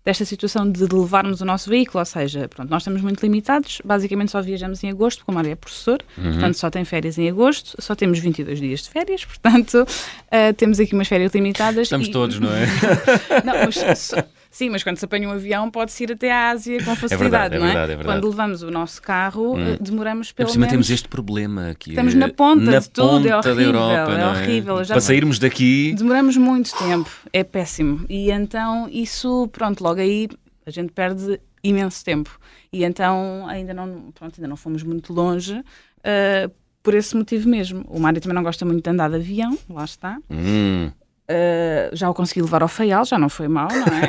desta 0.05 0.25
situação 0.25 0.69
de 0.69 0.83
levarmos 0.85 1.39
o 1.39 1.45
nosso 1.45 1.69
veículo, 1.69 1.99
ou 1.99 2.05
seja, 2.05 2.47
pronto, 2.49 2.69
nós 2.69 2.81
estamos 2.81 3.01
muito 3.01 3.21
limitados, 3.23 3.81
basicamente 3.85 4.31
só 4.31 4.41
viajamos 4.41 4.83
em 4.83 4.89
agosto, 4.89 5.19
porque 5.19 5.31
o 5.31 5.33
Mário 5.35 5.51
é 5.51 5.55
professor, 5.55 6.03
Uhum. 6.17 6.31
portanto 6.33 6.55
só 6.55 6.69
tem 6.69 6.83
férias 6.83 7.17
em 7.17 7.29
agosto, 7.29 7.75
só 7.81 7.95
temos 7.95 8.19
22 8.19 8.59
dias 8.59 8.81
de 8.81 8.89
férias, 8.89 9.23
portanto 9.25 9.85
ah, 10.31 10.53
temos 10.57 10.79
aqui 10.79 10.93
umas 10.93 11.07
férias 11.07 11.31
limitadas. 11.33 11.83
Estamos 11.83 12.07
e- 12.07 12.11
todos, 12.11 12.39
não 12.39 12.49
é? 12.53 12.65
Não, 13.45 13.53
mas 13.65 13.99
só- 13.99 14.23
sim, 14.53 14.69
mas 14.69 14.83
quando 14.83 14.97
se 14.97 15.03
apanha 15.05 15.27
um 15.27 15.31
avião 15.31 15.69
pode-se 15.71 16.03
ir 16.03 16.11
até 16.13 16.31
à 16.31 16.49
Ásia 16.51 16.77
com 16.83 16.95
facilidade, 16.95 17.19
verdade, 17.19 17.55
é 17.55 17.59
não 17.59 17.65
é? 17.65 17.69
verdade, 17.69 17.91
é 17.91 17.95
verdade. 17.97 18.17
Quando 18.21 18.29
levamos 18.29 18.61
o 18.61 18.69
nosso 18.71 19.01
carro, 19.01 19.55
Hum. 19.55 19.73
eh, 19.73 19.77
demoramos 19.81 20.31
Por 20.31 20.37
pelo 20.37 20.49
cima 20.49 20.61
menos... 20.67 20.71
temos 20.71 20.89
este 20.89 21.07
problema 21.09 21.69
aqui. 21.71 21.89
Estamos 21.89 22.13
na 22.13 22.29
ponta 22.29 22.63
na 22.71 22.79
de 22.79 22.89
tudo, 22.89 23.27
é 23.27 23.31
ponta 23.31 23.41
da 23.49 23.53
horrível, 23.55 23.65
Europa, 23.65 24.11
é 24.13 24.17
não 24.17 24.29
horrível. 24.31 24.83
Já- 24.83 24.93
Para 24.93 25.01
sairmos 25.01 25.39
daqui, 25.39 25.93
Demoramos 25.97 26.37
muito 26.37 26.71
tempo, 26.77 27.09
é 27.33 27.43
péssimo. 27.43 28.05
E 28.07 28.29
então 28.31 28.87
isso, 28.91 29.49
pronto, 29.51 29.83
logo 29.83 29.99
aí 29.99 30.29
a 30.65 30.69
gente 30.71 30.93
perde 30.93 31.41
imenso 31.63 32.05
tempo. 32.05 32.39
E 32.71 32.83
então 32.83 33.45
ainda 33.47 33.73
não, 33.73 34.11
pronto, 34.13 34.35
ainda 34.37 34.47
não 34.47 34.55
fomos 34.55 34.83
muito 34.83 35.11
longe 35.13 35.61
ah, 36.03 36.49
por 36.81 36.93
esse 36.93 37.15
motivo 37.15 37.47
mesmo. 37.49 37.83
O 37.87 37.99
Mário 37.99 38.19
também 38.21 38.35
não 38.35 38.43
gosta 38.43 38.65
muito 38.65 38.83
de 38.83 38.89
andar 38.89 39.09
de 39.09 39.15
avião, 39.15 39.57
lá 39.69 39.85
está. 39.85 40.17
hum, 40.29 40.91
Ah, 41.27 41.89
já 41.93 42.09
o 42.09 42.13
consegui 42.13 42.41
levar 42.41 42.62
ao 42.62 42.67
Faial, 42.67 43.05
já 43.05 43.17
não 43.17 43.29
foi 43.29 43.47
mal, 43.47 43.69
não 43.69 43.97
é? 43.97 44.07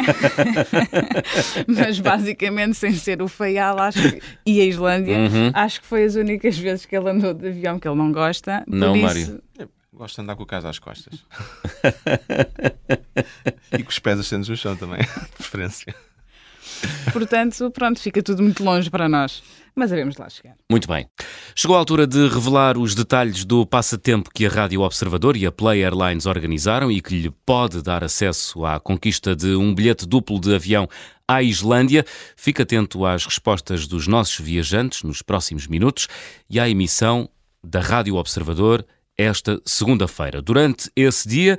Mas 1.69 2.01
basicamente, 2.01 2.75
sem 2.77 2.93
ser 2.93 3.23
o 3.23 3.29
Faial 3.29 3.79
acho 3.79 4.01
que- 4.11 4.21
e 4.45 4.61
a 4.61 4.65
Islândia, 4.65 5.17
Uhum. 5.19 5.51
acho 5.55 5.81
que 5.81 5.87
foi 5.87 6.05
as 6.05 6.17
únicas 6.17 6.59
vezes 6.59 6.85
que 6.87 6.97
ele 6.97 7.11
andou 7.11 7.33
de 7.33 7.49
avião 7.49 7.79
que 7.79 7.87
ele 7.87 7.97
não 7.97 8.11
gosta. 8.11 8.65
Não, 8.67 8.95
isso, 8.97 9.05
Mário. 9.07 9.43
Eu 9.59 9.69
Gosto 9.93 10.17
de 10.17 10.23
andar 10.23 10.35
com 10.35 10.43
o 10.43 10.47
caso 10.47 10.67
às 10.67 10.81
costas. 10.81 11.25
e 13.79 13.83
com 13.83 13.91
os 13.91 13.99
pés 14.01 14.19
assentos 14.19 14.49
no 14.49 14.57
chão 14.57 14.77
também, 14.77 14.99
de 15.31 15.37
preferência. 15.39 15.95
Portanto, 17.13 17.71
pronto, 17.71 18.01
fica 18.01 18.23
tudo 18.23 18.43
muito 18.43 18.65
longe 18.65 18.91
para 18.91 19.09
nós. 19.09 19.43
Mas 19.77 19.93
havemos 19.93 20.17
lá 20.17 20.29
chegar. 20.29 20.57
Muito 20.71 20.87
bem. 20.87 21.07
Chegou 21.55 21.75
a 21.75 21.79
altura 21.81 22.07
de 22.07 22.29
revelar 22.29 22.79
os 22.79 22.95
detalhes 22.95 23.45
do 23.45 23.67
passatempo 23.67 24.31
que 24.33 24.47
a 24.47 24.49
Rádio 24.49 24.83
Observador 24.83 25.37
e 25.37 25.47
a 25.47 25.53
Play 25.53 25.83
Airlines 25.83 26.27
organizaram 26.27 26.93
e 26.93 27.01
que 27.01 27.23
lhe 27.23 27.31
pode 27.45 27.83
dar 27.83 28.05
acesso 28.05 28.65
à 28.65 28.79
conquista 28.79 29.35
de 29.35 29.57
um 29.57 29.75
bilhete 29.75 30.07
duplo 30.07 30.39
de 30.39 30.55
avião 30.55 30.89
à 31.27 31.43
Islândia. 31.43 32.05
Fique 32.37 32.63
atento 32.63 33.05
às 33.05 33.25
respostas 33.25 33.89
dos 33.89 34.07
nossos 34.07 34.39
viajantes 34.39 35.03
nos 35.03 35.23
próximos 35.23 35.67
minutos 35.67 36.07
e 36.49 36.61
à 36.61 36.69
emissão 36.69 37.29
da 37.63 37.81
Rádio 37.81 38.15
Observador 38.15 38.87
esta 39.17 39.61
segunda-feira. 39.65 40.43
Durante 40.43 40.91
esse 40.95 41.29
dia, 41.29 41.59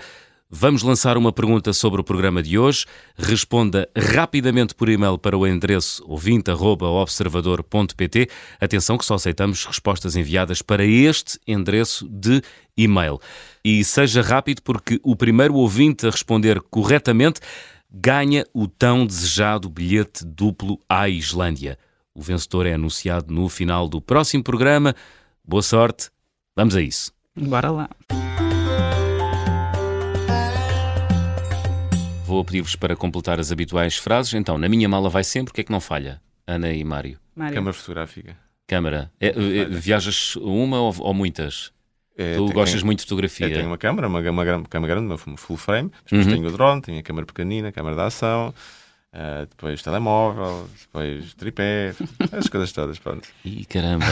Vamos 0.49 0.81
lançar 0.83 1.17
uma 1.17 1.33
pergunta 1.33 1.73
sobre 1.73 1.99
o 1.99 2.03
programa 2.03 2.43
de 2.43 2.57
hoje. 2.57 2.85
Responda 3.17 3.89
rapidamente 3.97 4.73
por 4.75 4.89
e-mail 4.89 5.17
para 5.17 5.37
o 5.37 5.47
endereço 5.47 6.03
ouvinte.observador.pt. 6.07 8.29
Atenção 8.61 8.97
que 8.97 9.05
só 9.05 9.15
aceitamos 9.15 9.65
respostas 9.65 10.15
enviadas 10.15 10.61
para 10.61 10.85
este 10.85 11.37
endereço 11.47 12.07
de 12.07 12.43
e-mail. 12.77 13.19
E 13.63 13.83
seja 13.83 14.21
rápido 14.21 14.61
porque 14.61 14.99
o 15.03 15.15
primeiro 15.15 15.55
ouvinte 15.55 16.05
a 16.05 16.11
responder 16.11 16.61
corretamente 16.61 17.41
ganha 17.91 18.45
o 18.53 18.67
tão 18.67 19.03
desejado 19.05 19.67
bilhete 19.67 20.23
duplo 20.23 20.79
à 20.87 21.09
Islândia. 21.09 21.79
O 22.13 22.21
vencedor 22.21 22.67
é 22.67 22.73
anunciado 22.73 23.33
no 23.33 23.49
final 23.49 23.89
do 23.89 23.99
próximo 23.99 24.43
programa. 24.43 24.95
Boa 25.43 25.63
sorte. 25.63 26.11
Vamos 26.55 26.75
a 26.75 26.81
isso. 26.81 27.11
Bora 27.35 27.71
lá. 27.71 27.89
Vou 32.35 32.43
pedir-vos 32.43 32.75
para 32.75 32.97
completar 32.97 33.39
as 33.39 33.49
habituais 33.49 33.95
frases. 33.95 34.33
Então, 34.33 34.57
na 34.57 34.67
minha 34.67 34.89
mala 34.89 35.09
vai 35.09 35.23
sempre, 35.23 35.51
o 35.51 35.53
que 35.53 35.61
é 35.61 35.63
que 35.63 35.71
não 35.71 35.79
falha? 35.79 36.21
Ana 36.45 36.69
e 36.73 36.83
Mário. 36.83 37.17
Mário. 37.33 37.53
Câmara 37.55 37.73
fotográfica. 37.73 38.35
Câmara. 38.67 39.09
É, 39.21 39.27
é, 39.27 39.65
viajas 39.65 40.35
uma 40.35 40.81
ou, 40.81 40.93
ou 40.99 41.13
muitas? 41.13 41.71
É, 42.17 42.35
tu 42.35 42.45
tem- 42.47 42.53
gostas 42.53 42.81
tem- 42.81 42.85
muito 42.85 42.99
de 42.99 43.05
fotografia? 43.05 43.47
Eu 43.47 43.53
tenho 43.53 43.67
uma 43.67 43.77
câmera, 43.77 44.07
uma, 44.09 44.19
uma, 44.19 44.63
câmera 44.67 44.95
grande, 44.95 45.07
uma 45.25 45.37
full 45.37 45.55
frame, 45.55 45.89
depois 46.03 46.25
Uhum. 46.27 46.33
tenho 46.33 46.47
o 46.47 46.51
drone, 46.51 46.81
tenho 46.81 46.99
a 46.99 47.03
câmera 47.03 47.25
pequenina, 47.25 47.69
a 47.69 47.71
câmera 47.71 47.95
de 47.95 48.01
ação, 48.01 48.53
ah, 49.13 49.45
depois 49.49 49.81
telemóvel, 49.81 50.69
depois 50.81 51.33
tripé, 51.35 51.93
as 52.37 52.49
coisas 52.49 52.71
todas, 52.73 52.99
pronto. 52.99 53.29
Ih, 53.45 53.63
caramba. 53.65 54.05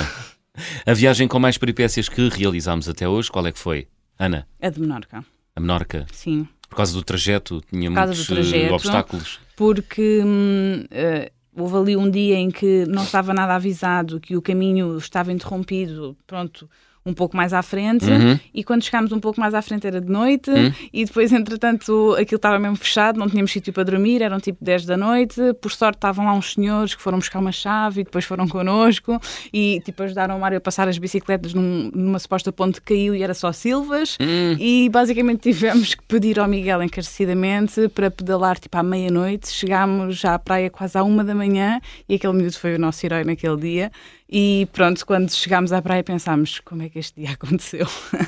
A 0.85 0.93
viagem 0.93 1.27
com 1.27 1.39
mais 1.39 1.57
peripécias 1.57 2.07
que 2.07 2.29
realizámos 2.29 2.87
até 2.87 3.05
hoje, 3.07 3.29
qual 3.29 3.45
é 3.47 3.51
que 3.51 3.59
foi? 3.59 3.87
Ana, 4.17 4.47
É 4.61 4.69
de 4.71 4.79
Menorca, 4.79 5.25
a 5.55 5.59
Menorca. 5.59 6.05
sim. 6.13 6.47
Por 6.73 6.77
causa 6.77 6.93
do 6.93 7.03
trajeto, 7.03 7.61
tinha 7.69 7.89
muitos 7.89 8.23
eh, 8.23 8.33
trajeto. 8.33 8.73
obstáculos. 8.73 9.39
Porque 9.55 10.23
hum, 10.25 10.85
eh, 10.89 11.31
houve 11.55 11.77
ali 11.77 11.95
um 11.95 12.09
dia 12.09 12.35
em 12.35 12.49
que 12.49 12.83
não 12.87 13.03
estava 13.03 13.31
nada 13.31 13.53
avisado, 13.53 14.19
que 14.19 14.35
o 14.35 14.41
caminho 14.41 14.97
estava 14.97 15.31
interrompido, 15.31 16.17
pronto, 16.25 16.67
um 17.05 17.13
pouco 17.13 17.35
mais 17.35 17.51
à 17.53 17.61
frente, 17.61 18.05
Uhum. 18.05 18.39
e 18.53 18.63
quando 18.63 18.83
chegámos 18.83 19.11
um 19.11 19.19
pouco 19.19 19.39
mais 19.39 19.53
à 19.53 19.61
frente 19.61 19.85
era 19.85 19.99
de 19.99 20.09
noite, 20.09 20.49
Hum. 20.49 20.71
e 20.93 21.03
depois, 21.05 21.31
entretanto, 21.33 22.15
aquilo 22.17 22.37
estava 22.37 22.57
mesmo 22.57 22.77
fechado, 22.77 23.19
não 23.19 23.29
tínhamos 23.29 23.51
sítio 23.51 23.73
para 23.73 23.83
dormir, 23.83 24.21
eram 24.21 24.39
tipo 24.39 24.63
10 24.63 24.85
da 24.85 24.95
noite, 24.95 25.39
por 25.61 25.71
sorte 25.71 25.97
estavam 25.97 26.25
lá 26.25 26.33
uns 26.33 26.53
senhores 26.53 26.95
que 26.95 27.01
foram 27.01 27.17
buscar 27.19 27.39
uma 27.39 27.51
chave 27.51 28.01
e 28.01 28.03
depois 28.05 28.23
foram 28.25 28.47
connosco, 28.47 29.19
e 29.53 29.81
tipo 29.83 30.01
ajudaram 30.03 30.37
o 30.37 30.39
Mário 30.39 30.57
a 30.57 30.61
passar 30.61 30.87
as 30.87 30.97
bicicletas 30.97 31.53
num- 31.53 31.91
numa 31.93 32.19
suposta 32.19 32.51
ponte 32.51 32.79
que 32.81 32.93
caiu 32.93 33.13
e 33.15 33.21
era 33.21 33.33
só 33.33 33.51
silvas, 33.51 34.17
Hum. 34.21 34.55
e 34.59 34.87
basicamente 34.89 35.41
tivemos 35.51 35.93
que 35.95 36.03
pedir 36.05 36.39
ao 36.39 36.47
Miguel 36.47 36.81
encarecidamente 36.83 37.89
para 37.89 38.09
pedalar 38.09 38.59
tipo 38.59 38.77
à 38.77 38.83
meia-noite. 38.83 39.51
Chegámos 39.51 40.23
à 40.25 40.37
praia 40.39 40.69
quase 40.69 40.97
à 40.97 41.03
uma 41.03 41.23
da 41.23 41.35
manhã 41.35 41.79
e 42.07 42.15
aquele 42.15 42.33
miúdo 42.33 42.57
foi 42.57 42.75
o 42.75 42.79
nosso 42.79 43.05
herói 43.05 43.23
naquele 43.23 43.57
dia. 43.57 43.91
E 44.35 44.67
pronto, 44.73 45.05
quando 45.05 45.31
chegámos 45.31 45.71
à 45.71 45.79
praia 45.79 46.03
pensámos 46.03 46.59
como 46.65 46.81
é 46.81 46.89
que 46.89 46.97
este 46.97 47.21
dia 47.21 47.33
aconteceu. 47.39 47.85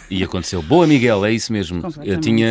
E 0.08 0.24
aconteceu. 0.24 0.62
Boa, 0.62 0.86
Miguel, 0.86 1.26
é 1.26 1.32
isso 1.34 1.52
mesmo. 1.52 1.82
Eu 2.04 2.20
tinha, 2.20 2.48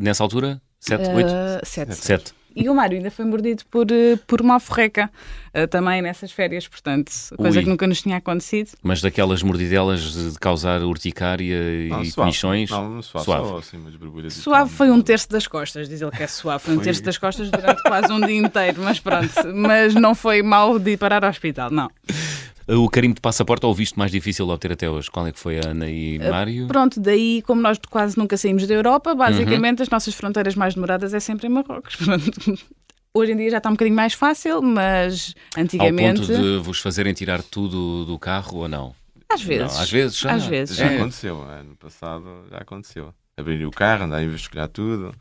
nessa 0.00 0.22
altura, 0.24 0.58
sete, 0.80 1.06
oito? 1.10 1.30
Ah, 1.30 1.60
sete. 1.62 1.94
Sete. 1.94 2.38
E 2.56 2.66
o 2.68 2.74
Mário 2.74 2.96
ainda 2.96 3.10
foi 3.10 3.26
mordido 3.26 3.62
por, 3.70 3.86
eh, 3.92 4.18
por 4.26 4.40
uma 4.40 4.54
alforreca 4.54 5.10
ah, 5.52 5.66
também 5.68 6.00
nessas 6.00 6.32
férias, 6.32 6.66
portanto, 6.66 7.12
coisa 7.36 7.58
Ui. 7.58 7.62
que 7.64 7.68
nunca 7.70 7.86
nos 7.86 8.00
tinha 8.00 8.16
acontecido. 8.16 8.70
Mas 8.82 9.02
daquelas 9.02 9.42
mordidelas 9.42 10.00
de 10.32 10.38
causar 10.38 10.82
urticária 10.82 11.44
e 11.84 11.88
suave. 11.90 12.12
comichões. 12.14 12.70
Não, 12.70 12.90
não 12.90 13.02
suave, 13.02 13.24
Suave. 13.26 13.48
só 13.48 13.58
assim 13.58 14.30
Suave 14.30 14.70
foi 14.70 14.90
um 14.90 15.02
terço 15.02 15.28
das 15.28 15.46
costas, 15.46 15.90
diz 15.90 16.00
ele 16.00 16.10
que 16.10 16.22
é 16.22 16.26
suave, 16.26 16.64
foi 16.64 16.72
um 16.72 16.76
Foi. 16.78 16.84
terço 16.84 17.02
das 17.02 17.18
costas 17.18 17.50
durante 17.50 17.82
quase 17.82 18.10
um 18.10 18.18
dia 18.18 18.38
inteiro, 18.38 18.80
mas 18.82 18.98
pronto, 18.98 19.30
mas 19.54 19.94
não 19.94 20.14
foi 20.14 20.42
mal 20.42 20.78
de 20.78 20.92
ir 20.92 20.96
parar 20.96 21.22
ao 21.24 21.30
hospital, 21.30 21.70
não. 21.70 21.90
O 22.68 22.88
carimbo 22.90 23.14
de 23.14 23.20
passaporte 23.20 23.64
ou 23.64 23.72
o 23.72 23.74
visto 23.74 23.98
mais 23.98 24.10
difícil 24.10 24.44
de 24.46 24.52
obter 24.52 24.72
até 24.72 24.90
hoje? 24.90 25.10
Qual 25.10 25.26
é 25.26 25.32
que 25.32 25.38
foi 25.38 25.58
a 25.58 25.68
Ana 25.70 25.88
e 25.88 26.18
Mário? 26.18 26.66
Pronto, 26.66 27.00
daí, 27.00 27.42
como 27.46 27.62
nós 27.62 27.78
quase 27.88 28.18
nunca 28.18 28.36
saímos 28.36 28.66
da 28.66 28.74
Europa, 28.74 29.10
Uhum. 29.10 29.16
basicamente 29.16 29.82
as 29.82 29.88
nossas 29.88 30.14
fronteiras 30.14 30.54
mais 30.54 30.74
demoradas 30.74 31.14
é 31.14 31.20
sempre 31.20 31.46
em 31.46 31.50
Marrocos. 31.50 31.96
Pronto. 32.04 32.30
Hoje 33.14 33.32
em 33.32 33.36
dia 33.36 33.50
já 33.50 33.56
está 33.56 33.70
um 33.70 33.72
bocadinho 33.72 33.96
mais 33.96 34.12
fácil, 34.12 34.60
mas 34.60 35.34
Ao 35.56 35.62
antigamente. 35.62 36.20
ponto 36.20 36.32
de 36.36 36.58
vos 36.58 36.78
fazerem 36.80 37.14
tirar 37.14 37.42
tudo 37.42 38.04
do 38.04 38.18
carro 38.18 38.58
ou 38.58 38.68
não? 38.68 38.94
Às 39.30 39.42
vezes. 39.42 39.74
Não, 39.74 39.80
às 39.82 39.90
vezes 39.90 40.18
já. 40.18 40.32
Às 40.32 40.46
vezes. 40.46 40.76
Já 40.76 40.86
É. 40.92 40.96
aconteceu, 40.96 41.42
ano 41.42 41.74
passado 41.76 42.44
já 42.50 42.58
aconteceu. 42.58 43.14
Abrir 43.36 43.64
o 43.64 43.70
carro, 43.70 44.04
andar 44.04 44.22
a 44.22 44.28
vasculhar 44.28 44.68
tudo. 44.68 45.14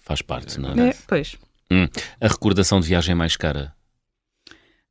Faz 0.00 0.20
parte, 0.20 0.58
não 0.60 0.70
é? 0.72 0.88
É, 0.90 0.96
pois. 1.06 1.36
Hum. 1.70 1.86
A 2.20 2.26
recordação 2.28 2.80
de 2.80 2.88
viagem 2.88 3.12
é 3.12 3.14
mais 3.14 3.36
cara? 3.36 3.72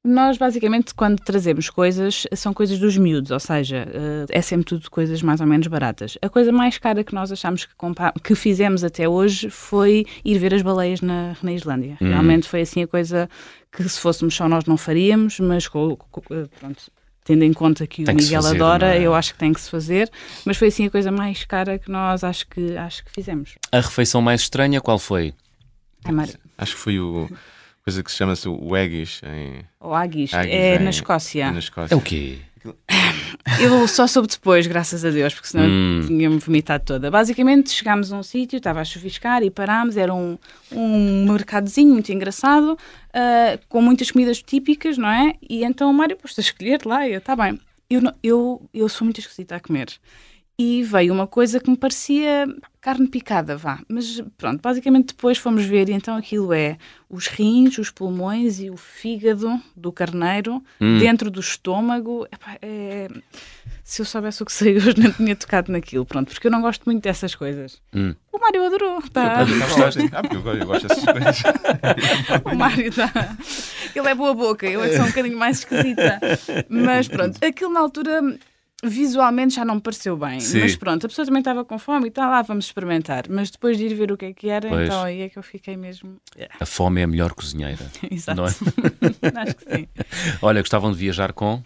Nós, 0.06 0.38
basicamente, 0.38 0.94
quando 0.94 1.18
trazemos 1.22 1.70
coisas, 1.70 2.28
são 2.36 2.54
coisas 2.54 2.78
dos 2.78 2.98
miúdos, 2.98 3.32
ou 3.32 3.40
seja, 3.40 3.88
eh, 3.90 4.26
é 4.30 4.42
sempre 4.42 4.66
tudo 4.66 4.92
coisas 4.92 5.22
mais 5.22 5.40
ou 5.40 5.48
menos 5.48 5.66
baratas. 5.68 6.18
A 6.22 6.28
coisa 6.28 6.52
mais 6.52 6.78
cara 6.78 7.06
que 7.06 7.14
nós 7.16 7.32
achamos 7.32 7.64
que, 7.66 7.74
que 8.22 8.36
fizemos 8.36 8.84
até 8.84 9.08
hoje 9.08 9.50
foi 9.50 10.06
ir 10.26 10.38
ver 10.40 10.54
as 10.54 10.62
baleias 10.62 11.00
na, 11.00 11.38
na 11.42 11.54
Islândia. 11.54 11.98
Hum. 12.02 12.10
Realmente 12.10 12.50
foi 12.50 12.62
assim 12.62 12.84
a 12.84 12.88
coisa 12.88 13.30
que, 13.72 13.88
se 13.88 13.98
fôssemos 13.98 14.36
só 14.36 14.50
nós, 14.50 14.66
não 14.66 14.76
faríamos, 14.76 15.40
mas 15.40 15.70
com- 15.70 15.96
com- 15.96 16.22
pronto, 16.60 16.92
tendo 17.24 17.46
em 17.46 17.54
conta 17.54 17.88
que 17.88 18.04
Tem 18.04 18.14
o 18.14 18.18
que 18.18 18.24
Miguel 18.26 18.42
fazer, 18.44 18.56
adora, 18.58 18.96
é? 18.98 19.02
eu 19.02 19.16
acho 19.16 19.32
que 19.32 19.40
tem 19.40 19.54
que 19.54 19.62
se 19.62 19.70
fazer. 19.70 20.12
Mas 20.46 20.58
foi 20.58 20.68
assim 20.68 20.86
a 20.86 20.90
coisa 20.92 21.14
mais 21.14 21.46
cara 21.46 21.80
que 21.80 21.90
nós 21.90 22.26
acho 22.26 22.46
que, 22.50 22.76
acho 22.76 23.06
que 23.06 23.12
fizemos. 23.12 23.56
A 23.72 23.78
refeição 23.80 24.22
mais 24.22 24.42
estranha 24.42 24.82
qual 24.82 25.00
foi? 25.00 25.34
Acho 26.58 26.76
que 26.76 26.82
foi 26.82 27.00
o 27.00 27.30
coisa 27.84 28.02
que 28.04 28.12
se 28.12 28.18
chama-se 28.18 28.48
o 28.48 28.76
em, 28.78 29.64
O 29.80 29.94
Haggis 29.94 30.34
é 30.34 30.76
em- 30.78 30.80
na 30.84 30.90
Escócia. 30.90 31.52
na 31.52 31.60
Escócia. 31.60 31.94
É 31.94 31.98
o 31.98 32.02
quê? 32.02 32.38
Eu 33.60 33.86
só 33.90 34.08
soube 34.08 34.28
depois, 34.30 34.66
graças 34.68 35.04
a 35.04 35.10
Deus, 35.10 35.34
porque 35.34 35.50
senão 35.50 35.66
Hum. 35.66 36.00
eu 36.02 36.08
tinha-me 36.08 36.38
vomitado 36.40 36.84
toda. 36.86 37.12
Basicamente, 37.12 37.70
chegámos 37.72 38.12
a 38.14 38.18
um 38.18 38.24
sítio, 38.24 38.56
estava 38.58 38.80
a 38.80 38.86
chuviscar 38.86 39.44
e 39.44 39.52
parámos. 39.52 39.98
Era 39.98 40.14
um, 40.14 40.38
um 40.72 41.26
mercadozinho 41.30 41.92
muito 41.92 42.10
engraçado, 42.14 42.78
ah, 43.14 43.60
com 43.68 43.82
muitas 43.82 44.12
comidas 44.12 44.42
típicas, 44.42 44.98
não 44.98 45.10
é? 45.10 45.34
E 45.48 45.64
então 45.66 45.90
o 45.90 45.94
Mário 45.94 46.16
pôs-se 46.16 46.40
a 46.40 46.44
escolher 46.44 46.86
lá 46.86 47.06
e 47.08 47.12
eu, 47.14 47.18
está 47.18 47.36
bem. 47.36 47.60
Eu, 47.90 48.02
não- 48.02 48.14
eu, 48.24 48.62
eu 48.74 48.88
sou 48.88 49.04
muito 49.04 49.20
esquisita 49.20 49.58
a 49.58 49.60
comer. 49.60 49.88
E 50.58 50.84
veio 50.84 51.12
uma 51.12 51.26
coisa 51.26 51.60
que 51.60 51.68
me 51.70 51.76
parecia 51.76 52.46
carne 52.80 53.08
picada, 53.08 53.58
vá. 53.58 53.80
Mas 53.90 54.22
pronto, 54.38 54.62
basicamente 54.62 55.08
depois 55.08 55.38
fomos 55.38 55.66
ver 55.66 55.90
e 55.90 55.94
então 55.94 56.16
aquilo 56.16 56.54
é 56.54 56.78
os 57.10 57.26
rins, 57.28 57.80
os 57.80 57.90
pulmões 57.90 58.60
e 58.60 58.70
o 58.70 58.78
fígado 58.78 59.60
do 59.76 59.92
carneiro 59.92 60.64
Hum. 60.80 61.00
dentro 61.00 61.32
do 61.32 61.40
estômago. 61.40 62.28
Epá, 62.32 62.58
é- 62.62 63.08
Se 63.84 64.02
eu 64.02 64.06
soubesse 64.06 64.42
o 64.42 64.46
que 64.46 64.52
saiu 64.54 64.78
hoje, 64.78 64.94
não 64.98 65.12
tinha 65.12 65.36
tocado 65.36 65.72
naquilo, 65.72 66.06
pronto, 66.06 66.32
porque 66.32 66.48
eu 66.48 66.52
não 66.52 66.62
gosto 66.62 66.84
muito 66.86 67.02
dessas 67.04 67.34
coisas. 67.36 67.82
Hum. 67.94 68.14
O 68.32 68.40
Mário 68.40 68.64
adorou, 68.66 69.02
tá? 69.12 69.42
Ótimo. 69.42 70.10
Ah, 70.14 70.22
porque 70.22 70.36
eu 70.38 70.42
gosto, 70.42 70.60
eu 70.62 70.66
gosto 70.68 70.88
dessas 70.88 71.04
coisas. 71.06 71.44
O 72.46 72.56
Mário 72.56 72.88
está. 72.88 73.12
Ele 73.96 74.08
é 74.08 74.16
boa 74.16 74.34
boca, 74.34 74.66
eu 74.68 74.84
é 74.84 74.90
que 74.90 74.96
sou 74.96 75.06
um 75.06 75.10
bocadinho 75.10 75.38
mais 75.38 75.60
esquisita. 75.60 76.20
Mas 76.70 77.08
pronto, 77.08 77.38
aquilo 77.44 77.72
na 77.74 77.80
altura 77.82 78.22
visualmente 78.84 79.56
já 79.56 79.64
não 79.66 79.76
me 79.76 79.82
pareceu 79.82 80.18
bem. 80.18 80.40
Sim. 80.40 80.60
Mas 80.62 80.76
pronto, 80.76 81.06
a 81.06 81.10
pessoa 81.10 81.26
também 81.26 81.40
estava 81.40 81.64
com 81.64 81.80
fome 81.80 82.06
e 82.06 82.10
está 82.10 82.30
lá, 82.30 82.42
vamos 82.42 82.66
experimentar. 82.66 83.26
Mas 83.30 83.50
depois 83.50 83.78
de 83.78 83.86
ir 83.86 83.94
ver 83.96 84.12
o 84.12 84.18
que 84.18 84.26
é 84.26 84.34
que 84.34 84.50
era, 84.50 84.68
Pois. 84.70 84.88
então 84.88 85.04
aí 85.04 85.22
é 85.22 85.30
que 85.30 85.38
eu 85.40 85.44
fiquei 85.44 85.76
mesmo. 85.78 86.18
A 86.60 86.66
fome 86.66 87.02
é 87.02 87.04
a 87.04 87.08
melhor 87.08 87.34
cozinheira. 87.34 87.86
Exato. 88.12 88.36
Não 88.42 88.46
é? 88.46 88.50
Acho 89.42 89.56
que 89.56 89.76
sim. 89.76 89.88
Olha, 90.42 90.62
gostavam 90.62 90.92
de 90.92 90.98
viajar 90.98 91.34
com? 91.34 91.62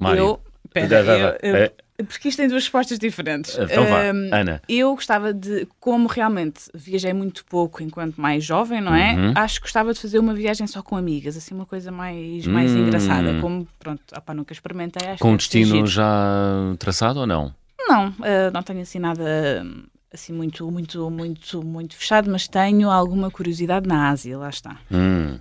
Mário. 0.00 0.18
Eu. 0.20 0.40
Pera, 0.72 0.96
eu- 1.00 1.38
eu- 1.50 1.56
É, 1.56 1.72
porque 2.04 2.28
isto 2.28 2.38
tem 2.38 2.48
duas 2.48 2.62
respostas 2.64 2.98
diferentes. 2.98 3.56
então 3.58 3.84
vá. 3.86 4.02
Ahm, 4.10 4.28
Ana. 4.32 4.62
Eu 4.68 4.94
gostava 4.94 5.32
de, 5.32 5.66
como 5.80 6.06
realmente 6.08 6.62
viajei 6.74 7.12
muito 7.12 7.44
pouco 7.44 7.82
enquanto 7.82 8.20
mais 8.20 8.44
jovem, 8.44 8.80
não 8.80 8.94
é? 8.94 9.14
Uhum. 9.14 9.32
Acho 9.34 9.56
que 9.56 9.62
gostava 9.62 9.92
de 9.94 10.00
fazer 10.00 10.18
uma 10.18 10.34
viagem 10.34 10.66
só 10.66 10.82
com 10.82 10.96
amigas, 10.96 11.36
assim, 11.36 11.54
uma 11.54 11.66
coisa 11.66 11.90
mais, 11.90 12.46
mais 12.46 12.72
Hum. 12.72 12.78
engraçada. 12.78 13.40
Como, 13.40 13.66
pronto, 13.78 14.02
opá, 14.16 14.34
nunca 14.34 14.52
experimentei. 14.52 15.08
Acho 15.08 15.22
Com 15.22 15.28
um 15.32 15.38
ser 15.38 15.58
destino 15.60 15.86
já 15.86 16.74
traçado 16.78 17.20
ou 17.20 17.26
não? 17.26 17.54
Não, 17.88 18.12
ah, 18.20 18.50
não 18.52 18.62
tenho 18.62 18.80
assim 18.80 18.98
nada 18.98 19.64
assim 20.12 20.32
muito, 20.32 20.70
muito, 20.70 21.10
muito, 21.10 21.62
muito 21.62 21.94
fechado, 21.96 22.30
mas 22.30 22.48
tenho 22.48 22.90
alguma 22.90 23.30
curiosidade 23.30 23.86
na 23.86 24.08
Ásia, 24.08 24.38
lá 24.38 24.48
está. 24.48 24.78
Hum. 24.90 25.38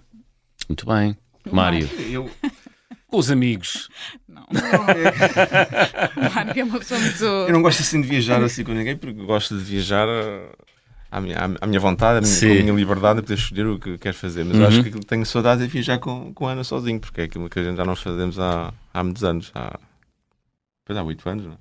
Muito 0.68 0.86
bem. 0.86 1.16
Mário. 1.52 1.88
Eu, 2.10 2.30
Com 3.08 3.18
os 3.18 3.30
amigos. 3.32 3.90
Não. 4.28 4.44
o 4.44 6.34
Mário 6.36 6.60
é 6.60 6.64
uma 6.64 6.80
pessoa 6.80 7.00
muito. 7.00 7.24
eu 7.24 7.52
não 7.54 7.62
gosto 7.62 7.82
assim 7.82 8.02
de 8.02 8.08
viajar 8.08 8.42
assim 8.44 8.64
com 8.64 8.72
ninguém, 8.74 8.96
porque 8.98 9.14
gosto 9.26 9.58
de 9.58 9.64
viajar 9.64 10.08
uh, 10.08 10.52
à 11.12 11.22
minha, 11.22 11.38
à- 11.62 11.68
minha 11.68 11.80
vontade, 11.80 12.18
à 12.18 12.22
minha, 12.22 12.34
Sim. 12.34 12.48
com 12.48 12.54
a 12.54 12.64
minha 12.64 12.74
liberdade 12.74 13.18
de 13.18 13.22
poder 13.24 13.36
escolher 13.40 13.68
o 13.68 13.80
que 13.80 13.98
quero 13.98 14.16
fazer. 14.18 14.44
Mas 14.44 14.56
Uhum. 14.58 14.62
eu 14.64 14.68
acho 14.68 14.84
que 14.84 14.92
tenho 15.06 15.26
saudade 15.26 15.64
é 15.64 15.68
viajar 15.68 16.00
com, 16.00 16.34
com 16.34 16.48
a 16.48 16.52
Ana 16.54 16.64
sozinho, 16.64 17.00
porque 17.00 17.22
é 17.22 17.24
aquilo 17.26 17.50
que 17.50 17.60
a 17.60 17.64
gente 17.64 17.78
já 17.78 17.86
não 17.86 17.96
fazemos 17.96 18.40
há, 18.40 18.74
há 18.94 19.04
muitos 19.04 19.24
anos. 19.24 19.52
Há, 19.54 19.80
pois 20.84 20.98
há 20.98 21.04
oito 21.04 21.28
anos, 21.30 21.46
não 21.46 21.54
é? 21.54 21.58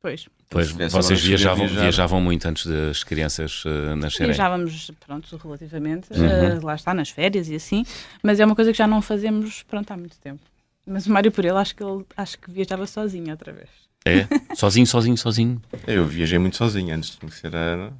Pois. 0.00 0.26
Pois 0.50 0.70
vocês 0.72 1.20
viajavam, 1.22 1.66
viajar- 1.66 1.82
viajavam 1.82 2.20
muito 2.22 2.46
antes 2.48 2.64
das 2.66 3.04
crianças 3.04 3.62
uh, 3.66 3.94
nascerem. 3.96 4.28
Viajávamos, 4.28 4.90
pronto, 5.06 5.36
relativamente, 5.42 6.10
Uhum. 6.12 6.24
eh, 6.24 6.58
lá 6.62 6.74
está, 6.74 6.94
nas 6.94 7.10
férias 7.10 7.48
e 7.50 7.54
assim, 7.54 7.84
mas 8.22 8.40
é 8.40 8.46
uma 8.46 8.54
coisa 8.56 8.72
que 8.72 8.78
já 8.78 8.86
não 8.86 9.02
fazemos, 9.02 9.62
pronto, 9.64 9.90
há 9.92 9.96
muito 9.96 10.18
tempo. 10.18 10.40
Mas 10.88 11.06
o 11.06 11.12
Mário 11.12 11.30
por 11.30 11.44
ele, 11.44 11.56
acho 11.56 11.76
que 11.76 11.82
ele 11.82 12.04
acho 12.16 12.38
que 12.38 12.50
viajava 12.50 12.86
sozinho 12.86 13.30
outra 13.30 13.52
vez. 13.52 13.68
É? 14.04 14.26
Sozinho, 14.54 14.86
sozinho, 14.86 15.16
sozinho. 15.18 15.60
Eu 15.86 16.06
viajei 16.06 16.38
muito 16.38 16.56
sozinho 16.56 16.94
antes 16.94 17.10
de 17.10 17.18
conhecer 17.18 17.54
a 17.54 17.58
Ana. 17.58 17.92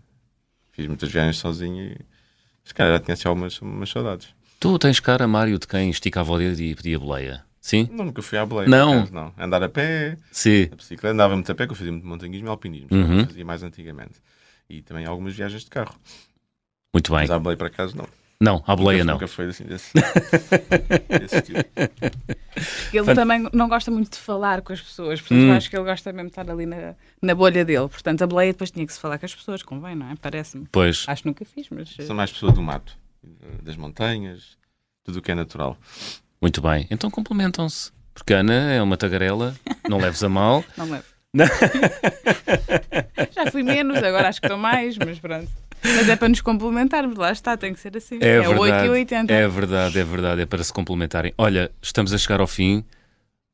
Fiz 0.73 0.87
muitas 0.87 1.11
viagens 1.11 1.37
sozinho 1.37 1.93
e 1.93 1.97
se 2.65 2.73
calhar 2.73 2.95
já 2.95 3.01
tinha 3.01 3.15
assim 3.15 3.29
algumas, 3.29 3.59
algumas 3.61 3.91
saudades. 3.91 4.29
Tu 4.59 4.79
tens 4.79 5.01
cara, 5.01 5.29
Mário, 5.29 5.59
de 5.59 5.67
quem 5.67 5.91
esticava 5.91 6.33
o 6.33 6.39
dedo 6.39 6.61
e 6.61 6.75
pedia 6.75 6.99
boleia. 6.99 7.45
Sim? 7.61 7.89
Não, 7.93 8.07
nunca 8.07 8.23
fui 8.23 8.39
à 8.39 8.47
boleia. 8.47 8.69
Não. 8.69 8.91
por 8.93 8.97
acaso, 8.99 9.15
não. 9.15 9.35
Andar 9.37 9.63
a 9.63 9.69
pé, 9.69 10.17
Sim. 10.33 10.69
a 10.73 10.77
bicicleta, 10.77 11.13
andava 11.13 11.35
muito 11.35 11.53
a 11.53 11.55
pé, 11.55 11.67
que 11.67 11.73
eu 11.73 11.77
fazia 11.77 11.93
muito 11.93 12.07
montanhismo 12.07 12.47
e 12.47 12.51
alpinismo. 12.51 12.89
Uhum. 12.91 13.27
Fazia 13.27 13.45
mais 13.45 13.63
antigamente. 13.63 14.15
E 14.71 14.81
também 14.81 15.05
algumas 15.05 15.35
viagens 15.35 15.65
de 15.65 15.71
carro. 15.71 15.95
Muito 16.95 17.11
bem. 17.11 17.21
Mas 17.21 17.31
à 17.31 17.39
boleia, 17.39 17.57
por 17.59 17.67
acaso, 17.67 17.97
não. 17.97 18.09
Não, 18.41 18.63
à 18.67 18.77
boleia 18.77 18.99
nunca, 19.03 19.05
não. 19.07 19.15
Nunca 19.15 19.27
foi 19.29 19.47
assim 19.47 19.65
desse, 19.65 19.93
desse 21.21 21.37
estilo. 21.39 21.59
Ele 22.93 23.05
Fant- 23.05 23.17
também 23.17 23.49
não 23.53 23.69
gosta 23.69 23.91
muito 23.91 24.13
de 24.13 24.19
falar 24.19 24.63
com 24.63 24.73
as 24.73 24.81
pessoas, 24.81 25.21
portanto 25.21 25.39
Hum. 25.41 25.49
eu 25.49 25.55
acho 25.55 25.69
que 25.69 25.77
ele 25.77 25.85
gosta 25.85 26.13
mesmo 26.13 26.29
de 26.29 26.33
estar 26.33 26.49
ali 26.49 26.65
na, 26.65 26.95
na 27.21 27.35
bolha 27.35 27.65
dele. 27.65 27.89
Portanto, 27.89 28.23
a 28.23 28.27
boleia 28.29 28.53
depois 28.53 28.71
tinha 28.71 28.87
que 28.87 28.93
se 28.93 29.01
falar 29.01 29.19
com 29.19 29.27
as 29.27 29.35
pessoas, 29.35 29.63
convém, 29.63 29.97
não 29.97 30.09
é? 30.11 30.15
Parece-me. 30.21 30.67
Pois. 30.71 31.05
Acho 31.09 31.23
que 31.23 31.29
nunca 31.29 31.45
fiz, 31.45 31.67
mas. 31.71 31.89
Sou 32.07 32.15
mais 32.15 32.31
pessoa 32.31 32.53
do 32.53 32.63
mato, 32.63 32.97
das 33.63 33.77
montanhas, 33.77 34.57
tudo 35.03 35.19
o 35.19 35.23
que 35.23 35.33
é 35.33 35.35
natural. 35.35 35.77
Muito 36.41 36.61
bem. 36.63 36.87
Então 36.93 37.11
complementam-se. 37.11 37.91
Porque 38.15 38.35
a 38.35 38.39
Ana 38.39 38.73
é 38.73 38.81
uma 38.81 38.97
tagarela, 38.97 39.55
não 39.89 39.99
leves 39.99 40.23
a 40.23 40.29
mal. 40.29 40.65
Não 40.79 40.89
levo. 40.89 41.05
Já 43.35 43.51
fui 43.51 43.63
menos, 43.63 43.97
agora 43.99 44.29
acho 44.29 44.41
que 44.41 44.47
estou 44.47 44.59
mais, 44.59 44.97
mas 44.97 45.19
pronto. 45.19 45.49
Mas 45.83 46.09
é 46.09 46.17
para 46.17 46.29
nos 46.29 46.41
complementarmos, 46.41 47.17
lá 47.17 47.33
está, 47.33 47.57
tem 47.57 47.73
que 47.73 47.81
ser 47.81 47.97
assim. 47.97 48.19
É, 48.21 48.41
8 48.49 48.61
verdade. 48.61 48.87
e 48.87 48.91
80. 48.91 49.33
É 49.33 49.49
verdade, 49.49 49.99
é 49.99 50.05
verdade. 50.05 50.43
É 50.43 50.47
para 50.47 50.63
se 50.63 50.73
complementarem. 50.73 51.33
Olha, 51.37 51.71
estamos 51.83 52.13
a 52.13 52.19
chegar 52.19 52.41
ao 52.41 52.47
fim. 52.47 52.85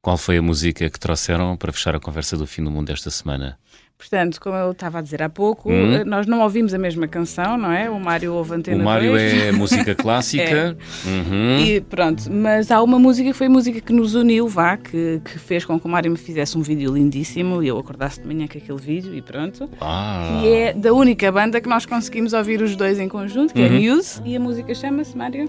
Qual 0.01 0.19
foi 0.19 0.37
a 0.37 0.43
música 0.43 0.89
que 0.91 1.01
trouxeram 1.01 1.57
para 1.57 1.73
fechar 1.73 1.97
a 1.97 2.01
conversa 2.01 2.37
do 2.37 2.47
fim 2.47 2.63
do 2.63 2.71
mundo 2.71 2.91
esta 2.91 3.11
semana? 3.11 3.59
Portanto, 3.97 4.41
como 4.41 4.57
eu 4.57 4.73
estava 4.73 4.99
a 4.99 5.01
dizer 5.01 5.23
há 5.23 5.29
pouco, 5.31 5.71
Hum. 5.71 5.93
eh, 5.95 6.05
nós 6.05 6.27
não 6.27 6.41
ouvimos 6.43 6.75
a 6.75 6.79
mesma 6.79 7.07
canção, 7.09 7.57
não 7.57 7.71
é? 7.73 7.89
O 7.89 7.99
Mário 7.99 8.35
ouve 8.35 8.55
Antena 8.55 8.83
o 8.83 8.85
Mário 8.85 9.13
2. 9.13 9.43
é 9.45 9.53
música 9.53 9.95
clássica. 9.95 10.77
Uhum. 11.07 11.61
E 11.61 11.81
pronto, 11.81 12.31
mas 12.31 12.71
há 12.71 12.83
uma 12.83 12.99
música 12.99 13.31
que 13.31 13.37
foi 13.37 13.47
a 13.47 13.51
música 13.51 13.81
que 13.81 13.93
nos 13.93 14.15
uniu, 14.15 14.47
vá, 14.49 14.77
que, 14.77 15.23
que 15.25 15.39
fez 15.39 15.65
com 15.65 15.79
que 15.81 15.87
o 15.87 15.89
Mário 15.89 16.11
me 16.11 16.19
fizesse 16.19 16.59
um 16.59 16.61
vídeo 16.63 16.93
lindíssimo 16.93 17.63
e 17.63 17.69
eu 17.69 17.79
acordasse 17.79 18.21
de 18.21 18.27
manhã 18.27 18.47
com 18.49 18.59
aquele 18.59 18.79
vídeo 18.81 19.15
e 19.15 19.23
pronto. 19.23 19.71
Ah. 19.81 20.41
E 20.45 20.49
é 20.49 20.73
da 20.75 20.93
única 20.93 21.31
banda 21.33 21.61
que 21.61 21.69
nós 21.69 21.87
conseguimos 21.87 22.33
ouvir 22.35 22.61
os 22.61 22.75
dois 22.77 22.99
em 23.01 23.09
conjunto, 23.09 23.55
que 23.55 23.61
Uhum. 23.61 23.67
é 23.67 23.71
Muse, 23.95 24.21
e 24.25 24.37
a 24.37 24.41
música 24.41 24.75
chama-se 24.75 25.17
Mário. 25.17 25.49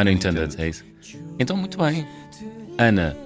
Unintended, 0.00 0.54
é 0.60 0.68
isso. 0.68 0.84
Então, 1.38 1.56
muito 1.56 1.78
bem. 1.78 2.06
Ana, 2.76 3.16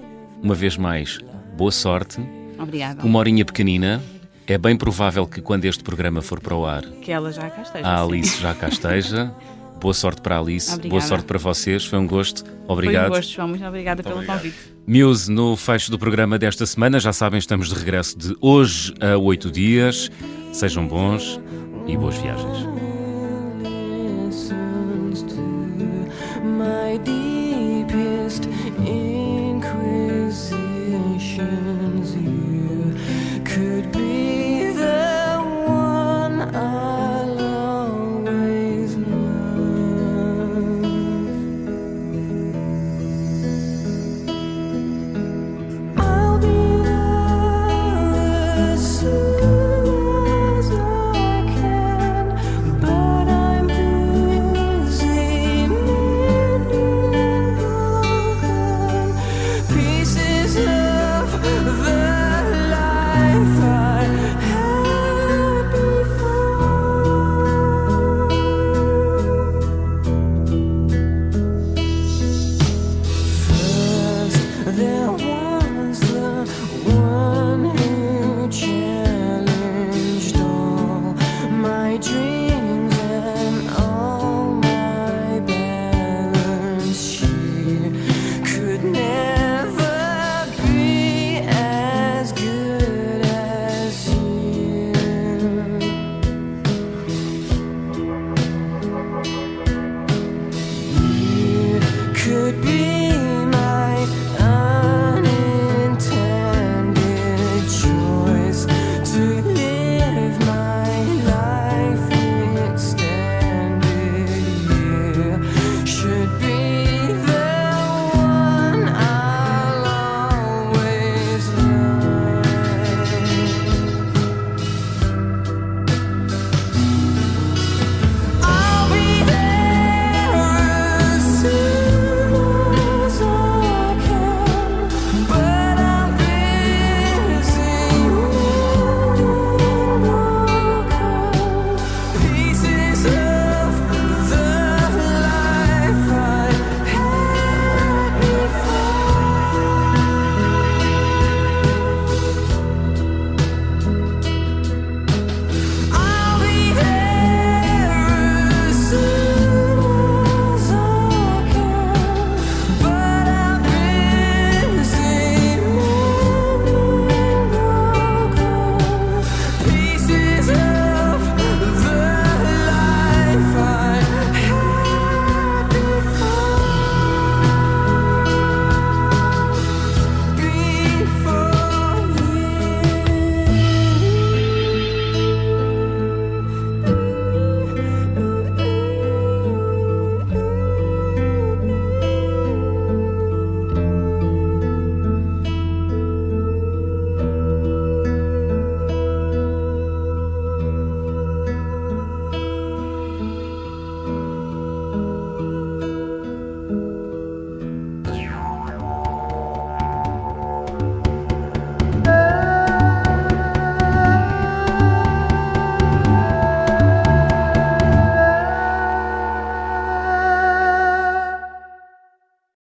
uma 0.41 0.55
vez 0.55 0.77
mais, 0.77 1.19
boa 1.55 1.71
sorte. 1.71 2.19
Obrigada. 2.63 3.03
Uma 3.05 3.19
horinha 3.19 3.45
pequenina. 3.45 4.01
É 4.45 4.57
bem 4.57 4.75
provável 4.75 5.25
que 5.25 5.41
quando 5.41 5.63
este 5.65 5.83
programa 5.83 6.21
for 6.21 6.39
para 6.41 6.55
o 6.55 6.65
ar. 6.65 6.83
Que 6.83 7.11
ela 7.11 7.31
já 7.31 7.49
cá 7.49 7.61
esteja. 7.61 7.87
A 7.87 8.01
Alice 8.03 8.41
já 8.41 8.53
cá 8.53 8.67
esteja. 8.67 9.31
Boa 9.79 9.93
sorte 9.93 10.21
para 10.21 10.37
a 10.37 10.39
Alice, 10.39 10.69
obrigada. 10.69 10.89
boa 10.89 11.01
sorte 11.01 11.25
para 11.25 11.37
vocês, 11.37 11.83
foi 11.83 11.99
um 11.99 12.07
gosto. 12.07 12.45
Obrigado. 12.69 13.07
Foi 13.07 13.11
um 13.11 13.15
gosto, 13.17 13.33
João, 13.33 13.47
muito 13.49 13.65
obrigada 13.65 14.01
muito 14.01 14.07
pelo 14.07 14.15
obrigado. 14.15 14.37
convite. 14.37 14.73
Muse 14.87 15.29
no 15.29 15.57
fecho 15.57 15.91
do 15.91 15.99
programa 15.99 16.39
desta 16.39 16.65
semana. 16.65 17.01
Já 17.01 17.11
sabem, 17.11 17.37
estamos 17.37 17.67
de 17.67 17.75
regresso 17.75 18.17
de 18.17 18.33
hoje 18.39 18.93
a 19.01 19.17
oito 19.17 19.51
dias. 19.51 20.09
Sejam 20.53 20.87
bons 20.87 21.37
e 21.85 21.97
boas 21.97 22.15
viagens. 22.15 22.65